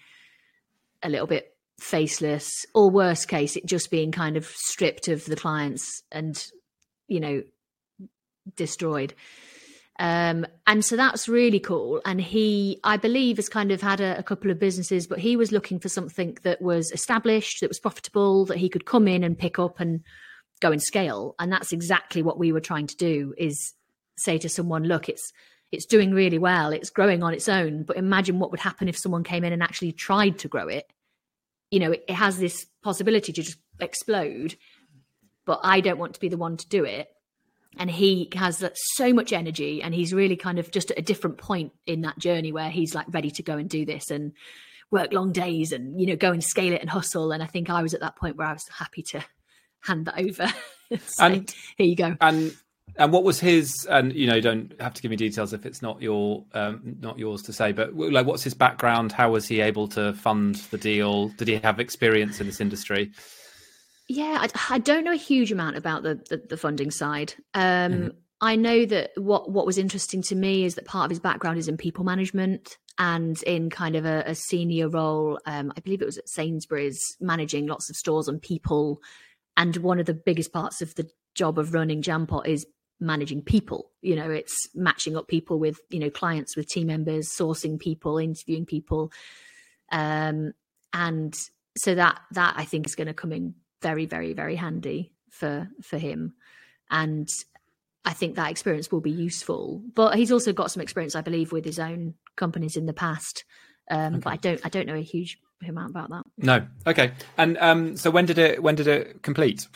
a 1.01 1.09
little 1.09 1.27
bit 1.27 1.52
faceless, 1.83 2.65
or 2.73 2.89
worst 2.89 3.27
case, 3.27 3.55
it 3.55 3.65
just 3.65 3.91
being 3.91 4.11
kind 4.11 4.37
of 4.37 4.45
stripped 4.45 5.07
of 5.07 5.25
the 5.25 5.35
clients 5.35 6.01
and 6.11 6.45
you 7.07 7.19
know 7.19 7.43
destroyed. 8.55 9.13
Um, 9.99 10.47
and 10.65 10.83
so 10.83 10.95
that's 10.95 11.29
really 11.29 11.59
cool. 11.59 12.01
And 12.03 12.19
he, 12.19 12.79
I 12.83 12.97
believe, 12.97 13.37
has 13.37 13.47
kind 13.47 13.71
of 13.71 13.81
had 13.81 14.01
a, 14.01 14.17
a, 14.17 14.23
couple 14.23 14.49
of 14.49 14.57
businesses, 14.57 15.05
but 15.05 15.19
he 15.19 15.37
was 15.37 15.51
looking 15.51 15.79
for 15.79 15.87
something 15.87 16.35
that 16.41 16.63
was 16.63 16.91
established, 16.91 17.61
that 17.61 17.69
was 17.69 17.79
profitable, 17.79 18.45
that 18.45 18.57
he 18.57 18.69
could 18.69 18.87
come 18.87 19.07
in 19.07 19.23
and 19.23 19.37
pick 19.37 19.59
up 19.59 19.79
and 19.79 20.01
go 20.61 20.71
and 20.71 20.81
scale. 20.81 21.35
And 21.37 21.51
that's 21.51 21.71
exactly 21.71 22.23
what 22.23 22.39
we 22.39 22.51
were 22.51 22.59
trying 22.59 22.87
to 22.87 22.95
do: 22.95 23.35
is 23.37 23.73
say 24.17 24.37
to 24.39 24.49
someone, 24.49 24.85
"Look, 24.85 25.09
it's 25.09 25.31
it's 25.71 25.85
doing 25.85 26.11
really 26.11 26.37
well, 26.37 26.71
it's 26.71 26.89
growing 26.91 27.23
on 27.23 27.33
its 27.33 27.49
own, 27.49 27.83
but 27.83 27.97
imagine 27.97 28.39
what 28.39 28.51
would 28.51 28.59
happen 28.59 28.87
if 28.87 28.97
someone 28.97 29.23
came 29.23 29.43
in 29.43 29.53
and 29.53 29.63
actually 29.63 29.91
tried 29.91 30.37
to 30.39 30.47
grow 30.47 30.67
it. 30.67 30.85
You 31.73 31.79
know, 31.79 31.91
it, 31.91 32.05
it 32.07 32.15
has 32.15 32.37
this 32.37 32.67
possibility 32.83 33.33
to 33.33 33.41
just 33.41 33.57
explode." 33.79 34.55
But 35.45 35.59
I 35.63 35.81
don't 35.81 35.99
want 35.99 36.13
to 36.13 36.21
be 36.21 36.29
the 36.29 36.37
one 36.37 36.55
to 36.55 36.67
do 36.69 36.85
it 36.85 37.09
and 37.77 37.89
he 37.89 38.29
has 38.35 38.63
so 38.75 39.13
much 39.13 39.33
energy 39.33 39.81
and 39.81 39.93
he's 39.93 40.13
really 40.13 40.35
kind 40.35 40.59
of 40.59 40.71
just 40.71 40.91
at 40.91 40.99
a 40.99 41.01
different 41.01 41.37
point 41.37 41.71
in 41.85 42.01
that 42.01 42.17
journey 42.19 42.51
where 42.51 42.69
he's 42.69 42.93
like 42.93 43.07
ready 43.09 43.31
to 43.31 43.43
go 43.43 43.57
and 43.57 43.69
do 43.69 43.85
this 43.85 44.11
and 44.11 44.33
work 44.91 45.11
long 45.11 45.31
days 45.31 45.71
and 45.71 45.99
you 45.99 46.05
know 46.05 46.15
go 46.15 46.31
and 46.31 46.43
scale 46.43 46.73
it 46.73 46.81
and 46.81 46.89
hustle. 46.89 47.31
And 47.31 47.41
I 47.41 47.47
think 47.47 47.69
I 47.69 47.81
was 47.81 47.93
at 47.93 48.01
that 48.01 48.15
point 48.15 48.37
where 48.37 48.47
I 48.47 48.53
was 48.53 48.67
happy 48.67 49.01
to 49.03 49.23
hand 49.81 50.05
that 50.05 50.19
over. 50.19 50.47
and 51.19 51.53
here 51.77 51.87
you 51.87 51.95
go. 51.95 52.15
And 52.21 52.55
and 52.97 53.11
what 53.11 53.23
was 53.23 53.39
his? 53.39 53.85
And 53.89 54.13
you 54.13 54.27
know, 54.27 54.35
you 54.35 54.41
don't 54.41 54.73
have 54.79 54.93
to 54.93 55.01
give 55.01 55.11
me 55.11 55.17
details 55.17 55.53
if 55.53 55.65
it's 55.65 55.81
not 55.81 56.01
your 56.01 56.45
um, 56.53 56.97
not 56.99 57.17
yours 57.17 57.41
to 57.43 57.53
say. 57.53 57.71
But 57.71 57.95
like, 57.95 58.25
what's 58.25 58.43
his 58.43 58.53
background? 58.53 59.11
How 59.11 59.31
was 59.31 59.47
he 59.47 59.61
able 59.61 59.87
to 59.89 60.13
fund 60.13 60.55
the 60.71 60.77
deal? 60.77 61.29
Did 61.29 61.47
he 61.47 61.55
have 61.57 61.79
experience 61.79 62.39
in 62.39 62.47
this 62.47 62.61
industry? 62.61 63.11
Yeah, 64.07 64.37
I, 64.41 64.75
I 64.75 64.79
don't 64.79 65.05
know 65.05 65.13
a 65.13 65.17
huge 65.17 65.51
amount 65.51 65.77
about 65.77 66.03
the 66.03 66.15
the, 66.29 66.43
the 66.49 66.57
funding 66.57 66.91
side. 66.91 67.33
Um, 67.53 67.61
mm-hmm. 67.91 68.07
I 68.41 68.55
know 68.55 68.85
that 68.85 69.11
what 69.15 69.49
what 69.49 69.65
was 69.65 69.77
interesting 69.77 70.21
to 70.23 70.35
me 70.35 70.65
is 70.65 70.75
that 70.75 70.85
part 70.85 71.05
of 71.05 71.11
his 71.11 71.19
background 71.19 71.57
is 71.57 71.67
in 71.67 71.77
people 71.77 72.03
management 72.03 72.77
and 72.99 73.41
in 73.43 73.69
kind 73.69 73.95
of 73.95 74.05
a, 74.05 74.23
a 74.27 74.35
senior 74.35 74.89
role. 74.89 75.39
Um, 75.45 75.73
I 75.75 75.79
believe 75.79 76.01
it 76.01 76.05
was 76.05 76.17
at 76.17 76.29
Sainsbury's, 76.29 77.01
managing 77.19 77.65
lots 77.65 77.89
of 77.89 77.95
stores 77.95 78.27
and 78.27 78.41
people. 78.41 79.01
And 79.57 79.75
one 79.77 79.99
of 79.99 80.05
the 80.05 80.13
biggest 80.13 80.51
parts 80.51 80.81
of 80.81 80.93
the 80.95 81.09
job 81.35 81.57
of 81.57 81.73
running 81.73 82.01
Jampot 82.01 82.47
is 82.47 82.65
managing 83.03 83.41
people. 83.41 83.91
You 84.01 84.15
know, 84.15 84.31
it's 84.31 84.69
matching 84.73 85.15
up 85.15 85.27
people 85.27 85.59
with 85.59 85.79
you 85.89 85.99
know 85.99 86.09
clients, 86.09 86.55
with 86.55 86.67
team 86.67 86.87
members, 86.87 87.29
sourcing 87.29 87.79
people, 87.79 88.17
interviewing 88.17 88.65
people, 88.65 89.11
um, 89.91 90.53
and 90.93 91.35
so 91.77 91.95
that 91.95 92.21
that 92.31 92.55
I 92.57 92.65
think 92.65 92.87
is 92.87 92.95
going 92.95 93.07
to 93.07 93.13
come 93.13 93.31
in 93.31 93.55
very, 93.81 94.05
very, 94.05 94.33
very 94.33 94.55
handy 94.55 95.11
for 95.29 95.69
for 95.81 95.97
him. 95.97 96.33
And 96.89 97.27
I 98.05 98.13
think 98.13 98.35
that 98.35 98.51
experience 98.51 98.91
will 98.91 99.01
be 99.01 99.11
useful. 99.11 99.81
But 99.95 100.15
he's 100.15 100.31
also 100.31 100.53
got 100.53 100.71
some 100.71 100.81
experience, 100.81 101.15
I 101.15 101.21
believe, 101.21 101.51
with 101.51 101.65
his 101.65 101.79
own 101.79 102.15
companies 102.35 102.75
in 102.75 102.85
the 102.85 102.93
past. 102.93 103.45
Um, 103.89 104.15
okay. 104.15 104.21
But 104.23 104.33
I 104.33 104.37
don't, 104.37 104.61
I 104.65 104.69
don't 104.69 104.87
know 104.87 104.95
a 104.95 105.01
huge 105.01 105.37
amount 105.67 105.91
about 105.91 106.09
that. 106.09 106.23
No. 106.37 106.65
Okay. 106.85 107.13
And 107.37 107.57
um, 107.59 107.95
so 107.97 108.11
when 108.11 108.25
did 108.25 108.37
it, 108.37 108.61
when 108.61 108.75
did 108.75 108.87
it 108.87 109.21
complete? 109.21 109.67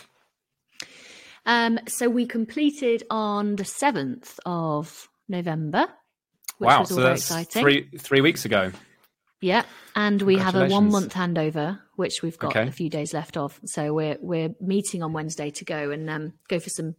Um, 1.48 1.80
so 1.88 2.10
we 2.10 2.28
completed 2.28 3.04
on 3.10 3.56
the 3.56 3.66
seventh 3.66 4.40
of 4.46 5.10
November. 5.28 5.88
Which 6.60 6.68
wow! 6.68 6.84
so 6.84 6.96
that's 6.96 7.22
exciting. 7.22 7.62
three 7.62 7.90
three 7.98 8.22
weeks 8.22 8.46
ago. 8.46 8.72
Yeah, 9.42 9.64
and 9.96 10.22
we 10.22 10.38
have 10.38 10.56
a 10.56 10.68
one 10.68 10.92
month 10.92 11.14
handover, 11.14 11.80
which 11.96 12.22
we've 12.22 12.38
got 12.38 12.56
okay. 12.56 12.68
a 12.68 12.72
few 12.72 12.90
days 12.90 13.14
left 13.14 13.38
of. 13.38 13.60
So 13.66 13.94
we're 13.94 14.18
we're 14.20 14.56
meeting 14.60 15.04
on 15.04 15.14
Wednesday 15.14 15.52
to 15.52 15.66
go 15.66 15.92
and 15.92 16.10
um, 16.10 16.34
go 16.50 16.60
for 16.60 16.70
some 16.70 16.96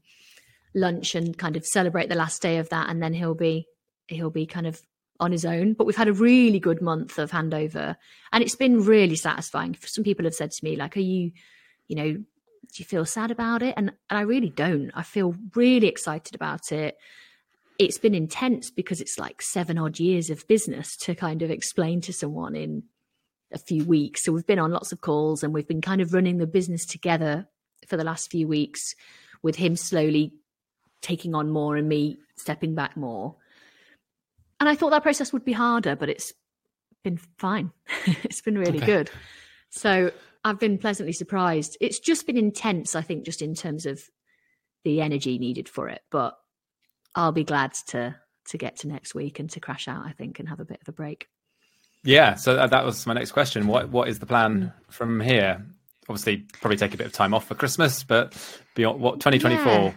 lunch 0.74 1.14
and 1.14 1.36
kind 1.36 1.56
of 1.56 1.66
celebrate 1.66 2.08
the 2.08 2.14
last 2.14 2.42
day 2.42 2.58
of 2.58 2.68
that 2.70 2.88
and 2.88 3.02
then 3.02 3.12
he'll 3.14 3.34
be 3.34 3.66
he'll 4.06 4.30
be 4.30 4.46
kind 4.46 4.66
of 4.66 4.80
on 5.20 5.32
his 5.32 5.44
own 5.44 5.72
but 5.72 5.86
we've 5.86 5.96
had 5.96 6.08
a 6.08 6.12
really 6.12 6.60
good 6.60 6.80
month 6.80 7.18
of 7.18 7.30
handover 7.30 7.96
and 8.32 8.44
it's 8.44 8.54
been 8.54 8.84
really 8.84 9.16
satisfying 9.16 9.76
some 9.84 10.04
people 10.04 10.24
have 10.24 10.34
said 10.34 10.50
to 10.50 10.64
me 10.64 10.76
like 10.76 10.96
are 10.96 11.00
you 11.00 11.32
you 11.88 11.96
know 11.96 12.24
do 12.72 12.82
you 12.82 12.84
feel 12.84 13.04
sad 13.04 13.30
about 13.30 13.62
it 13.62 13.74
and, 13.76 13.92
and 14.10 14.18
i 14.18 14.22
really 14.22 14.50
don't 14.50 14.90
i 14.94 15.02
feel 15.02 15.34
really 15.54 15.86
excited 15.86 16.34
about 16.34 16.72
it 16.72 16.96
it's 17.78 17.98
been 17.98 18.14
intense 18.14 18.70
because 18.70 19.00
it's 19.00 19.18
like 19.18 19.40
seven 19.40 19.78
odd 19.78 20.00
years 20.00 20.30
of 20.30 20.46
business 20.48 20.96
to 20.96 21.14
kind 21.14 21.42
of 21.42 21.50
explain 21.50 22.00
to 22.00 22.12
someone 22.12 22.56
in 22.56 22.82
a 23.52 23.58
few 23.58 23.84
weeks 23.84 24.24
so 24.24 24.32
we've 24.32 24.46
been 24.46 24.58
on 24.58 24.72
lots 24.72 24.92
of 24.92 25.00
calls 25.00 25.42
and 25.42 25.54
we've 25.54 25.68
been 25.68 25.80
kind 25.80 26.00
of 26.00 26.12
running 26.12 26.38
the 26.38 26.46
business 26.46 26.84
together 26.84 27.48
for 27.86 27.96
the 27.96 28.04
last 28.04 28.30
few 28.30 28.46
weeks 28.46 28.94
with 29.42 29.56
him 29.56 29.76
slowly 29.76 30.32
taking 31.00 31.34
on 31.34 31.50
more 31.50 31.76
and 31.76 31.88
me 31.88 32.18
stepping 32.36 32.74
back 32.74 32.96
more. 32.96 33.36
And 34.60 34.68
I 34.68 34.74
thought 34.74 34.90
that 34.90 35.02
process 35.02 35.32
would 35.32 35.44
be 35.44 35.52
harder, 35.52 35.94
but 35.94 36.08
it's 36.08 36.32
been 37.04 37.18
fine. 37.38 37.70
it's 38.06 38.40
been 38.40 38.58
really 38.58 38.78
okay. 38.78 38.86
good. 38.86 39.10
So 39.70 40.10
I've 40.48 40.58
been 40.58 40.78
pleasantly 40.78 41.12
surprised. 41.12 41.76
It's 41.80 41.98
just 41.98 42.26
been 42.26 42.36
intense, 42.36 42.96
I 42.96 43.02
think, 43.02 43.24
just 43.24 43.42
in 43.42 43.54
terms 43.54 43.86
of 43.86 44.02
the 44.84 45.00
energy 45.00 45.38
needed 45.38 45.68
for 45.68 45.88
it. 45.88 46.00
But 46.10 46.34
I'll 47.14 47.32
be 47.32 47.44
glad 47.44 47.74
to 47.88 48.16
to 48.48 48.58
get 48.58 48.76
to 48.76 48.88
next 48.88 49.14
week 49.14 49.38
and 49.38 49.50
to 49.50 49.60
crash 49.60 49.88
out, 49.88 50.06
I 50.06 50.12
think, 50.12 50.38
and 50.38 50.48
have 50.48 50.60
a 50.60 50.64
bit 50.64 50.80
of 50.80 50.88
a 50.88 50.92
break. 50.92 51.28
Yeah, 52.02 52.36
so 52.36 52.66
that 52.66 52.84
was 52.84 53.06
my 53.06 53.12
next 53.12 53.32
question. 53.32 53.66
What 53.66 53.90
what 53.90 54.08
is 54.08 54.20
the 54.20 54.26
plan 54.26 54.72
mm. 54.72 54.92
from 54.92 55.20
here? 55.20 55.64
Obviously, 56.08 56.38
probably 56.60 56.78
take 56.78 56.94
a 56.94 56.96
bit 56.96 57.06
of 57.06 57.12
time 57.12 57.34
off 57.34 57.46
for 57.46 57.54
Christmas, 57.54 58.02
but 58.02 58.34
beyond 58.74 59.00
what 59.00 59.20
2024 59.20 59.72
yeah. 59.72 59.92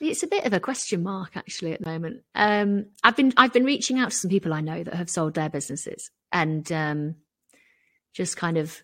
It's 0.00 0.24
a 0.24 0.26
bit 0.26 0.46
of 0.46 0.52
a 0.52 0.58
question 0.58 1.04
mark 1.04 1.36
actually 1.36 1.74
at 1.74 1.80
the 1.80 1.88
moment. 1.88 2.22
Um, 2.34 2.86
I've 3.04 3.14
been 3.14 3.34
I've 3.36 3.52
been 3.52 3.64
reaching 3.64 3.98
out 3.98 4.10
to 4.10 4.16
some 4.16 4.30
people 4.30 4.52
I 4.52 4.60
know 4.60 4.82
that 4.82 4.94
have 4.94 5.10
sold 5.10 5.34
their 5.34 5.50
businesses 5.50 6.10
and 6.32 6.70
um, 6.72 7.16
just 8.14 8.36
kind 8.36 8.56
of 8.56 8.82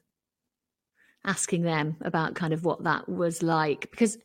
asking 1.28 1.62
them 1.62 1.96
about 2.00 2.34
kind 2.34 2.52
of 2.52 2.64
what 2.64 2.82
that 2.84 3.08
was 3.08 3.42
like 3.42 3.90
because 3.90 4.18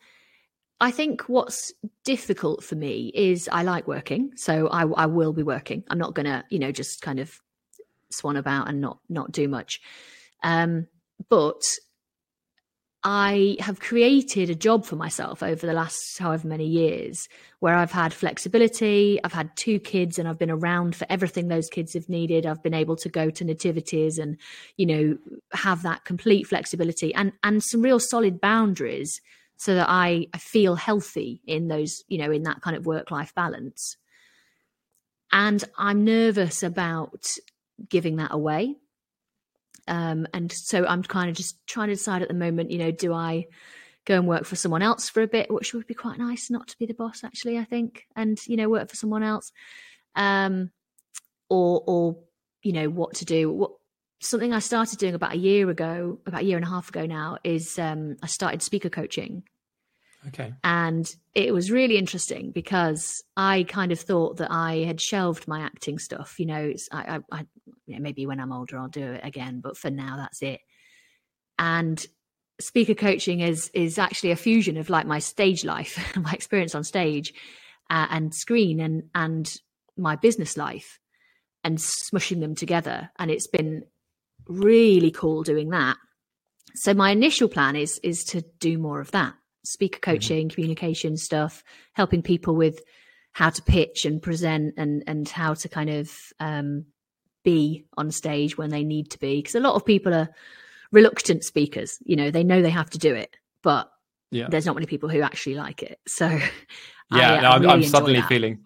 I 0.79 0.89
think 0.89 1.23
what's 1.29 1.71
difficult 2.03 2.63
for 2.63 2.75
me 2.75 3.11
is 3.13 3.47
I 3.51 3.63
like 3.63 3.87
working, 3.87 4.31
so 4.35 4.67
I, 4.67 4.85
I 4.85 5.05
will 5.05 5.31
be 5.31 5.43
working. 5.43 5.83
I'm 5.89 5.99
not 5.99 6.15
gonna 6.15 6.43
you 6.49 6.59
know 6.59 6.71
just 6.71 7.01
kind 7.01 7.19
of 7.19 7.39
swan 8.09 8.37
about 8.37 8.69
and 8.69 8.81
not 8.81 8.99
not 9.09 9.31
do 9.31 9.47
much. 9.47 9.79
Um, 10.43 10.87
but 11.29 11.61
I 13.05 13.57
have 13.59 13.81
created 13.81 14.49
a 14.49 14.55
job 14.55 14.85
for 14.85 14.95
myself 14.95 15.43
over 15.43 15.67
the 15.67 15.73
last 15.73 16.17
however 16.17 16.47
many 16.47 16.65
years 16.65 17.27
where 17.59 17.75
I've 17.75 17.91
had 17.91 18.13
flexibility. 18.13 19.19
I've 19.23 19.33
had 19.33 19.55
two 19.57 19.79
kids 19.79 20.17
and 20.17 20.27
I've 20.27 20.39
been 20.39 20.49
around 20.49 20.95
for 20.95 21.05
everything 21.09 21.49
those 21.49 21.67
kids 21.67 21.93
have 21.95 22.07
needed. 22.07 22.45
I've 22.45 22.63
been 22.63 22.73
able 22.73 22.95
to 22.97 23.09
go 23.09 23.29
to 23.29 23.43
nativities 23.43 24.17
and, 24.17 24.37
you 24.77 24.85
know, 24.85 25.17
have 25.51 25.83
that 25.83 26.05
complete 26.05 26.47
flexibility 26.47 27.13
and, 27.13 27.33
and 27.43 27.61
some 27.61 27.81
real 27.81 27.99
solid 27.99 28.39
boundaries 28.39 29.19
so 29.57 29.75
that 29.75 29.87
I, 29.89 30.27
I 30.33 30.37
feel 30.37 30.75
healthy 30.75 31.41
in 31.45 31.67
those, 31.67 32.03
you 32.07 32.17
know, 32.17 32.31
in 32.31 32.43
that 32.43 32.61
kind 32.61 32.77
of 32.77 32.85
work 32.85 33.11
life 33.11 33.35
balance. 33.35 33.97
And 35.33 35.61
I'm 35.77 36.05
nervous 36.05 36.63
about 36.63 37.25
giving 37.89 38.15
that 38.17 38.33
away 38.33 38.77
um, 39.87 40.27
and 40.33 40.51
so 40.51 40.85
I'm 40.85 41.03
kind 41.03 41.29
of 41.29 41.35
just 41.35 41.65
trying 41.67 41.89
to 41.89 41.95
decide 41.95 42.21
at 42.21 42.27
the 42.27 42.33
moment, 42.33 42.71
you 42.71 42.77
know, 42.77 42.91
do 42.91 43.13
I 43.13 43.47
go 44.05 44.15
and 44.15 44.27
work 44.27 44.45
for 44.45 44.55
someone 44.55 44.81
else 44.81 45.09
for 45.09 45.21
a 45.21 45.27
bit, 45.27 45.51
which 45.51 45.73
would 45.73 45.87
be 45.87 45.93
quite 45.93 46.17
nice 46.17 46.49
not 46.49 46.67
to 46.69 46.77
be 46.77 46.85
the 46.85 46.93
boss, 46.93 47.23
actually, 47.23 47.57
I 47.57 47.63
think, 47.63 48.05
and, 48.15 48.39
you 48.47 48.57
know, 48.57 48.69
work 48.69 48.89
for 48.89 48.95
someone 48.95 49.23
else. 49.23 49.51
Um, 50.15 50.71
or, 51.49 51.83
or, 51.85 52.17
you 52.61 52.73
know, 52.73 52.89
what 52.89 53.15
to 53.15 53.25
do. 53.25 53.51
What, 53.51 53.71
something 54.19 54.53
I 54.53 54.59
started 54.59 54.99
doing 54.99 55.15
about 55.15 55.33
a 55.33 55.37
year 55.37 55.69
ago, 55.69 56.19
about 56.25 56.41
a 56.41 56.45
year 56.45 56.57
and 56.57 56.65
a 56.65 56.69
half 56.69 56.89
ago 56.89 57.05
now, 57.05 57.37
is 57.43 57.77
um, 57.77 58.17
I 58.23 58.27
started 58.27 58.61
speaker 58.61 58.89
coaching. 58.89 59.43
Okay. 60.27 60.53
And 60.63 61.13
it 61.33 61.53
was 61.53 61.71
really 61.71 61.97
interesting 61.97 62.51
because 62.51 63.23
I 63.35 63.63
kind 63.63 63.91
of 63.91 63.99
thought 63.99 64.37
that 64.37 64.51
I 64.51 64.77
had 64.77 65.01
shelved 65.01 65.47
my 65.47 65.61
acting 65.61 65.99
stuff. 65.99 66.39
You 66.39 66.45
know, 66.45 66.73
I, 66.91 67.15
I, 67.15 67.19
I 67.31 67.45
you 67.85 67.95
know, 67.95 68.01
maybe 68.01 68.25
when 68.25 68.39
I'm 68.39 68.53
older 68.53 68.77
I'll 68.77 68.87
do 68.87 69.13
it 69.13 69.21
again, 69.23 69.59
but 69.61 69.77
for 69.77 69.89
now 69.89 70.17
that's 70.17 70.41
it. 70.41 70.61
And 71.59 72.03
speaker 72.61 72.93
coaching 72.93 73.41
is 73.41 73.69
is 73.73 73.97
actually 73.97 74.31
a 74.31 74.37
fusion 74.37 74.77
of 74.77 74.89
like 74.89 75.05
my 75.05 75.19
stage 75.19 75.65
life, 75.65 76.15
my 76.15 76.31
experience 76.31 76.75
on 76.75 76.83
stage, 76.83 77.33
uh, 77.89 78.07
and 78.09 78.33
screen, 78.33 78.79
and 78.79 79.03
and 79.13 79.53
my 79.97 80.15
business 80.15 80.55
life, 80.57 80.99
and 81.63 81.77
smushing 81.77 82.39
them 82.39 82.55
together. 82.55 83.09
And 83.19 83.29
it's 83.29 83.47
been 83.47 83.83
really 84.47 85.11
cool 85.11 85.43
doing 85.43 85.69
that. 85.69 85.97
So 86.75 86.93
my 86.93 87.11
initial 87.11 87.49
plan 87.49 87.75
is 87.75 87.99
is 88.03 88.23
to 88.25 88.41
do 88.59 88.77
more 88.77 89.01
of 89.01 89.11
that 89.11 89.35
speaker 89.63 89.99
mm-hmm. 89.99 90.11
coaching, 90.11 90.47
mm-hmm. 90.47 90.53
communication 90.53 91.17
stuff, 91.17 91.63
helping 91.93 92.21
people 92.21 92.55
with 92.55 92.81
how 93.31 93.49
to 93.49 93.61
pitch 93.63 94.05
and 94.05 94.21
present 94.21 94.75
and 94.77 95.03
and 95.07 95.27
how 95.27 95.53
to 95.53 95.69
kind 95.69 95.89
of 95.89 96.11
um, 96.39 96.85
be 97.43 97.85
on 97.97 98.11
stage 98.11 98.57
when 98.57 98.69
they 98.69 98.83
need 98.83 99.11
to 99.11 99.19
be. 99.19 99.37
Because 99.37 99.55
a 99.55 99.59
lot 99.59 99.75
of 99.75 99.85
people 99.85 100.13
are 100.13 100.29
reluctant 100.91 101.43
speakers. 101.43 101.97
You 102.05 102.15
know, 102.15 102.31
they 102.31 102.43
know 102.43 102.61
they 102.61 102.69
have 102.69 102.89
to 102.91 102.97
do 102.97 103.13
it, 103.13 103.35
but 103.63 103.89
yeah. 104.31 104.47
there's 104.49 104.65
not 104.65 104.75
many 104.75 104.87
people 104.87 105.09
who 105.09 105.21
actually 105.21 105.55
like 105.55 105.83
it. 105.83 105.99
So 106.07 106.27
yeah, 107.19 107.33
I, 107.33 107.41
no, 107.41 107.49
I'm, 107.49 107.61
really 107.61 107.73
I'm 107.73 107.83
suddenly 107.83 108.21
that. 108.21 108.29
feeling 108.29 108.59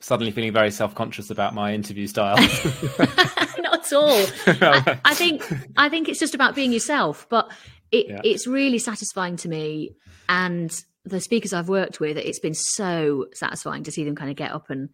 suddenly 0.00 0.30
feeling 0.30 0.52
very 0.52 0.70
self 0.70 0.94
conscious 0.94 1.30
about 1.30 1.54
my 1.54 1.74
interview 1.74 2.06
style. 2.06 2.36
not 3.58 3.86
at 3.86 3.92
all. 3.92 4.26
I, 4.46 5.00
I, 5.04 5.14
think 5.14 5.42
I 5.76 5.88
think 5.88 6.08
it's 6.08 6.20
just 6.20 6.34
about 6.34 6.54
being 6.54 6.72
yourself, 6.72 7.26
but 7.28 7.50
it, 7.90 8.06
yeah. 8.08 8.20
it's 8.24 8.46
really 8.46 8.78
satisfying 8.78 9.36
to 9.36 9.48
me 9.48 9.96
and 10.28 10.84
the 11.04 11.20
speakers 11.20 11.52
I've 11.52 11.68
worked 11.68 12.00
with, 12.00 12.16
it's 12.16 12.38
been 12.38 12.54
so 12.54 13.26
satisfying 13.32 13.84
to 13.84 13.92
see 13.92 14.04
them 14.04 14.14
kind 14.14 14.30
of 14.30 14.36
get 14.36 14.52
up 14.52 14.70
and 14.70 14.90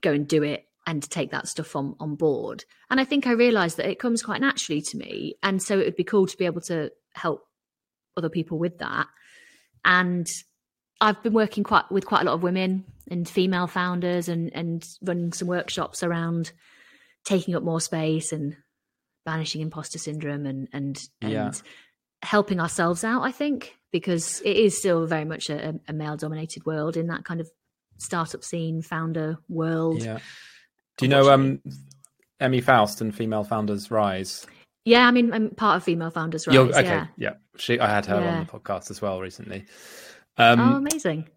go 0.00 0.12
and 0.12 0.26
do 0.26 0.42
it 0.42 0.64
and 0.86 1.02
to 1.02 1.08
take 1.08 1.32
that 1.32 1.48
stuff 1.48 1.74
on 1.76 1.96
on 2.00 2.14
board. 2.14 2.64
And 2.90 3.00
I 3.00 3.04
think 3.04 3.26
I 3.26 3.32
realised 3.32 3.76
that 3.76 3.90
it 3.90 3.98
comes 3.98 4.22
quite 4.22 4.40
naturally 4.40 4.80
to 4.82 4.96
me, 4.96 5.34
and 5.42 5.62
so 5.62 5.78
it 5.78 5.84
would 5.84 5.96
be 5.96 6.04
cool 6.04 6.26
to 6.26 6.36
be 6.36 6.46
able 6.46 6.60
to 6.62 6.90
help 7.14 7.46
other 8.16 8.28
people 8.28 8.58
with 8.58 8.78
that. 8.78 9.06
And 9.84 10.26
I've 11.00 11.22
been 11.22 11.34
working 11.34 11.64
quite 11.64 11.90
with 11.90 12.06
quite 12.06 12.22
a 12.22 12.24
lot 12.24 12.34
of 12.34 12.42
women 12.42 12.84
and 13.10 13.28
female 13.28 13.66
founders, 13.66 14.28
and 14.28 14.50
and 14.54 14.86
running 15.02 15.32
some 15.32 15.48
workshops 15.48 16.02
around 16.02 16.52
taking 17.24 17.54
up 17.56 17.62
more 17.62 17.80
space 17.80 18.32
and 18.32 18.56
banishing 19.26 19.60
imposter 19.60 19.98
syndrome 19.98 20.46
and 20.46 20.68
and 20.72 20.98
and 21.20 21.32
yeah. 21.32 21.52
helping 22.22 22.60
ourselves 22.60 23.04
out. 23.04 23.22
I 23.22 23.32
think 23.32 23.76
because 23.92 24.40
it 24.40 24.56
is 24.56 24.78
still 24.78 25.06
very 25.06 25.26
much 25.26 25.50
a, 25.50 25.78
a 25.88 25.92
male 25.92 26.16
dominated 26.16 26.64
world 26.64 26.96
in 26.96 27.08
that 27.08 27.24
kind 27.24 27.40
of 27.40 27.50
startup 27.98 28.42
scene, 28.42 28.80
founder 28.80 29.38
world. 29.48 30.02
Yeah. 30.02 30.20
Do 30.96 31.04
you 31.04 31.10
know 31.10 31.30
um, 31.30 31.60
Emmy 32.40 32.60
Faust 32.60 33.02
and 33.02 33.14
Female 33.14 33.44
Founders 33.44 33.90
Rise? 33.90 34.46
Yeah, 34.84 35.06
I 35.06 35.10
mean, 35.10 35.32
I'm 35.32 35.50
part 35.50 35.76
of 35.76 35.84
Female 35.84 36.10
Founders 36.10 36.46
Rise. 36.46 36.56
okay, 36.56 36.84
yeah. 36.84 37.06
yeah. 37.16 37.34
She, 37.56 37.78
I 37.78 37.88
had 37.88 38.06
her 38.06 38.20
yeah. 38.20 38.38
on 38.38 38.46
the 38.46 38.52
podcast 38.52 38.90
as 38.90 39.02
well 39.02 39.20
recently. 39.20 39.64
Um, 40.38 40.60
oh, 40.60 40.76
amazing! 40.76 41.28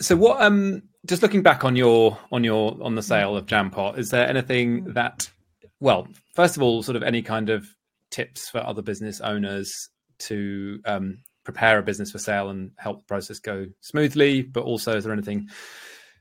So, 0.00 0.16
what? 0.16 0.42
Um, 0.42 0.82
just 1.06 1.22
looking 1.22 1.42
back 1.42 1.64
on 1.64 1.76
your 1.76 2.18
on 2.32 2.42
your 2.42 2.76
on 2.82 2.94
the 2.94 3.02
sale 3.02 3.36
of 3.36 3.46
Jampot, 3.46 3.98
is 3.98 4.10
there 4.10 4.28
anything 4.28 4.84
mm. 4.84 4.94
that? 4.94 5.30
Well, 5.78 6.08
first 6.40 6.56
of 6.56 6.62
all, 6.62 6.82
sort 6.82 6.96
of 6.96 7.02
any 7.02 7.20
kind 7.20 7.50
of 7.50 7.68
tips 8.10 8.48
for 8.48 8.60
other 8.66 8.80
business 8.80 9.20
owners 9.20 9.90
to 10.18 10.80
um, 10.86 11.18
prepare 11.44 11.78
a 11.78 11.82
business 11.82 12.10
for 12.10 12.18
sale 12.18 12.48
and 12.48 12.70
help 12.78 13.00
the 13.00 13.04
process 13.04 13.38
go 13.38 13.66
smoothly. 13.82 14.40
But 14.40 14.64
also, 14.64 14.96
is 14.96 15.04
there 15.04 15.12
anything 15.12 15.50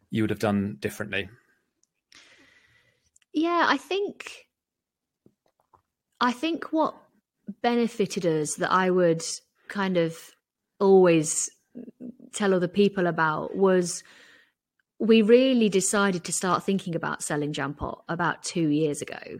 you 0.10 0.24
would 0.24 0.30
have 0.30 0.40
done 0.40 0.76
differently? 0.82 1.30
Yeah, 3.32 3.64
I 3.66 3.78
think 3.78 4.48
I 6.20 6.34
think 6.34 6.74
what 6.74 6.96
benefited 7.62 8.26
us 8.26 8.56
that 8.56 8.74
I 8.74 8.90
would 8.90 9.24
kind 9.70 9.96
of 9.96 10.18
always 10.82 11.50
tell 12.34 12.54
other 12.54 12.68
people 12.68 13.08
about 13.08 13.56
was 13.56 14.04
we 15.00 15.22
really 15.22 15.70
decided 15.70 16.26
to 16.26 16.34
start 16.34 16.66
thinking 16.66 16.94
about 16.94 17.24
selling 17.24 17.54
Jampot 17.54 18.04
about 18.10 18.44
two 18.44 18.68
years 18.68 19.02
ago. 19.02 19.40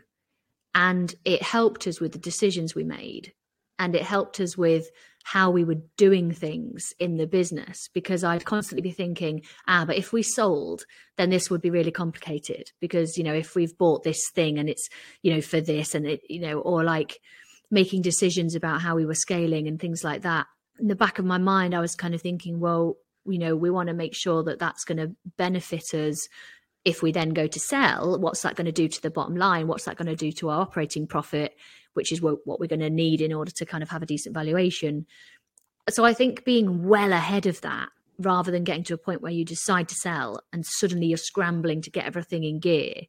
And 0.76 1.14
it 1.26 1.42
helped 1.42 1.88
us 1.88 2.00
with 2.00 2.12
the 2.12 2.20
decisions 2.20 2.76
we 2.76 2.84
made. 2.84 3.34
And 3.78 3.96
it 3.96 4.04
helped 4.04 4.40
us 4.40 4.58
with 4.58 4.90
how 5.24 5.52
we 5.52 5.64
were 5.64 5.82
doing 5.98 6.32
things 6.32 6.94
in 7.00 7.18
the 7.18 7.28
business 7.28 7.90
because 7.94 8.24
I'd 8.24 8.46
constantly 8.46 8.82
be 8.82 8.92
thinking, 8.92 9.44
ah, 9.68 9.86
but 9.86 9.98
if 9.98 10.12
we 10.12 10.24
sold, 10.24 10.86
then 11.18 11.30
this 11.30 11.50
would 11.50 11.62
be 11.62 11.70
really 11.70 11.92
complicated 11.92 12.72
because, 12.80 13.18
you 13.18 13.24
know, 13.24 13.34
if 13.34 13.56
we've 13.56 13.78
bought 13.78 14.04
this 14.04 14.30
thing 14.34 14.58
and 14.58 14.70
it's, 14.70 14.90
you 15.22 15.34
know, 15.34 15.42
for 15.42 15.62
this 15.62 15.94
and 15.94 16.06
it, 16.06 16.22
you 16.30 16.40
know, 16.40 16.60
or 16.60 16.84
like 16.84 17.20
making 17.72 18.02
decisions 18.02 18.56
about 18.56 18.82
how 18.82 18.96
we 18.96 19.06
were 19.06 19.16
scaling 19.16 19.68
and 19.68 19.80
things 19.80 20.04
like 20.04 20.24
that. 20.24 20.48
In 20.80 20.88
the 20.88 20.96
back 20.96 21.20
of 21.20 21.26
my 21.26 21.38
mind, 21.38 21.76
I 21.76 21.80
was 21.80 21.96
kind 21.96 22.16
of 22.16 22.22
thinking, 22.22 22.60
well, 22.60 22.96
you 23.26 23.38
know, 23.38 23.56
we 23.56 23.70
want 23.70 23.88
to 23.88 23.94
make 23.94 24.16
sure 24.16 24.44
that 24.44 24.60
that's 24.60 24.86
going 24.86 24.98
to 24.98 25.16
benefit 25.38 25.94
us 25.94 26.28
if 26.90 27.02
we 27.02 27.12
then 27.12 27.30
go 27.30 27.48
to 27.48 27.60
sell, 27.60 28.20
what's 28.20 28.42
that 28.42 28.56
going 28.56 28.66
to 28.66 28.72
do 28.72 28.88
to 28.88 29.02
the 29.02 29.10
bottom 29.10 29.36
line? 29.36 29.68
What's 29.68 29.86
that 29.86 29.98
going 29.98 30.08
to 30.08 30.16
do 30.16 30.32
to 30.34 30.50
our 30.50 30.62
operating 30.62 31.08
profit? 31.08 31.56
which 31.94 32.12
is 32.12 32.22
what, 32.22 32.46
what 32.46 32.60
we're 32.60 32.68
going 32.68 32.80
to 32.80 32.90
need 32.90 33.22
in 33.22 33.34
order 33.34 33.52
to 33.52 33.66
kind 33.66 33.84
of 33.84 33.90
have 33.90 34.02
a 34.02 34.06
decent 34.06 34.34
valuation. 34.34 35.06
So 35.90 36.06
I 36.06 36.14
think 36.14 36.46
being 36.46 36.88
well 36.88 37.12
ahead 37.12 37.46
of 37.46 37.62
that 37.62 37.90
rather 38.18 38.52
than 38.52 38.64
getting 38.64 38.84
to 38.86 38.94
a 38.94 38.98
point 38.98 39.22
where 39.22 39.32
you 39.32 39.46
decide 39.46 39.90
to 39.90 39.96
sell 39.96 40.42
and 40.54 40.66
suddenly 40.66 41.08
you're 41.08 41.18
scrambling 41.18 41.82
to 41.82 41.90
get 41.90 42.06
everything 42.06 42.44
in 42.44 42.60
gear. 42.60 43.04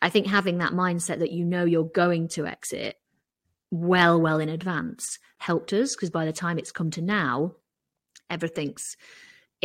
I 0.00 0.08
think 0.08 0.26
having 0.26 0.58
that 0.58 0.72
mindset 0.72 1.18
that 1.18 1.32
you 1.32 1.44
know 1.44 1.64
you're 1.64 1.84
going 1.84 2.28
to 2.30 2.46
exit 2.46 2.96
well, 3.70 4.20
well 4.20 4.38
in 4.38 4.48
advance 4.48 5.18
helped 5.38 5.72
us 5.72 5.94
because 5.94 6.10
by 6.10 6.24
the 6.24 6.32
time 6.32 6.58
it's 6.58 6.72
come 6.72 6.90
to 6.92 7.02
now, 7.02 7.54
everything's 8.30 8.96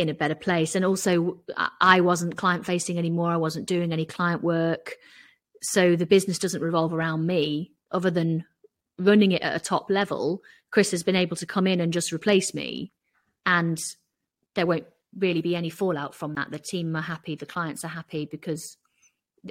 in 0.02 0.08
a 0.08 0.14
better 0.14 0.34
place. 0.34 0.74
And 0.74 0.84
also, 0.84 1.40
I 1.80 2.00
wasn't 2.00 2.36
client 2.36 2.66
facing 2.66 2.98
anymore. 2.98 3.30
I 3.30 3.36
wasn't 3.36 3.66
doing 3.66 3.92
any 3.92 4.04
client 4.04 4.42
work. 4.42 4.96
So 5.62 5.96
the 5.96 6.06
business 6.06 6.38
doesn't 6.38 6.60
revolve 6.60 6.92
around 6.92 7.26
me 7.26 7.72
other 7.92 8.10
than 8.10 8.44
running 8.98 9.32
it 9.32 9.42
at 9.42 9.56
a 9.56 9.60
top 9.60 9.90
level, 9.90 10.42
Chris 10.70 10.90
has 10.90 11.02
been 11.02 11.16
able 11.16 11.36
to 11.36 11.46
come 11.46 11.66
in 11.66 11.80
and 11.80 11.92
just 11.92 12.12
replace 12.12 12.54
me. 12.54 12.92
And 13.44 13.78
there 14.54 14.66
won't 14.66 14.86
really 15.16 15.42
be 15.42 15.56
any 15.56 15.70
fallout 15.70 16.14
from 16.14 16.34
that. 16.34 16.50
The 16.50 16.58
team 16.58 16.94
are 16.96 17.02
happy, 17.02 17.34
the 17.34 17.46
clients 17.46 17.84
are 17.84 17.88
happy 17.88 18.26
because 18.30 18.76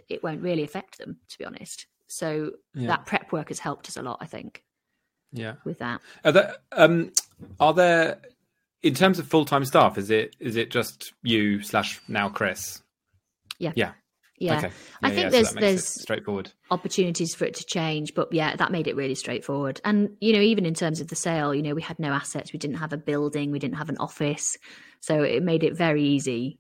it 0.09 0.23
won't 0.23 0.41
really 0.41 0.63
affect 0.63 0.97
them, 0.97 1.17
to 1.29 1.37
be 1.37 1.45
honest. 1.45 1.85
So 2.07 2.51
yeah. 2.73 2.87
that 2.87 3.05
prep 3.05 3.31
work 3.31 3.49
has 3.49 3.59
helped 3.59 3.87
us 3.87 3.97
a 3.97 4.01
lot, 4.01 4.17
I 4.21 4.25
think. 4.25 4.63
Yeah. 5.31 5.55
With 5.63 5.79
that. 5.79 6.01
Are 6.25 6.31
there, 6.31 6.55
um, 6.73 7.11
are 7.59 7.73
there 7.73 8.19
in 8.83 8.93
terms 8.93 9.19
of 9.19 9.27
full 9.27 9.45
time 9.45 9.65
staff, 9.65 9.97
is 9.97 10.09
it 10.09 10.35
is 10.39 10.55
it 10.55 10.71
just 10.71 11.13
you 11.23 11.61
slash 11.61 12.01
now 12.07 12.29
Chris? 12.29 12.81
Yeah. 13.59 13.73
Yeah. 13.75 13.91
Yeah, 14.37 14.57
okay. 14.57 14.67
yeah 14.67 14.73
I 15.03 15.09
think 15.09 15.21
yeah, 15.25 15.29
there's 15.29 15.49
so 15.49 15.59
there's 15.59 15.87
straightforward 15.87 16.51
opportunities 16.71 17.35
for 17.35 17.45
it 17.45 17.53
to 17.53 17.63
change, 17.63 18.15
but 18.15 18.33
yeah, 18.33 18.55
that 18.55 18.71
made 18.71 18.87
it 18.87 18.95
really 18.95 19.13
straightforward. 19.13 19.79
And 19.85 20.17
you 20.19 20.33
know, 20.33 20.39
even 20.39 20.65
in 20.65 20.73
terms 20.73 20.99
of 20.99 21.09
the 21.09 21.15
sale, 21.15 21.53
you 21.53 21.61
know, 21.61 21.75
we 21.75 21.81
had 21.83 21.99
no 21.99 22.11
assets, 22.11 22.51
we 22.51 22.57
didn't 22.57 22.77
have 22.77 22.91
a 22.91 22.97
building, 22.97 23.51
we 23.51 23.59
didn't 23.59 23.77
have 23.77 23.89
an 23.89 23.97
office, 23.99 24.57
so 24.99 25.21
it 25.21 25.43
made 25.43 25.63
it 25.63 25.77
very 25.77 26.03
easy 26.03 26.57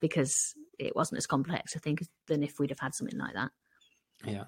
because 0.00 0.56
it 0.76 0.96
wasn't 0.96 1.18
as 1.18 1.26
complex, 1.28 1.76
I 1.76 1.78
think, 1.78 2.02
than 2.26 2.42
if 2.42 2.58
we'd 2.58 2.70
have 2.70 2.80
had 2.80 2.96
something 2.96 3.18
like 3.18 3.34
that. 3.34 3.52
Yeah. 4.24 4.44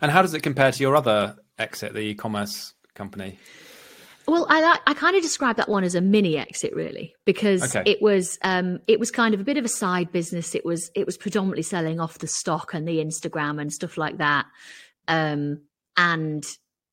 And 0.00 0.10
how 0.10 0.22
does 0.22 0.34
it 0.34 0.42
compare 0.42 0.72
to 0.72 0.80
your 0.80 0.96
other 0.96 1.36
exit, 1.60 1.92
the 1.92 2.00
e-commerce 2.00 2.74
company? 2.94 3.38
Well, 4.28 4.46
I 4.48 4.78
I 4.86 4.94
kind 4.94 5.14
of 5.14 5.22
describe 5.22 5.56
that 5.56 5.68
one 5.68 5.84
as 5.84 5.94
a 5.94 6.00
mini 6.00 6.36
exit, 6.36 6.74
really, 6.74 7.14
because 7.24 7.76
okay. 7.76 7.88
it 7.90 8.02
was 8.02 8.38
um, 8.42 8.80
it 8.88 8.98
was 8.98 9.10
kind 9.10 9.34
of 9.34 9.40
a 9.40 9.44
bit 9.44 9.56
of 9.56 9.64
a 9.64 9.68
side 9.68 10.10
business. 10.10 10.54
It 10.54 10.64
was 10.64 10.90
it 10.94 11.06
was 11.06 11.16
predominantly 11.16 11.62
selling 11.62 12.00
off 12.00 12.18
the 12.18 12.26
stock 12.26 12.74
and 12.74 12.88
the 12.88 12.98
Instagram 12.98 13.60
and 13.60 13.72
stuff 13.72 13.96
like 13.96 14.18
that, 14.18 14.46
um, 15.06 15.60
and 15.96 16.44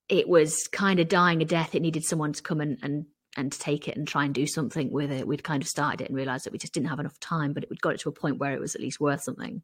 it 0.09 0.29
was 0.29 0.67
kind 0.67 0.99
of 0.99 1.07
dying 1.07 1.41
a 1.41 1.45
death. 1.45 1.73
It 1.73 1.81
needed 1.81 2.03
someone 2.03 2.33
to 2.33 2.43
come 2.43 2.61
and 2.61 2.77
and 2.83 3.05
and 3.35 3.51
take 3.51 3.87
it 3.87 3.97
and 3.97 4.07
try 4.07 4.25
and 4.25 4.33
do 4.33 4.45
something 4.45 4.91
with 4.91 5.11
it. 5.11 5.27
We'd 5.27 5.43
kind 5.43 5.63
of 5.63 5.67
started 5.67 6.01
it 6.01 6.09
and 6.09 6.15
realized 6.15 6.45
that 6.45 6.53
we 6.53 6.59
just 6.59 6.73
didn't 6.73 6.89
have 6.89 6.99
enough 6.99 7.19
time, 7.19 7.53
but 7.53 7.63
it 7.63 7.69
would 7.69 7.81
got 7.81 7.95
it 7.95 7.99
to 8.01 8.09
a 8.09 8.13
point 8.13 8.37
where 8.37 8.53
it 8.53 8.59
was 8.59 8.75
at 8.75 8.81
least 8.81 8.99
worth 8.99 9.23
something. 9.23 9.63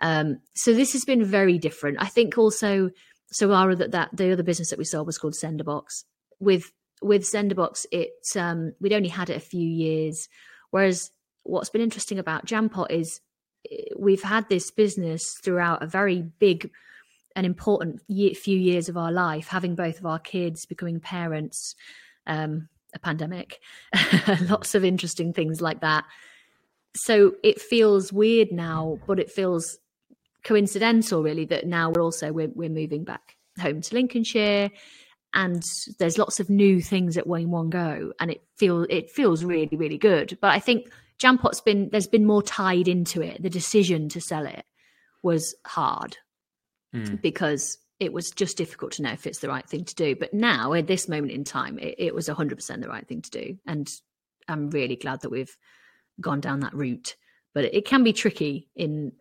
Um, 0.00 0.38
so 0.54 0.72
this 0.72 0.94
has 0.94 1.04
been 1.04 1.24
very 1.24 1.58
different. 1.58 1.98
I 2.00 2.06
think 2.06 2.38
also 2.38 2.90
so 3.32 3.52
our 3.52 3.74
that 3.74 3.92
that 3.92 4.10
the 4.12 4.32
other 4.32 4.42
business 4.42 4.70
that 4.70 4.78
we 4.78 4.84
sold 4.84 5.06
was 5.06 5.18
called 5.18 5.34
Senderbox, 5.34 6.04
with 6.40 6.72
with 7.02 7.22
Senderbox, 7.22 7.86
it 7.92 8.12
um, 8.36 8.72
we'd 8.80 8.92
only 8.92 9.08
had 9.08 9.30
it 9.30 9.36
a 9.36 9.40
few 9.40 9.66
years. 9.66 10.28
Whereas 10.70 11.10
what's 11.44 11.70
been 11.70 11.80
interesting 11.80 12.18
about 12.18 12.44
Jampot 12.44 12.90
is 12.90 13.20
eh, 13.70 13.84
we've 13.96 14.22
had 14.22 14.48
this 14.48 14.70
business 14.70 15.34
throughout 15.42 15.82
a 15.82 15.86
very 15.86 16.22
big 16.22 16.70
and 17.36 17.46
important 17.46 18.02
year, 18.08 18.34
few 18.34 18.58
years 18.58 18.88
of 18.88 18.96
our 18.96 19.12
life, 19.12 19.48
having 19.48 19.74
both 19.74 19.98
of 19.98 20.06
our 20.06 20.18
kids, 20.18 20.66
becoming 20.66 21.00
parents, 21.00 21.74
um, 22.26 22.68
a 22.92 22.98
pandemic, 22.98 23.60
lots 24.42 24.74
of 24.74 24.84
interesting 24.84 25.32
things 25.32 25.60
like 25.60 25.80
that. 25.80 26.04
So 26.96 27.34
it 27.44 27.60
feels 27.60 28.12
weird 28.12 28.50
now, 28.50 28.98
but 29.06 29.20
it 29.20 29.30
feels 29.30 29.78
coincidental, 30.42 31.22
really, 31.22 31.44
that 31.46 31.66
now 31.66 31.90
we're 31.90 32.02
also 32.02 32.32
we're, 32.32 32.50
we're 32.52 32.68
moving 32.68 33.04
back 33.04 33.36
home 33.60 33.80
to 33.80 33.94
Lincolnshire 33.94 34.70
and 35.34 35.62
there's 35.98 36.18
lots 36.18 36.40
of 36.40 36.50
new 36.50 36.80
things 36.80 37.16
at 37.16 37.26
one 37.26 37.50
one 37.50 37.70
go 37.70 38.12
and 38.20 38.30
it 38.30 38.42
feel 38.56 38.86
it 38.90 39.10
feels 39.10 39.44
really 39.44 39.76
really 39.76 39.98
good. 39.98 40.36
But 40.40 40.52
i 40.52 40.58
think 40.58 40.90
jampot's 41.18 41.60
been 41.60 41.88
there's 41.90 42.06
been 42.06 42.26
more 42.26 42.42
tied 42.42 42.88
into 42.88 43.22
it. 43.22 43.42
The 43.42 43.50
decision 43.50 44.08
to 44.10 44.20
sell 44.20 44.46
it 44.46 44.64
was 45.22 45.54
hard 45.66 46.16
mm. 46.94 47.20
because 47.20 47.78
it 47.98 48.12
was 48.12 48.30
just 48.30 48.56
difficult 48.56 48.92
to 48.92 49.02
know 49.02 49.12
if 49.12 49.26
it's 49.26 49.40
the 49.40 49.48
right 49.48 49.68
thing 49.68 49.84
to 49.84 49.94
do. 49.94 50.16
But 50.16 50.32
now 50.32 50.72
at 50.72 50.86
this 50.86 51.08
moment 51.08 51.32
in 51.32 51.44
time 51.44 51.78
it, 51.78 51.96
it 51.98 52.14
was 52.14 52.28
100% 52.28 52.80
the 52.80 52.88
right 52.88 53.06
thing 53.06 53.22
to 53.22 53.30
do. 53.30 53.58
And 53.66 53.90
i'm 54.48 54.70
really 54.70 54.96
glad 54.96 55.20
that 55.20 55.30
we've 55.30 55.56
gone 56.20 56.40
down 56.40 56.60
that 56.60 56.74
route. 56.74 57.16
But 57.54 57.64
it 57.64 57.84
can 57.84 58.04
be 58.04 58.12
tricky 58.12 58.68
in 58.74 59.12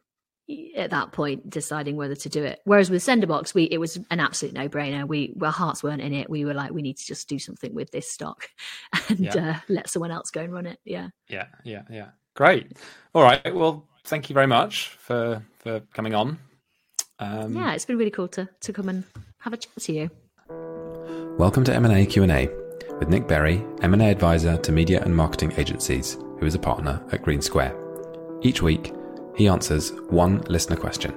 at 0.75 0.89
that 0.89 1.11
point 1.11 1.49
deciding 1.49 1.95
whether 1.95 2.15
to 2.15 2.29
do 2.29 2.43
it. 2.43 2.61
Whereas 2.65 2.89
with 2.89 3.03
Senderbox, 3.03 3.53
we 3.53 3.63
it 3.65 3.77
was 3.77 3.97
an 4.09 4.19
absolute 4.19 4.53
no 4.53 4.67
brainer. 4.67 5.07
We 5.07 5.35
our 5.41 5.51
hearts 5.51 5.83
weren't 5.83 6.01
in 6.01 6.13
it. 6.13 6.29
We 6.29 6.45
were 6.45 6.53
like, 6.53 6.71
we 6.71 6.81
need 6.81 6.97
to 6.97 7.05
just 7.05 7.29
do 7.29 7.39
something 7.39 7.73
with 7.73 7.91
this 7.91 8.09
stock 8.09 8.49
and 9.09 9.19
yeah. 9.19 9.49
uh, 9.49 9.59
let 9.67 9.89
someone 9.89 10.11
else 10.11 10.31
go 10.31 10.41
and 10.41 10.53
run 10.53 10.65
it. 10.65 10.79
Yeah. 10.83 11.09
Yeah. 11.27 11.47
Yeah. 11.63 11.83
Yeah. 11.89 12.09
Great. 12.35 12.77
All 13.13 13.23
right. 13.23 13.53
Well, 13.53 13.87
thank 14.05 14.29
you 14.29 14.33
very 14.33 14.47
much 14.47 14.89
for 14.99 15.43
for 15.59 15.81
coming 15.93 16.15
on. 16.15 16.39
Um, 17.19 17.55
yeah, 17.55 17.73
it's 17.73 17.85
been 17.85 17.97
really 17.97 18.11
cool 18.11 18.29
to 18.29 18.49
to 18.61 18.73
come 18.73 18.89
and 18.89 19.03
have 19.39 19.53
a 19.53 19.57
chat 19.57 19.75
to 19.77 19.93
you. 19.93 20.09
Welcome 21.37 21.63
to 21.65 21.73
M&A 21.73 22.05
Q&A 22.05 22.49
with 22.97 23.07
Nick 23.07 23.25
Berry, 23.25 23.63
M&A 23.81 24.09
advisor 24.09 24.57
to 24.57 24.71
media 24.73 25.01
and 25.01 25.15
marketing 25.15 25.53
agencies, 25.55 26.17
who 26.37 26.45
is 26.45 26.53
a 26.53 26.59
partner 26.59 27.01
at 27.13 27.23
Green 27.23 27.41
Square. 27.41 27.73
Each 28.41 28.61
week, 28.61 28.93
he 29.39 29.47
answers 29.47 29.93
one 30.09 30.41
listener 30.49 30.75
question. 30.75 31.15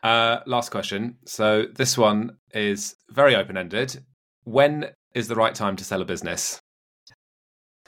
Uh, 0.00 0.38
last 0.46 0.70
question. 0.70 1.16
So 1.26 1.64
this 1.74 1.98
one 1.98 2.36
is 2.52 2.94
very 3.10 3.34
open 3.34 3.56
ended. 3.56 4.04
When 4.44 4.90
is 5.12 5.26
the 5.26 5.34
right 5.34 5.52
time 5.52 5.74
to 5.74 5.84
sell 5.84 6.00
a 6.00 6.04
business? 6.04 6.60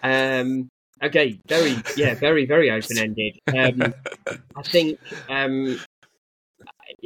Um, 0.02 0.68
okay, 1.00 1.38
very 1.46 1.76
yeah, 1.96 2.14
very 2.14 2.46
very 2.46 2.68
open 2.68 2.98
ended. 2.98 3.38
Um, 3.46 3.94
I 4.56 4.62
think 4.62 4.98
um, 5.28 5.78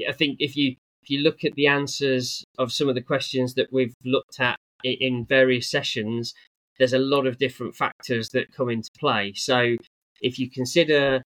I 0.08 0.12
think 0.12 0.38
if 0.40 0.56
you 0.56 0.76
if 1.02 1.10
you 1.10 1.18
look 1.18 1.44
at 1.44 1.52
the 1.54 1.66
answers 1.66 2.42
of 2.56 2.72
some 2.72 2.88
of 2.88 2.94
the 2.94 3.02
questions 3.02 3.54
that 3.54 3.70
we've 3.72 3.94
looked 4.06 4.40
at 4.40 4.56
in 4.84 5.26
various 5.28 5.70
sessions, 5.70 6.32
there's 6.78 6.94
a 6.94 6.98
lot 6.98 7.26
of 7.26 7.36
different 7.36 7.74
factors 7.74 8.30
that 8.30 8.54
come 8.54 8.70
into 8.70 8.88
play. 8.98 9.34
So 9.34 9.76
if 10.20 10.38
you 10.38 10.50
consider 10.50 11.22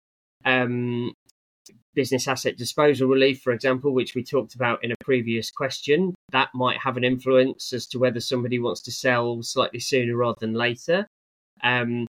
um, 0.45 1.13
business 1.95 2.27
asset 2.29 2.57
disposal 2.57 3.09
relief, 3.09 3.43
for 3.43 3.53
example, 3.53 3.93
which 3.93 4.15
we 4.15 4.25
talked 4.25 4.55
about 4.55 4.83
in 4.83 4.93
a 4.93 5.05
previous 5.05 5.51
question, 5.51 6.15
that 6.31 6.49
might 6.55 6.79
have 6.79 6.97
an 6.97 7.05
influence 7.05 7.73
as 7.73 7.87
to 7.89 7.99
whether 7.99 8.21
somebody 8.21 8.59
wants 8.59 8.83
to 8.83 8.93
sell 8.93 9.43
slightly 9.43 9.81
sooner 9.81 10.17
rather 10.17 10.39
than 10.41 10.55
later. 10.55 11.07
Um, 11.63 12.07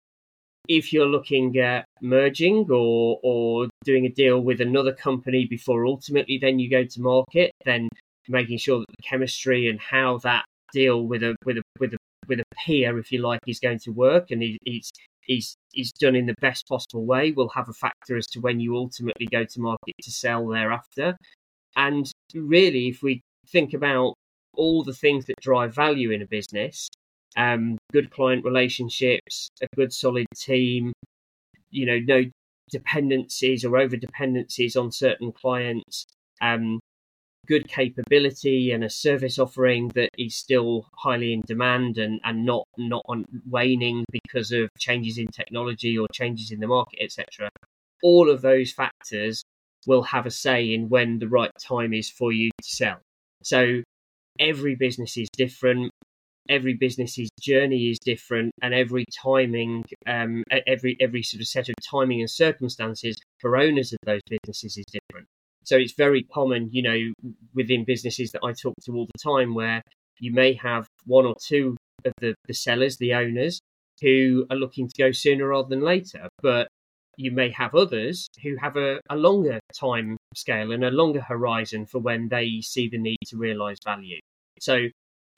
if 0.67 0.91
you're 0.91 1.05
looking 1.05 1.57
at 1.57 1.85
merging 2.01 2.69
or 2.69 3.19
or 3.23 3.67
doing 3.85 4.05
a 4.05 4.09
deal 4.09 4.41
with 4.41 4.59
another 4.59 4.93
company 4.93 5.45
before 5.45 5.85
ultimately 5.85 6.37
then 6.37 6.59
you 6.59 6.69
go 6.69 6.83
to 6.83 7.01
market, 7.01 7.51
then 7.63 7.87
making 8.27 8.57
sure 8.57 8.79
that 8.79 8.85
the 8.89 9.03
chemistry 9.03 9.69
and 9.69 9.79
how 9.79 10.17
that 10.19 10.43
deal 10.73 11.03
with 11.03 11.23
a 11.23 11.35
with 11.45 11.57
a 11.57 11.61
with 11.79 11.93
a 11.93 11.97
with 12.27 12.39
a 12.39 12.43
peer, 12.55 12.99
if 12.99 13.11
you 13.11 13.21
like, 13.21 13.39
is 13.47 13.59
going 13.59 13.79
to 13.79 13.91
work 13.91 14.31
and 14.31 14.43
he's 14.63 14.91
he's 15.27 15.55
is 15.75 15.91
done 15.91 16.15
in 16.15 16.25
the 16.25 16.35
best 16.41 16.67
possible 16.67 17.05
way 17.05 17.31
will 17.31 17.49
have 17.49 17.69
a 17.69 17.73
factor 17.73 18.17
as 18.17 18.25
to 18.27 18.39
when 18.39 18.59
you 18.59 18.75
ultimately 18.75 19.27
go 19.27 19.43
to 19.45 19.59
market 19.61 19.93
to 20.01 20.11
sell 20.11 20.47
thereafter. 20.47 21.15
And 21.75 22.11
really, 22.33 22.87
if 22.87 23.03
we 23.03 23.21
think 23.51 23.73
about 23.73 24.15
all 24.55 24.83
the 24.83 24.93
things 24.93 25.25
that 25.25 25.35
drive 25.39 25.75
value 25.75 26.11
in 26.11 26.23
a 26.23 26.27
business, 26.27 26.89
um, 27.37 27.77
good 27.93 28.09
client 28.09 28.43
relationships, 28.43 29.49
a 29.61 29.67
good 29.75 29.93
solid 29.93 30.25
team, 30.35 30.91
you 31.69 31.85
know, 31.85 31.99
no 31.99 32.23
dependencies 32.71 33.63
or 33.63 33.77
over 33.77 33.95
dependencies 33.95 34.75
on 34.75 34.91
certain 34.91 35.31
clients, 35.31 36.05
um, 36.41 36.79
good 37.47 37.67
capability 37.67 38.71
and 38.71 38.83
a 38.83 38.89
service 38.89 39.39
offering 39.39 39.89
that 39.89 40.09
is 40.17 40.35
still 40.35 40.87
highly 40.93 41.33
in 41.33 41.41
demand 41.41 41.97
and, 41.97 42.19
and 42.23 42.45
not 42.45 42.67
not 42.77 43.03
on 43.07 43.25
waning 43.49 44.03
because 44.11 44.51
of 44.51 44.69
changes 44.77 45.17
in 45.17 45.27
technology 45.27 45.97
or 45.97 46.07
changes 46.13 46.51
in 46.51 46.59
the 46.59 46.67
market, 46.67 47.01
etc. 47.01 47.49
All 48.03 48.29
of 48.29 48.41
those 48.41 48.71
factors 48.71 49.43
will 49.85 50.03
have 50.03 50.25
a 50.25 50.31
say 50.31 50.73
in 50.73 50.89
when 50.89 51.19
the 51.19 51.29
right 51.29 51.51
time 51.59 51.93
is 51.93 52.09
for 52.09 52.31
you 52.31 52.49
to 52.61 52.69
sell. 52.69 52.97
So 53.43 53.81
every 54.39 54.75
business 54.75 55.17
is 55.17 55.27
different 55.35 55.91
every 56.49 56.73
business's 56.73 57.29
journey 57.39 57.89
is 57.89 57.99
different 57.99 58.51
and 58.61 58.73
every 58.73 59.05
timing 59.21 59.83
um, 60.05 60.43
every 60.65 60.97
every 60.99 61.23
sort 61.23 61.41
of 61.41 61.47
set 61.47 61.69
of 61.69 61.75
timing 61.83 62.21
and 62.21 62.29
circumstances 62.29 63.17
for 63.39 63.57
owners 63.57 63.93
of 63.93 63.99
those 64.05 64.21
businesses 64.29 64.77
is 64.77 64.85
different 64.85 65.27
so 65.67 65.75
it's 65.75 65.93
very 65.93 66.23
common 66.23 66.69
you 66.71 66.81
know 66.81 66.97
within 67.53 67.83
businesses 67.83 68.31
that 68.31 68.43
i 68.43 68.51
talk 68.53 68.73
to 68.83 68.93
all 68.93 69.05
the 69.05 69.19
time 69.23 69.53
where 69.53 69.81
you 70.19 70.31
may 70.31 70.53
have 70.53 70.87
one 71.05 71.25
or 71.25 71.35
two 71.39 71.75
of 72.05 72.13
the, 72.21 72.33
the 72.47 72.53
sellers 72.53 72.97
the 72.97 73.13
owners 73.13 73.59
who 74.01 74.45
are 74.49 74.57
looking 74.57 74.87
to 74.87 74.97
go 74.97 75.11
sooner 75.11 75.47
rather 75.47 75.69
than 75.69 75.81
later 75.81 76.27
but 76.41 76.67
you 77.17 77.31
may 77.31 77.49
have 77.49 77.73
others 77.73 78.27
who 78.43 78.55
have 78.57 78.77
a, 78.77 78.99
a 79.09 79.15
longer 79.15 79.59
time 79.73 80.15
scale 80.35 80.71
and 80.71 80.85
a 80.85 80.91
longer 80.91 81.21
horizon 81.21 81.85
for 81.85 81.99
when 81.99 82.29
they 82.29 82.61
see 82.61 82.87
the 82.87 82.97
need 82.97 83.17
to 83.25 83.37
realize 83.37 83.77
value 83.83 84.19
so 84.59 84.87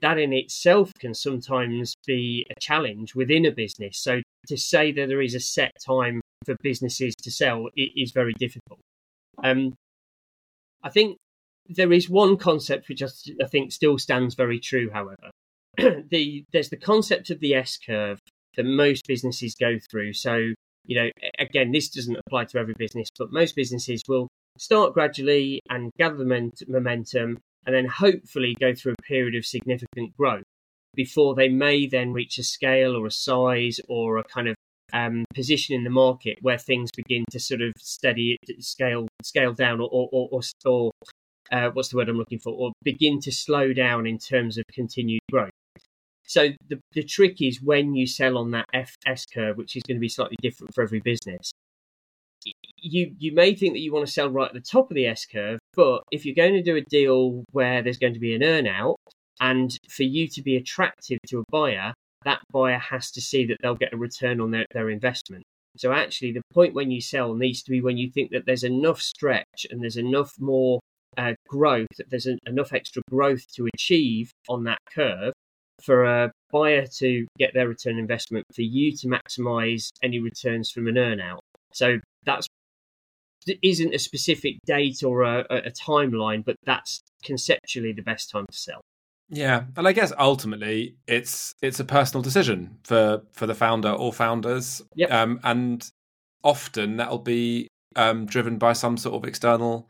that 0.01 0.17
in 0.17 0.33
itself 0.33 0.91
can 0.99 1.13
sometimes 1.13 1.93
be 2.05 2.45
a 2.49 2.59
challenge 2.59 3.15
within 3.15 3.45
a 3.45 3.51
business. 3.51 3.99
So 3.99 4.21
to 4.47 4.57
say 4.57 4.91
that 4.93 5.07
there 5.07 5.21
is 5.21 5.35
a 5.35 5.39
set 5.39 5.71
time 5.85 6.21
for 6.45 6.55
businesses 6.61 7.13
to 7.23 7.31
sell 7.31 7.67
is 7.75 8.11
very 8.11 8.33
difficult. 8.39 8.79
Um, 9.43 9.73
I 10.83 10.89
think 10.89 11.17
there 11.67 11.91
is 11.91 12.09
one 12.09 12.37
concept 12.37 12.89
which 12.89 13.03
I, 13.03 13.45
think 13.47 13.71
still 13.71 13.97
stands 13.97 14.35
very 14.35 14.59
true. 14.59 14.89
However, 14.91 15.31
the 15.77 16.43
there's 16.51 16.69
the 16.69 16.77
concept 16.77 17.29
of 17.29 17.39
the 17.39 17.53
S 17.53 17.77
curve 17.77 18.19
that 18.55 18.63
most 18.65 19.07
businesses 19.07 19.55
go 19.59 19.77
through. 19.89 20.13
So 20.13 20.53
you 20.85 20.95
know, 20.95 21.09
again, 21.37 21.71
this 21.71 21.89
doesn't 21.89 22.17
apply 22.25 22.45
to 22.45 22.57
every 22.57 22.73
business, 22.77 23.09
but 23.17 23.31
most 23.31 23.55
businesses 23.55 24.01
will 24.07 24.27
start 24.57 24.93
gradually 24.93 25.61
and 25.69 25.91
gather 25.97 26.25
momentum 26.67 27.37
and 27.65 27.75
then 27.75 27.85
hopefully 27.85 28.55
go 28.59 28.73
through 28.73 28.93
a 28.93 29.03
period 29.03 29.35
of 29.35 29.45
significant 29.45 30.15
growth 30.17 30.43
before 30.95 31.35
they 31.35 31.47
may 31.47 31.85
then 31.85 32.11
reach 32.13 32.37
a 32.37 32.43
scale 32.43 32.95
or 32.95 33.05
a 33.05 33.11
size 33.11 33.79
or 33.87 34.17
a 34.17 34.23
kind 34.23 34.47
of 34.47 34.55
um, 34.93 35.25
position 35.33 35.75
in 35.75 35.83
the 35.83 35.89
market 35.89 36.37
where 36.41 36.57
things 36.57 36.89
begin 36.95 37.23
to 37.31 37.39
sort 37.39 37.61
of 37.61 37.73
steady 37.77 38.37
scale 38.59 39.07
scale 39.23 39.53
down 39.53 39.79
or 39.79 39.89
or, 39.91 40.29
or, 40.31 40.41
or 40.65 40.91
uh, 41.51 41.69
what's 41.73 41.89
the 41.89 41.97
word 41.97 42.09
I'm 42.09 42.17
looking 42.17 42.39
for 42.39 42.53
or 42.53 42.71
begin 42.83 43.19
to 43.21 43.31
slow 43.31 43.73
down 43.73 44.05
in 44.05 44.17
terms 44.17 44.57
of 44.57 44.63
continued 44.71 45.21
growth. 45.31 45.51
So 46.27 46.49
the 46.67 46.79
the 46.93 47.03
trick 47.03 47.41
is 47.41 47.61
when 47.61 47.95
you 47.95 48.05
sell 48.07 48.37
on 48.37 48.51
that 48.51 48.65
FS 48.73 49.25
curve, 49.25 49.57
which 49.57 49.75
is 49.75 49.83
going 49.83 49.97
to 49.97 50.01
be 50.01 50.09
slightly 50.09 50.37
different 50.41 50.73
for 50.75 50.83
every 50.83 50.99
business 50.99 51.51
you 52.81 53.13
you 53.17 53.33
may 53.33 53.53
think 53.53 53.73
that 53.73 53.79
you 53.79 53.93
want 53.93 54.05
to 54.05 54.11
sell 54.11 54.29
right 54.29 54.47
at 54.47 54.53
the 54.53 54.61
top 54.61 54.89
of 54.89 54.95
the 54.95 55.05
S 55.05 55.25
curve, 55.25 55.59
but 55.75 56.03
if 56.11 56.25
you're 56.25 56.35
going 56.35 56.53
to 56.53 56.63
do 56.63 56.75
a 56.75 56.81
deal 56.81 57.43
where 57.51 57.81
there's 57.81 57.97
going 57.97 58.13
to 58.13 58.19
be 58.19 58.33
an 58.33 58.41
earnout, 58.41 58.95
and 59.39 59.77
for 59.89 60.03
you 60.03 60.27
to 60.27 60.41
be 60.41 60.55
attractive 60.55 61.19
to 61.27 61.39
a 61.39 61.43
buyer, 61.51 61.93
that 62.25 62.41
buyer 62.51 62.77
has 62.77 63.11
to 63.11 63.21
see 63.21 63.45
that 63.45 63.57
they'll 63.61 63.75
get 63.75 63.93
a 63.93 63.97
return 63.97 64.41
on 64.41 64.51
their, 64.51 64.65
their 64.71 64.89
investment. 64.89 65.43
So 65.77 65.91
actually, 65.91 66.33
the 66.33 66.41
point 66.53 66.73
when 66.73 66.91
you 66.91 67.01
sell 67.01 67.33
needs 67.33 67.63
to 67.63 67.71
be 67.71 67.81
when 67.81 67.97
you 67.97 68.09
think 68.11 68.31
that 68.31 68.45
there's 68.45 68.63
enough 68.63 69.01
stretch 69.01 69.65
and 69.69 69.81
there's 69.81 69.97
enough 69.97 70.33
more 70.39 70.79
uh, 71.17 71.33
growth, 71.47 71.87
that 71.97 72.09
there's 72.09 72.27
enough 72.45 72.73
extra 72.73 73.01
growth 73.09 73.45
to 73.55 73.67
achieve 73.75 74.31
on 74.47 74.63
that 74.65 74.79
curve 74.93 75.33
for 75.83 76.03
a 76.03 76.31
buyer 76.51 76.85
to 76.85 77.25
get 77.37 77.53
their 77.53 77.67
return 77.67 77.97
investment, 77.97 78.45
for 78.53 78.61
you 78.61 78.95
to 78.97 79.07
maximize 79.07 79.89
any 80.03 80.19
returns 80.19 80.69
from 80.71 80.87
an 80.87 80.95
earnout. 80.95 81.39
So 81.73 81.99
that's 82.25 82.47
isn't 83.63 83.95
a 83.95 83.99
specific 83.99 84.57
date 84.65 85.01
or 85.01 85.23
a, 85.23 85.45
a 85.49 85.71
timeline, 85.71 86.43
but 86.43 86.55
that's 86.65 87.01
conceptually 87.23 87.93
the 87.93 88.01
best 88.01 88.29
time 88.29 88.45
to 88.45 88.57
sell. 88.57 88.81
Yeah, 89.29 89.63
and 89.77 89.87
I 89.87 89.91
guess 89.91 90.11
ultimately 90.17 90.95
it's 91.07 91.53
it's 91.61 91.79
a 91.79 91.85
personal 91.85 92.21
decision 92.21 92.77
for 92.83 93.21
for 93.31 93.45
the 93.45 93.55
founder 93.55 93.91
or 93.91 94.11
founders. 94.11 94.81
Yep. 94.95 95.11
Um, 95.11 95.39
and 95.43 95.89
often 96.43 96.97
that'll 96.97 97.19
be 97.19 97.67
um, 97.95 98.25
driven 98.25 98.57
by 98.57 98.73
some 98.73 98.97
sort 98.97 99.15
of 99.15 99.27
external 99.27 99.89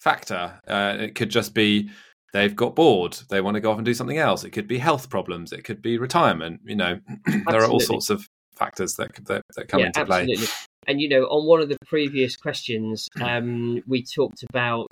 factor. 0.00 0.60
Uh, 0.66 0.96
it 0.98 1.14
could 1.14 1.30
just 1.30 1.54
be 1.54 1.90
they've 2.32 2.56
got 2.56 2.74
bored, 2.74 3.18
they 3.28 3.40
want 3.40 3.56
to 3.56 3.60
go 3.60 3.70
off 3.70 3.78
and 3.78 3.84
do 3.84 3.94
something 3.94 4.18
else. 4.18 4.44
It 4.44 4.50
could 4.50 4.68
be 4.68 4.78
health 4.78 5.10
problems, 5.10 5.52
it 5.52 5.64
could 5.64 5.82
be 5.82 5.98
retirement. 5.98 6.60
You 6.64 6.76
know, 6.76 7.00
there 7.26 7.62
are 7.62 7.70
all 7.70 7.80
sorts 7.80 8.10
of 8.10 8.26
factors 8.56 8.94
that 8.94 9.14
that, 9.26 9.42
that 9.56 9.68
come 9.68 9.80
yeah, 9.80 9.86
into 9.86 10.00
absolutely. 10.00 10.36
play. 10.36 10.46
And 10.86 11.00
you 11.00 11.08
know, 11.10 11.24
on 11.24 11.46
one 11.46 11.60
of 11.60 11.68
the 11.68 11.76
previous 11.86 12.36
questions, 12.36 13.08
um, 13.20 13.82
we 13.86 14.02
talked 14.02 14.42
about 14.48 14.88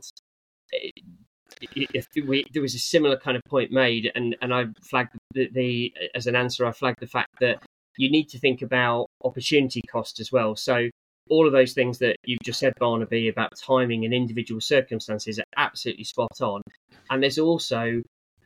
there 1.60 2.62
was 2.62 2.74
a 2.74 2.78
similar 2.78 3.16
kind 3.16 3.36
of 3.36 3.42
point 3.48 3.72
made, 3.72 4.10
and 4.14 4.36
and 4.42 4.52
I 4.52 4.66
flagged 4.82 5.16
the, 5.32 5.48
the 5.52 5.94
as 6.14 6.26
an 6.26 6.36
answer, 6.36 6.66
I 6.66 6.72
flagged 6.72 7.00
the 7.00 7.06
fact 7.06 7.30
that 7.40 7.62
you 7.96 8.10
need 8.10 8.28
to 8.30 8.38
think 8.38 8.62
about 8.62 9.06
opportunity 9.24 9.80
cost 9.90 10.20
as 10.20 10.30
well. 10.30 10.54
So 10.56 10.88
all 11.28 11.46
of 11.46 11.52
those 11.52 11.72
things 11.72 11.98
that 11.98 12.16
you've 12.24 12.42
just 12.44 12.60
said, 12.60 12.74
Barnaby, 12.78 13.28
about 13.28 13.52
timing 13.56 14.04
and 14.04 14.14
individual 14.14 14.60
circumstances 14.60 15.38
are 15.38 15.44
absolutely 15.56 16.04
spot 16.04 16.40
on. 16.40 16.62
And 17.10 17.22
there's 17.22 17.38
also 17.38 18.02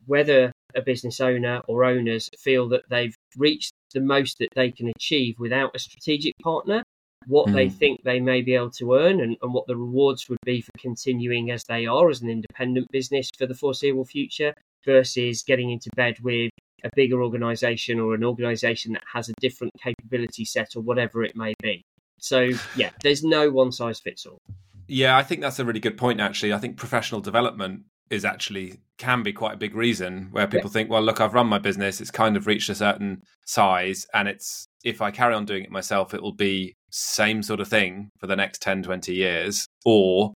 whether 0.07 0.51
a 0.75 0.81
business 0.81 1.19
owner 1.21 1.61
or 1.67 1.83
owners 1.83 2.29
feel 2.39 2.69
that 2.69 2.83
they've 2.89 3.15
reached 3.37 3.73
the 3.93 3.99
most 3.99 4.37
that 4.39 4.49
they 4.55 4.71
can 4.71 4.91
achieve 4.95 5.35
without 5.37 5.75
a 5.75 5.79
strategic 5.79 6.33
partner 6.41 6.81
what 7.27 7.47
mm. 7.47 7.53
they 7.53 7.67
hmm. 7.67 7.73
think 7.75 8.03
they 8.03 8.19
may 8.19 8.41
be 8.41 8.55
able 8.55 8.71
to 8.71 8.95
earn 8.95 9.21
and, 9.21 9.37
and 9.41 9.53
what 9.53 9.67
the 9.67 9.75
rewards 9.75 10.27
would 10.29 10.39
be 10.45 10.61
for 10.61 10.71
continuing 10.79 11.51
as 11.51 11.63
they 11.65 11.85
are 11.85 12.09
as 12.09 12.21
an 12.21 12.29
independent 12.29 12.87
business 12.91 13.29
for 13.37 13.45
the 13.45 13.53
foreseeable 13.53 14.05
future 14.05 14.53
versus 14.85 15.43
getting 15.43 15.71
into 15.71 15.89
bed 15.95 16.15
with 16.23 16.49
a 16.83 16.89
bigger 16.95 17.21
organization 17.21 17.99
or 17.99 18.15
an 18.15 18.23
organization 18.23 18.93
that 18.93 19.03
has 19.11 19.29
a 19.29 19.33
different 19.39 19.71
capability 19.81 20.45
set 20.45 20.75
or 20.75 20.81
whatever 20.81 21.23
it 21.23 21.35
may 21.35 21.53
be. 21.61 21.83
So, 22.17 22.49
yeah, 22.75 22.91
there's 23.03 23.23
no 23.23 23.49
one 23.49 23.71
size 23.71 23.99
fits 23.99 24.25
all. 24.25 24.39
Yeah, 24.87 25.17
I 25.17 25.23
think 25.23 25.41
that's 25.41 25.59
a 25.59 25.65
really 25.65 25.79
good 25.79 25.97
point, 25.97 26.19
actually. 26.19 26.53
I 26.53 26.57
think 26.57 26.77
professional 26.77 27.21
development 27.21 27.83
is 28.09 28.25
actually 28.25 28.79
can 28.97 29.23
be 29.23 29.31
quite 29.31 29.53
a 29.53 29.57
big 29.57 29.73
reason 29.73 30.27
where 30.31 30.45
people 30.45 30.69
yeah. 30.69 30.73
think, 30.73 30.89
well, 30.89 31.01
look, 31.01 31.21
I've 31.21 31.33
run 31.33 31.47
my 31.47 31.59
business, 31.59 32.01
it's 32.01 32.11
kind 32.11 32.35
of 32.35 32.45
reached 32.45 32.69
a 32.69 32.75
certain 32.75 33.21
size, 33.45 34.05
and 34.13 34.27
it's 34.27 34.67
if 34.83 35.01
I 35.01 35.11
carry 35.11 35.33
on 35.33 35.45
doing 35.45 35.63
it 35.63 35.71
myself, 35.71 36.13
it 36.13 36.21
will 36.21 36.35
be 36.35 36.75
same 36.91 37.41
sort 37.41 37.59
of 37.59 37.67
thing 37.67 38.09
for 38.19 38.27
the 38.27 38.35
next 38.35 38.61
10, 38.61 38.83
20 38.83 39.13
years, 39.13 39.65
or 39.85 40.33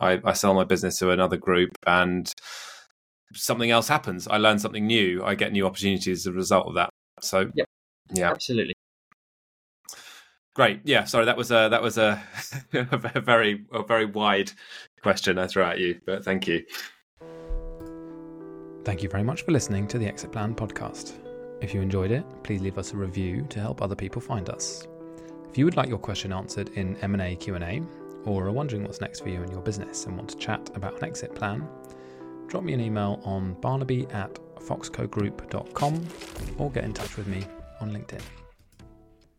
I, 0.00 0.20
I 0.24 0.32
sell 0.32 0.54
my 0.54 0.64
business 0.64 0.98
to 0.98 1.10
another 1.10 1.36
group 1.36 1.70
and 1.86 2.32
something 3.34 3.70
else 3.70 3.88
happens. 3.88 4.26
I 4.26 4.38
learn 4.38 4.58
something 4.58 4.86
new. 4.86 5.22
I 5.22 5.34
get 5.34 5.52
new 5.52 5.66
opportunities 5.66 6.20
as 6.20 6.26
a 6.26 6.32
result 6.32 6.66
of 6.66 6.74
that. 6.74 6.90
So, 7.20 7.50
yep. 7.54 7.66
yeah, 8.12 8.30
absolutely. 8.30 8.74
Great. 10.54 10.80
Yeah. 10.84 11.04
Sorry, 11.04 11.24
that 11.26 11.36
was 11.36 11.52
a 11.52 11.68
that 11.70 11.82
was 11.82 11.98
a, 11.98 12.20
a 12.72 13.20
very 13.20 13.64
a 13.72 13.82
very 13.84 14.06
wide 14.06 14.50
question 15.02 15.38
I 15.38 15.46
threw 15.46 15.62
at 15.62 15.78
you, 15.78 16.00
but 16.04 16.24
thank 16.24 16.48
you. 16.48 16.64
Thank 18.84 19.02
you 19.02 19.08
very 19.08 19.22
much 19.22 19.42
for 19.42 19.52
listening 19.52 19.86
to 19.88 19.98
the 19.98 20.06
Exit 20.06 20.32
Plan 20.32 20.54
podcast. 20.54 21.12
If 21.60 21.74
you 21.74 21.80
enjoyed 21.80 22.10
it, 22.10 22.24
please 22.42 22.60
leave 22.60 22.78
us 22.78 22.92
a 22.92 22.96
review 22.96 23.46
to 23.50 23.60
help 23.60 23.82
other 23.82 23.94
people 23.94 24.20
find 24.20 24.48
us. 24.48 24.86
If 25.50 25.56
you 25.56 25.64
would 25.64 25.76
like 25.76 25.88
your 25.88 25.98
question 25.98 26.32
answered 26.32 26.70
in 26.74 26.96
M&A 26.96 27.36
Q&A 27.36 27.82
or 28.24 28.46
are 28.46 28.52
wondering 28.52 28.84
what's 28.84 29.00
next 29.00 29.20
for 29.20 29.30
you 29.30 29.42
in 29.42 29.50
your 29.50 29.62
business 29.62 30.04
and 30.06 30.16
want 30.16 30.30
to 30.30 30.36
chat 30.36 30.70
about 30.74 30.98
an 30.98 31.04
exit 31.04 31.34
plan, 31.34 31.66
drop 32.48 32.64
me 32.64 32.74
an 32.74 32.80
email 32.80 33.20
on 33.24 33.54
barnaby 33.54 34.06
at 34.08 34.38
foxcogroup.com 34.60 36.06
or 36.58 36.70
get 36.70 36.84
in 36.84 36.92
touch 36.92 37.16
with 37.16 37.26
me 37.26 37.44
on 37.80 37.92
LinkedIn. 37.92 38.22